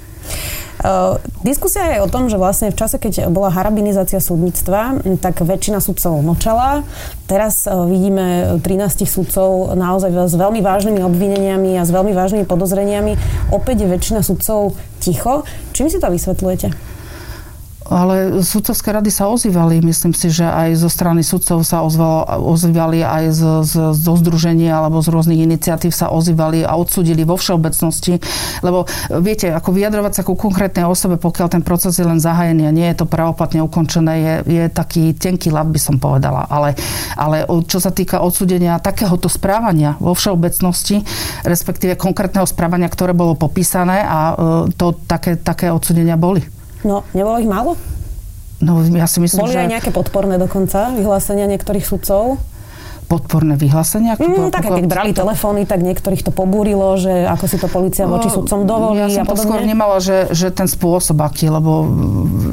Uh, 0.79 1.19
diskusia 1.43 1.91
je 1.91 1.99
o 1.99 2.07
tom, 2.07 2.31
že 2.31 2.39
vlastne 2.39 2.71
v 2.71 2.79
čase, 2.79 2.95
keď 2.95 3.27
bola 3.27 3.51
harabinizácia 3.51 4.23
súdnictva, 4.23 5.03
tak 5.19 5.43
väčšina 5.43 5.83
sudcov 5.83 6.23
mlčala. 6.23 6.87
Teraz 7.27 7.67
uh, 7.67 7.83
vidíme 7.83 8.55
13 8.63 9.03
sudcov 9.03 9.75
naozaj 9.75 10.07
s 10.07 10.35
veľmi 10.39 10.63
vážnymi 10.63 11.03
obvineniami 11.03 11.75
a 11.75 11.83
s 11.83 11.91
veľmi 11.91 12.15
vážnymi 12.15 12.47
podozreniami. 12.47 13.19
Opäť 13.51 13.83
je 13.83 13.87
väčšina 13.91 14.23
sudcov 14.23 14.79
ticho. 15.03 15.43
Čím 15.75 15.91
si 15.91 15.99
to 15.99 16.07
vysvetľujete? 16.07 16.88
Ale 17.87 18.43
sudcovské 18.43 18.91
rady 18.91 19.07
sa 19.07 19.31
ozývali. 19.31 19.79
Myslím 19.79 20.11
si, 20.11 20.27
že 20.27 20.43
aj 20.43 20.83
zo 20.83 20.91
strany 20.91 21.23
sudcov 21.23 21.63
sa 21.63 21.79
ozvalo, 21.79 22.27
ozývali 22.51 23.07
aj 23.07 23.23
z, 23.31 23.41
z, 23.63 23.73
zo 23.95 24.13
združenia 24.19 24.83
alebo 24.83 24.99
z 24.99 25.07
rôznych 25.07 25.39
iniciatív 25.39 25.95
sa 25.95 26.11
ozývali 26.11 26.67
a 26.67 26.75
odsudili 26.75 27.23
vo 27.23 27.39
všeobecnosti. 27.39 28.19
Lebo 28.67 28.83
viete, 29.23 29.55
ako 29.55 29.71
vyjadrovať 29.71 30.11
sa 30.11 30.27
ku 30.27 30.35
konkrétnej 30.35 30.83
osobe, 30.83 31.15
pokiaľ 31.15 31.47
ten 31.47 31.63
proces 31.63 31.95
je 31.95 32.03
len 32.03 32.19
zahajený 32.19 32.67
a 32.67 32.75
nie 32.75 32.83
je 32.91 32.99
to 32.99 33.07
pravoplatne 33.07 33.63
ukončené, 33.63 34.13
je, 34.19 34.35
je 34.59 34.63
taký 34.67 35.15
tenký 35.15 35.47
lat, 35.47 35.71
by 35.71 35.79
som 35.79 35.95
povedala. 36.03 36.51
Ale, 36.51 36.75
ale 37.15 37.47
čo 37.63 37.79
sa 37.79 37.95
týka 37.95 38.19
odsudenia 38.19 38.83
takéhoto 38.83 39.31
správania 39.31 39.95
vo 40.03 40.11
všeobecnosti, 40.11 40.99
respektíve 41.47 41.95
konkrétneho 41.95 42.43
správania, 42.43 42.91
ktoré 42.91 43.15
bolo 43.15 43.39
popísané 43.39 44.03
a 44.03 44.19
e, 44.19 44.75
to 44.75 44.99
také, 45.07 45.39
také 45.39 45.71
odsudenia 45.71 46.19
boli. 46.19 46.58
No, 46.83 47.03
nebolo 47.11 47.39
ich 47.39 47.49
málo? 47.49 47.75
No, 48.59 48.83
ja 48.83 49.07
si 49.07 49.23
myslím, 49.23 49.47
Boli 49.47 49.55
že... 49.55 49.63
aj 49.63 49.71
nejaké 49.71 49.91
podporné 49.95 50.35
dokonca 50.35 50.91
vyhlásenia 50.91 51.47
niektorých 51.47 51.85
sudcov? 51.87 52.39
Podporné 53.09 53.57
vyhlásenia? 53.57 54.13
Mm, 54.21 54.53
také, 54.53 54.69
keď 54.69 54.85
brali 54.85 55.11
telefóny, 55.17 55.65
tak 55.65 55.81
niektorých 55.81 56.21
to 56.21 56.29
pobúrilo, 56.29 56.93
že 57.01 57.25
ako 57.25 57.45
si 57.49 57.57
to 57.57 57.65
policia 57.65 58.05
voči 58.05 58.29
sudcom 58.29 58.69
dovolí 58.69 59.01
ja 59.01 59.09
som 59.09 59.25
a 59.25 59.33
to 59.33 59.41
skôr 59.41 59.65
nemala, 59.65 59.97
že, 59.97 60.29
že 60.29 60.53
ten 60.53 60.69
spôsob 60.69 61.17
aký, 61.25 61.49
lebo 61.49 61.89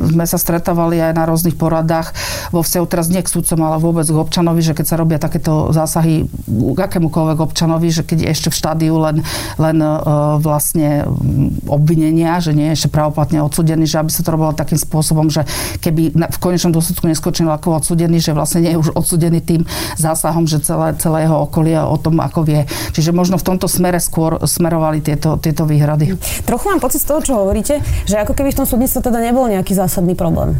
sme 0.09 0.25
sa 0.25 0.40
stretávali 0.40 0.97
aj 0.97 1.12
na 1.12 1.29
rôznych 1.29 1.61
poradách 1.61 2.16
vo 2.49 2.64
vzťahu 2.64 2.87
teraz 2.88 3.12
nie 3.12 3.21
k 3.21 3.29
sudcom, 3.29 3.61
ale 3.61 3.77
vôbec 3.77 4.09
k 4.09 4.16
občanovi, 4.16 4.64
že 4.64 4.73
keď 4.73 4.87
sa 4.88 4.97
robia 4.97 5.21
takéto 5.21 5.77
zásahy 5.77 6.25
k 6.49 6.79
akémukoľvek 6.79 7.38
občanovi, 7.45 7.92
že 7.92 8.01
keď 8.07 8.25
je 8.25 8.29
ešte 8.33 8.49
v 8.49 8.57
štádiu 8.57 8.97
len, 8.97 9.21
len 9.61 9.77
uh, 9.85 10.40
vlastne 10.40 11.05
obvinenia, 11.69 12.40
že 12.40 12.57
nie 12.57 12.73
je 12.73 12.81
ešte 12.81 12.95
pravoplatne 12.97 13.45
odsudený, 13.45 13.85
že 13.85 14.01
aby 14.01 14.09
sa 14.09 14.25
to 14.25 14.33
robilo 14.33 14.57
takým 14.57 14.81
spôsobom, 14.81 15.29
že 15.29 15.45
keby 15.85 16.16
v 16.16 16.38
konečnom 16.40 16.73
dôsledku 16.73 17.05
neskočil 17.11 17.51
ako 17.51 17.83
odsudený, 17.83 18.23
že 18.23 18.33
vlastne 18.33 18.64
nie 18.64 18.73
je 18.73 18.81
už 18.81 18.97
odsudený 18.97 19.45
tým 19.45 19.62
zásahom, 19.99 20.46
že 20.47 20.63
celé, 20.63 20.95
celé 20.97 21.27
jeho 21.27 21.45
okolie 21.45 21.77
o 21.79 21.99
tom, 22.01 22.19
ako 22.23 22.47
vie. 22.47 22.63
Čiže 22.95 23.13
možno 23.13 23.37
v 23.37 23.47
tomto 23.47 23.67
smere 23.67 23.99
skôr 23.99 24.39
smerovali 24.43 25.03
tieto, 25.03 25.37
tieto 25.37 25.67
výhrady. 25.67 26.17
Trochu 26.47 26.65
mám 26.71 26.81
pocit 26.81 27.03
z 27.03 27.09
toho, 27.11 27.21
čo 27.23 27.33
hovoríte, 27.39 27.83
že 28.07 28.17
ako 28.23 28.33
keby 28.33 28.55
v 28.55 28.59
tom 28.63 28.67
súdnictve 28.67 29.03
teda 29.03 29.19
nebol 29.21 29.51
nejaký 29.51 29.75
zásadný 29.75 30.15
problém. 30.15 30.59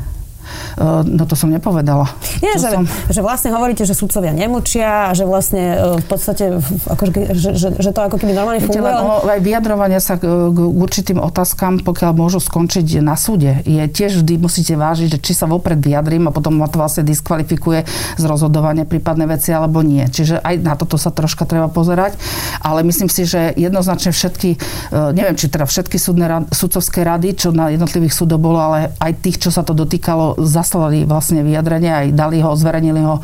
Eh, 0.77 1.03
no 1.05 1.25
to 1.25 1.35
som 1.35 1.49
nepovedala. 1.49 2.09
Nie, 2.45 2.61
že, 2.61 2.69
som... 2.69 2.85
že 3.09 3.21
vlastne 3.25 3.51
hovoríte, 3.53 3.89
že 3.89 3.97
sudcovia 3.97 4.37
nemučia 4.37 5.09
že 5.17 5.25
vlastne 5.25 5.65
eh, 5.73 5.97
v 6.01 6.07
podstate, 6.07 6.45
akože, 6.85 7.11
že, 7.33 7.51
že, 7.57 7.69
že 7.81 7.91
to 7.93 8.01
ako 8.05 8.17
keby 8.21 8.33
normálne 8.37 8.61
funguje. 8.61 8.85
ale... 8.85 9.39
Aj 9.39 9.41
vyjadrovania 9.41 10.01
sa 10.01 10.21
k, 10.21 10.29
k 10.29 10.59
určitým 10.61 11.19
otázkam, 11.21 11.81
pokiaľ 11.81 12.13
môžu 12.13 12.39
skončiť 12.41 13.01
na 13.01 13.17
súde, 13.17 13.65
je 13.65 13.81
tiež 13.89 14.23
vždy 14.23 14.35
musíte 14.37 14.75
vážiť, 14.77 15.17
že 15.17 15.19
či 15.21 15.33
sa 15.33 15.49
vopred 15.49 15.81
vyjadrím 15.81 16.29
a 16.29 16.35
potom 16.35 16.57
ma 16.57 16.69
to 16.69 16.77
vlastne 16.81 17.03
diskvalifikuje 17.07 17.89
z 18.17 18.25
rozhodovania 18.25 18.85
prípadné 18.85 19.25
veci 19.25 19.51
alebo 19.53 19.81
nie. 19.81 20.05
Čiže 20.07 20.45
aj 20.45 20.55
na 20.61 20.75
toto 20.77 21.01
sa 21.01 21.09
troška 21.09 21.49
treba 21.49 21.73
pozerať, 21.73 22.21
ale 22.61 22.85
myslím 22.85 23.09
si, 23.09 23.25
že 23.25 23.57
jednoznačne 23.57 24.13
všetky, 24.13 24.51
eh, 24.57 25.11
neviem, 25.17 25.37
či 25.37 25.49
teda 25.49 25.65
všetky 25.65 25.97
súdne, 25.97 26.27
sudcovské 26.53 27.01
rady, 27.07 27.29
čo 27.37 27.49
na 27.55 27.73
jednotlivých 27.73 28.15
súdoch 28.15 28.41
bolo, 28.41 28.61
ale 28.61 28.93
aj 29.01 29.13
tých, 29.25 29.49
čo 29.49 29.51
sa 29.51 29.65
to 29.65 29.73
dotýkalo, 29.73 30.36
zaslali 30.39 31.09
vlastne 31.09 31.41
vyjadrenie, 31.43 31.91
aj 31.91 32.07
dali 32.13 32.45
ho, 32.45 32.53
zverejnili 32.53 33.03
ho 33.03 33.17
e, 33.19 33.23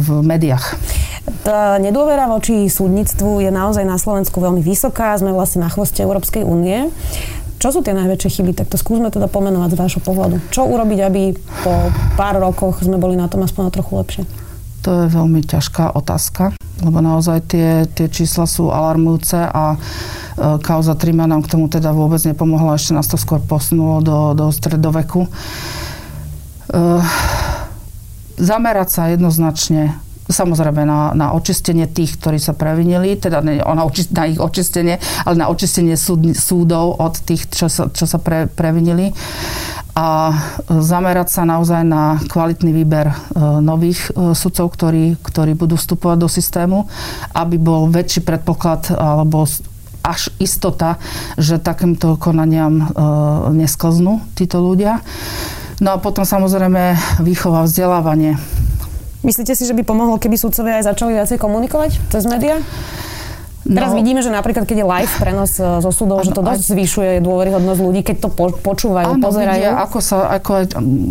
v 0.00 0.08
médiách. 0.22 0.76
Tá 1.42 1.80
nedôvera 1.82 2.30
voči 2.30 2.70
súdnictvu 2.70 3.42
je 3.42 3.50
naozaj 3.50 3.82
na 3.82 3.98
Slovensku 3.98 4.38
veľmi 4.38 4.62
vysoká. 4.62 5.18
Sme 5.18 5.34
vlastne 5.34 5.66
na 5.66 5.70
chvoste 5.70 6.02
Európskej 6.02 6.46
únie. 6.46 6.90
Čo 7.56 7.72
sú 7.72 7.80
tie 7.80 7.96
najväčšie 7.96 8.30
chyby? 8.40 8.52
Tak 8.52 8.70
to 8.70 8.76
skúsme 8.76 9.08
teda 9.08 9.26
pomenovať 9.32 9.74
z 9.74 9.80
vášho 9.80 10.02
pohľadu. 10.04 10.38
Čo 10.52 10.68
urobiť, 10.68 10.98
aby 11.02 11.34
po 11.64 11.90
pár 12.14 12.38
rokoch 12.38 12.84
sme 12.84 13.00
boli 13.00 13.16
na 13.16 13.26
tom 13.26 13.42
aspoň 13.42 13.74
trochu 13.74 13.92
lepšie? 13.96 14.22
To 14.86 15.02
je 15.02 15.06
veľmi 15.10 15.42
ťažká 15.42 15.98
otázka, 15.98 16.54
lebo 16.84 17.02
naozaj 17.02 17.50
tie, 17.50 17.90
tie 17.90 18.06
čísla 18.06 18.46
sú 18.46 18.70
alarmujúce 18.70 19.34
a 19.34 19.74
e, 19.74 19.78
kauza 20.62 20.94
Trima 20.94 21.26
nám 21.26 21.42
k 21.42 21.58
tomu 21.58 21.66
teda 21.66 21.90
vôbec 21.90 22.22
nepomohla, 22.22 22.78
ešte 22.78 22.94
nás 22.94 23.10
to 23.10 23.18
skôr 23.18 23.42
posunulo 23.42 23.98
do, 23.98 24.18
do 24.38 24.46
stredoveku. 24.54 25.26
Uh, 26.70 27.02
zamerať 28.36 28.88
sa 28.90 29.02
jednoznačne 29.12 29.96
samozrejme 30.26 30.82
na, 30.82 31.14
na 31.14 31.26
očistenie 31.32 31.86
tých, 31.86 32.18
ktorí 32.18 32.42
sa 32.42 32.50
previnili, 32.50 33.14
teda 33.14 33.40
ne, 33.42 33.62
na, 33.62 33.82
očist, 33.86 34.10
na 34.10 34.26
ich 34.26 34.42
očistenie, 34.42 34.98
ale 35.22 35.36
na 35.38 35.46
očistenie 35.46 35.94
súd, 35.94 36.34
súdov 36.34 36.98
od 36.98 37.14
tých, 37.22 37.46
čo 37.46 37.70
sa, 37.70 37.86
čo 37.90 38.04
sa 38.10 38.18
pre, 38.18 38.50
previnili 38.50 39.14
a 39.96 40.36
zamerať 40.68 41.32
sa 41.32 41.42
naozaj 41.48 41.80
na 41.86 42.20
kvalitný 42.28 42.68
výber 42.68 43.08
e, 43.08 43.14
nových 43.64 44.12
sudcov, 44.36 44.68
ktorí, 44.76 45.16
ktorí 45.24 45.56
budú 45.56 45.80
vstupovať 45.80 46.18
do 46.20 46.28
systému, 46.28 46.84
aby 47.32 47.56
bol 47.56 47.88
väčší 47.88 48.20
predpoklad 48.20 48.92
alebo 48.92 49.48
až 50.04 50.30
istota, 50.38 51.00
že 51.34 51.58
takýmto 51.58 52.14
konaniam 52.14 52.94
nesklznú 53.50 54.22
títo 54.38 54.62
ľudia. 54.62 55.02
No 55.76 55.92
a 55.92 56.00
potom 56.00 56.24
samozrejme 56.24 56.96
výchova, 57.20 57.68
vzdelávanie. 57.68 58.40
Myslíte 59.20 59.52
si, 59.52 59.68
že 59.68 59.76
by 59.76 59.82
pomohlo, 59.84 60.16
keby 60.16 60.38
sudcovia 60.38 60.80
aj 60.80 60.94
začali 60.94 61.12
viacej 61.12 61.36
komunikovať 61.36 62.00
cez 62.08 62.24
médiá? 62.24 62.62
No, 63.66 63.82
Teraz 63.82 63.92
vidíme, 63.98 64.22
že 64.22 64.30
napríklad, 64.30 64.62
keď 64.62 64.76
je 64.78 64.86
live 64.86 65.14
prenos 65.18 65.52
e, 65.58 65.82
zo 65.82 65.90
súdov, 65.90 66.22
že 66.22 66.30
to 66.30 66.46
dosť 66.46 66.62
aj, 66.62 66.70
zvyšuje 66.70 67.10
dôveryhodnosť 67.18 67.80
ľudí, 67.82 68.00
keď 68.06 68.16
to 68.22 68.28
po, 68.30 68.54
počúvajú, 68.54 69.18
áno, 69.18 69.26
pozerajú. 69.26 69.58
Vidia, 69.58 69.82
ako 69.82 69.98
sa, 69.98 70.16
ako 70.38 70.50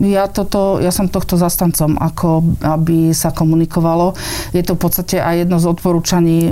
ja, 0.07 0.23
toto, 0.31 0.79
ja 0.79 0.91
som 0.95 1.11
tohto 1.11 1.35
zastancom, 1.35 1.99
ako 1.99 2.55
aby 2.63 3.11
sa 3.11 3.35
komunikovalo. 3.35 4.15
Je 4.55 4.63
to 4.63 4.79
v 4.79 4.87
podstate 4.87 5.19
aj 5.19 5.43
jedno 5.43 5.59
z 5.59 5.67
odporúčaní 5.67 6.47
e, 6.47 6.51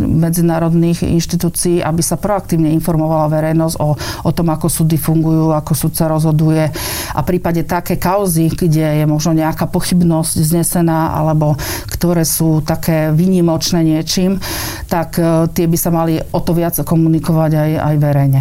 medzinárodných 0.00 1.04
inštitúcií, 1.04 1.84
aby 1.84 2.00
sa 2.00 2.16
proaktívne 2.16 2.72
informovala 2.72 3.28
verejnosť 3.28 3.76
o, 3.76 3.94
o 4.00 4.30
tom, 4.32 4.48
ako 4.48 4.72
súdy 4.72 4.96
fungujú, 4.96 5.52
ako 5.52 5.72
súd 5.76 5.92
sa 5.92 6.08
rozhoduje 6.08 6.72
a 7.12 7.20
v 7.20 7.28
prípade 7.28 7.68
také 7.68 8.00
kauzy, 8.00 8.48
kde 8.48 9.02
je 9.02 9.04
možno 9.04 9.36
nejaká 9.36 9.68
pochybnosť 9.68 10.34
znesená 10.40 11.12
alebo 11.12 11.60
ktoré 11.92 12.24
sú 12.24 12.64
také 12.64 13.12
vynimočné 13.12 13.84
niečím, 13.84 14.40
tak 14.88 15.20
e, 15.20 15.41
tie 15.48 15.66
by 15.66 15.78
sa 15.78 15.90
mali 15.90 16.18
o 16.20 16.40
to 16.42 16.52
viac 16.52 16.76
komunikovať 16.78 17.50
aj, 17.54 17.70
aj 17.78 17.94
verejne. 17.98 18.40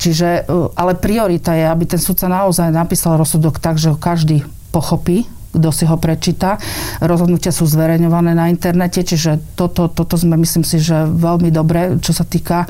Čiže, 0.00 0.28
e, 0.44 0.68
ale 0.74 0.98
priorita 0.98 1.54
je, 1.54 1.64
aby 1.64 1.84
ten 1.88 2.00
sudca 2.00 2.28
naozaj 2.28 2.72
napísal 2.74 3.16
rozsudok 3.16 3.62
tak, 3.62 3.78
že 3.80 3.94
ho 3.94 3.98
každý 3.98 4.44
pochopí, 4.74 5.24
kto 5.54 5.70
si 5.70 5.86
ho 5.86 5.94
prečíta. 5.94 6.58
Rozhodnutia 6.98 7.54
sú 7.54 7.62
zverejňované 7.70 8.34
na 8.34 8.50
internete, 8.50 9.06
čiže 9.06 9.38
toto, 9.54 9.86
toto 9.86 10.18
sme, 10.18 10.34
myslím 10.42 10.66
si, 10.66 10.82
že 10.82 11.06
veľmi 11.06 11.54
dobre, 11.54 12.02
čo 12.02 12.10
sa 12.10 12.26
týka 12.26 12.66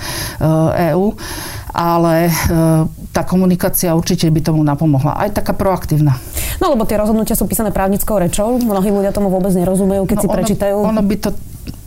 EÚ. 0.93 1.07
E 1.11 1.63
ale 1.75 2.31
e, 2.31 2.33
tá 3.11 3.27
komunikácia 3.27 3.91
určite 3.99 4.31
by 4.31 4.41
tomu 4.47 4.63
napomohla. 4.63 5.19
Aj 5.19 5.27
taká 5.35 5.51
proaktívna. 5.59 6.15
No 6.63 6.71
lebo 6.71 6.87
tie 6.87 6.95
rozhodnutia 6.95 7.35
sú 7.35 7.51
písané 7.51 7.75
právnickou 7.75 8.15
rečou. 8.15 8.63
Mnohí 8.63 8.95
ľudia 8.95 9.11
tomu 9.11 9.27
vôbec 9.27 9.51
nerozumejú, 9.51 10.07
keď 10.07 10.17
no, 10.17 10.23
si 10.23 10.29
ono, 10.31 10.35
prečítajú. 10.39 10.77
Ono 10.87 11.03
by 11.03 11.17
to 11.19 11.31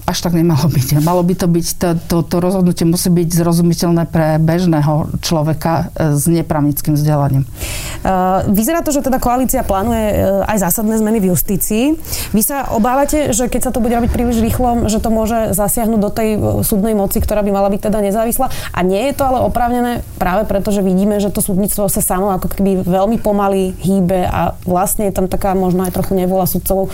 až 0.07 0.23
tak 0.23 0.39
nemalo 0.39 0.71
byť. 0.71 1.03
Malo 1.03 1.19
by 1.19 1.35
to 1.35 1.51
byť, 1.51 1.67
to, 1.75 1.89
to, 2.07 2.17
to 2.23 2.35
rozhodnutie 2.39 2.87
musí 2.87 3.11
byť 3.11 3.27
zrozumiteľné 3.27 4.07
pre 4.07 4.39
bežného 4.39 5.19
človeka 5.19 5.91
e, 5.91 6.15
s 6.15 6.31
nepramickým 6.31 6.95
vzdelaním. 6.95 7.43
Uh, 8.07 8.47
vyzerá 8.47 8.79
to, 8.79 8.95
že 8.95 9.03
teda 9.03 9.19
koalícia 9.19 9.67
plánuje 9.67 10.05
uh, 10.15 10.47
aj 10.47 10.63
zásadné 10.63 10.95
zmeny 10.95 11.19
v 11.19 11.35
justícii. 11.35 11.99
Vy 12.31 12.39
sa 12.39 12.71
obávate, 12.71 13.35
že 13.35 13.51
keď 13.51 13.67
sa 13.67 13.71
to 13.75 13.83
bude 13.83 13.91
robiť 13.91 14.07
príliš 14.07 14.39
rýchlo, 14.39 14.87
že 14.87 15.03
to 15.03 15.11
môže 15.11 15.51
zasiahnuť 15.51 15.99
do 15.99 16.11
tej 16.13 16.29
súdnej 16.63 16.95
moci, 16.95 17.19
ktorá 17.19 17.43
by 17.43 17.51
mala 17.51 17.67
byť 17.67 17.91
teda 17.91 17.99
nezávislá. 17.99 18.47
A 18.71 18.79
nie 18.87 19.11
je 19.11 19.13
to 19.17 19.27
ale 19.27 19.43
oprávnené 19.43 20.07
práve 20.15 20.47
preto, 20.47 20.71
že 20.71 20.79
vidíme, 20.79 21.19
že 21.19 21.35
to 21.35 21.43
súdnictvo 21.43 21.91
sa 21.91 21.99
samo 21.99 22.31
ako 22.31 22.47
keby 22.47 22.87
veľmi 22.87 23.19
pomaly 23.19 23.75
hýbe 23.75 24.23
a 24.23 24.55
vlastne 24.63 25.11
je 25.11 25.17
tam 25.19 25.27
taká 25.27 25.51
možno 25.51 25.83
aj 25.83 25.91
trochu 25.91 26.15
nevola 26.15 26.47
sudcov 26.47 26.87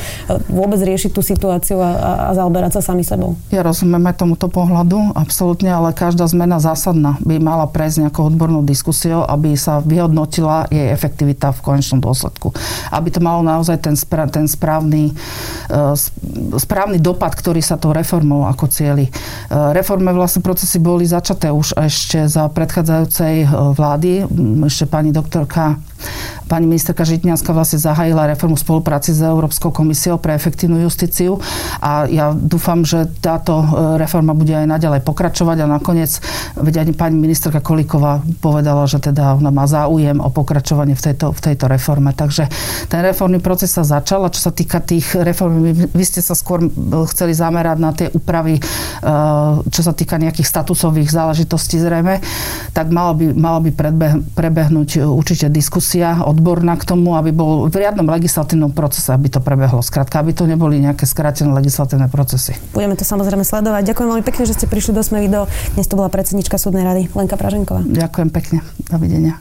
vôbec 0.49 0.82
riešiť 0.82 1.13
tú 1.13 1.21
situáciu 1.21 1.78
a, 1.78 1.91
a 1.93 2.32
zaoberať 2.34 2.82
sa 2.82 2.82
sami 2.82 3.03
sami 3.04 3.24
sebou. 3.24 3.39
Ja 3.52 3.63
rozumiem 3.63 4.04
aj 4.10 4.20
tomuto 4.20 4.48
pohľadu, 4.52 5.16
absolútne, 5.16 5.72
ale 5.72 5.96
každá 5.96 6.28
zmena 6.28 6.60
zásadná 6.60 7.16
by 7.24 7.39
mala 7.39 7.66
prejsť 7.70 8.08
nejakou 8.08 8.28
odbornou 8.28 8.63
diskusiou, 8.63 9.24
aby 9.24 9.56
sa 9.56 9.80
vyhodnotila 9.80 10.68
jej 10.68 10.92
efektivita 10.92 11.56
v 11.56 11.60
konečnom 11.63 12.04
dôsledku. 12.04 12.52
Aby 12.92 13.10
to 13.13 13.20
malo 13.24 13.39
naozaj 13.46 13.80
ten, 13.80 13.96
spra- 13.96 14.28
ten 14.28 14.48
správny, 14.48 15.16
uh, 15.72 15.96
správny 16.60 17.00
dopad, 17.00 17.36
ktorý 17.36 17.63
sa 17.63 17.80
tou 17.80 17.96
reformou 17.96 18.48
ako 18.48 18.68
cieli. 18.68 19.08
Uh, 19.48 19.72
reforme 19.72 20.12
vlastne 20.12 20.44
procesy 20.44 20.80
boli 20.80 21.08
začaté 21.08 21.50
už 21.54 21.77
ešte 21.80 22.27
za 22.27 22.48
predchádzajúcej 22.52 23.48
vlády. 23.75 24.27
Ešte 24.67 24.86
pani 24.90 25.15
doktorka 25.15 25.80
Pani 26.43 26.67
ministerka 26.67 27.08
Žitňanská 27.08 27.56
vlastne 27.56 27.79
zahájila 27.79 28.27
reformu 28.27 28.60
spolupráci 28.60 29.15
s 29.15 29.23
Európskou 29.23 29.71
komisiou 29.71 30.19
pre 30.19 30.35
efektívnu 30.35 30.75
justíciu 30.83 31.39
a 31.79 32.06
ja 32.06 32.35
dúfam, 32.35 32.83
že 32.83 33.08
táto 33.23 33.63
e, 33.63 33.65
reforma 33.95 34.35
bude 34.35 34.51
aj 34.51 34.67
naďalej 34.67 35.01
pokračovať 35.08 35.63
a 35.63 35.71
nakoniec, 35.71 36.19
veď 36.60 36.83
ani 36.83 36.93
pani 36.93 37.15
ministerka 37.15 37.63
Kolíková 37.63 38.19
povedala, 38.43 38.83
že 38.85 38.99
teda 38.99 39.39
ona 39.39 39.56
má 39.56 39.63
záujem 39.65 40.19
o 40.19 40.29
pokračovanie 40.29 40.99
v 40.99 41.04
tejto, 41.10 41.31
v 41.31 41.39
tejto 41.39 41.65
reforme. 41.71 42.12
Takže 42.12 42.51
ten 42.91 42.99
reformný 43.01 43.39
proces 43.39 43.71
sa 43.71 43.87
začal 43.87 44.27
a 44.27 44.33
čo 44.33 44.43
sa 44.43 44.51
týka 44.51 44.83
tých 44.83 45.15
reform, 45.15 45.63
vy 45.73 46.04
ste 46.04 46.19
sa 46.19 46.35
skôr 46.35 46.67
chceli 47.08 47.31
zamerať 47.31 47.77
na 47.79 47.91
tie 47.95 48.12
úpravy, 48.12 48.60
e, 48.60 48.62
čo 49.71 49.81
sa 49.81 49.95
týka 49.95 50.19
nejakých 50.19 50.45
statusových 50.45 51.08
záležitostí 51.08 51.79
zrejme, 51.79 52.19
tak 52.75 52.91
malo 52.91 53.15
by, 53.15 53.25
malo 53.31 53.60
by 53.63 53.71
prebehnúť 54.35 55.08
určite 55.08 55.47
diskusia 55.47 55.92
odborná 56.02 56.73
k 56.79 56.87
tomu, 56.89 57.13
aby 57.13 57.29
bol 57.29 57.69
v 57.69 57.75
riadnom 57.77 58.10
legislatívnom 58.10 58.73
procese, 58.73 59.13
aby 59.13 59.29
to 59.29 59.44
prebehlo. 59.44 59.85
Skrátka, 59.85 60.17
aby 60.17 60.33
to 60.33 60.50
neboli 60.50 60.81
nejaké 60.81 61.06
skrátené 61.06 61.54
legislatívne 61.54 62.10
procesy. 62.10 62.58
Budeme 62.73 62.98
to 62.98 63.06
samozrejme 63.06 63.46
sledovať. 63.46 63.94
Ďakujem 63.94 64.08
veľmi 64.10 64.25
pekne, 64.25 64.44
že 64.50 64.58
ste 64.58 64.65
prišli 64.65 64.98
do 64.98 65.04
Sme 65.06 65.21
video. 65.21 65.46
Dnes 65.77 65.85
to 65.85 66.00
bola 66.00 66.10
predsednička 66.10 66.58
súdnej 66.58 66.87
rady 66.87 67.02
Lenka 67.13 67.37
Praženková. 67.37 67.85
Ďakujem 67.85 68.29
pekne. 68.33 68.58
Dovidenia. 68.89 69.37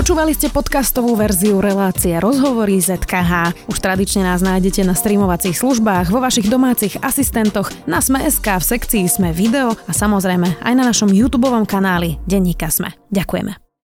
Počúvali 0.00 0.32
ste 0.32 0.48
podcastovú 0.48 1.12
verziu 1.12 1.60
relácie 1.60 2.16
Rozhovory 2.16 2.80
ZKH. 2.80 3.68
Už 3.68 3.78
tradične 3.84 4.24
nás 4.24 4.40
nájdete 4.40 4.80
na 4.80 4.96
streamovacích 4.96 5.54
službách, 5.54 6.08
vo 6.08 6.24
vašich 6.24 6.48
domácich 6.48 6.96
asistentoch, 7.04 7.68
na 7.84 8.00
Sme.sk, 8.00 8.48
v 8.48 8.64
sekcii 8.64 9.04
Sme 9.06 9.36
video 9.36 9.76
a 9.76 9.92
samozrejme 9.92 10.64
aj 10.64 10.72
na 10.72 10.88
našom 10.88 11.12
YouTube 11.12 11.52
kanáli 11.68 12.16
Denníka 12.24 12.72
Sme. 12.72 12.96
Ďakujeme. 13.12 13.69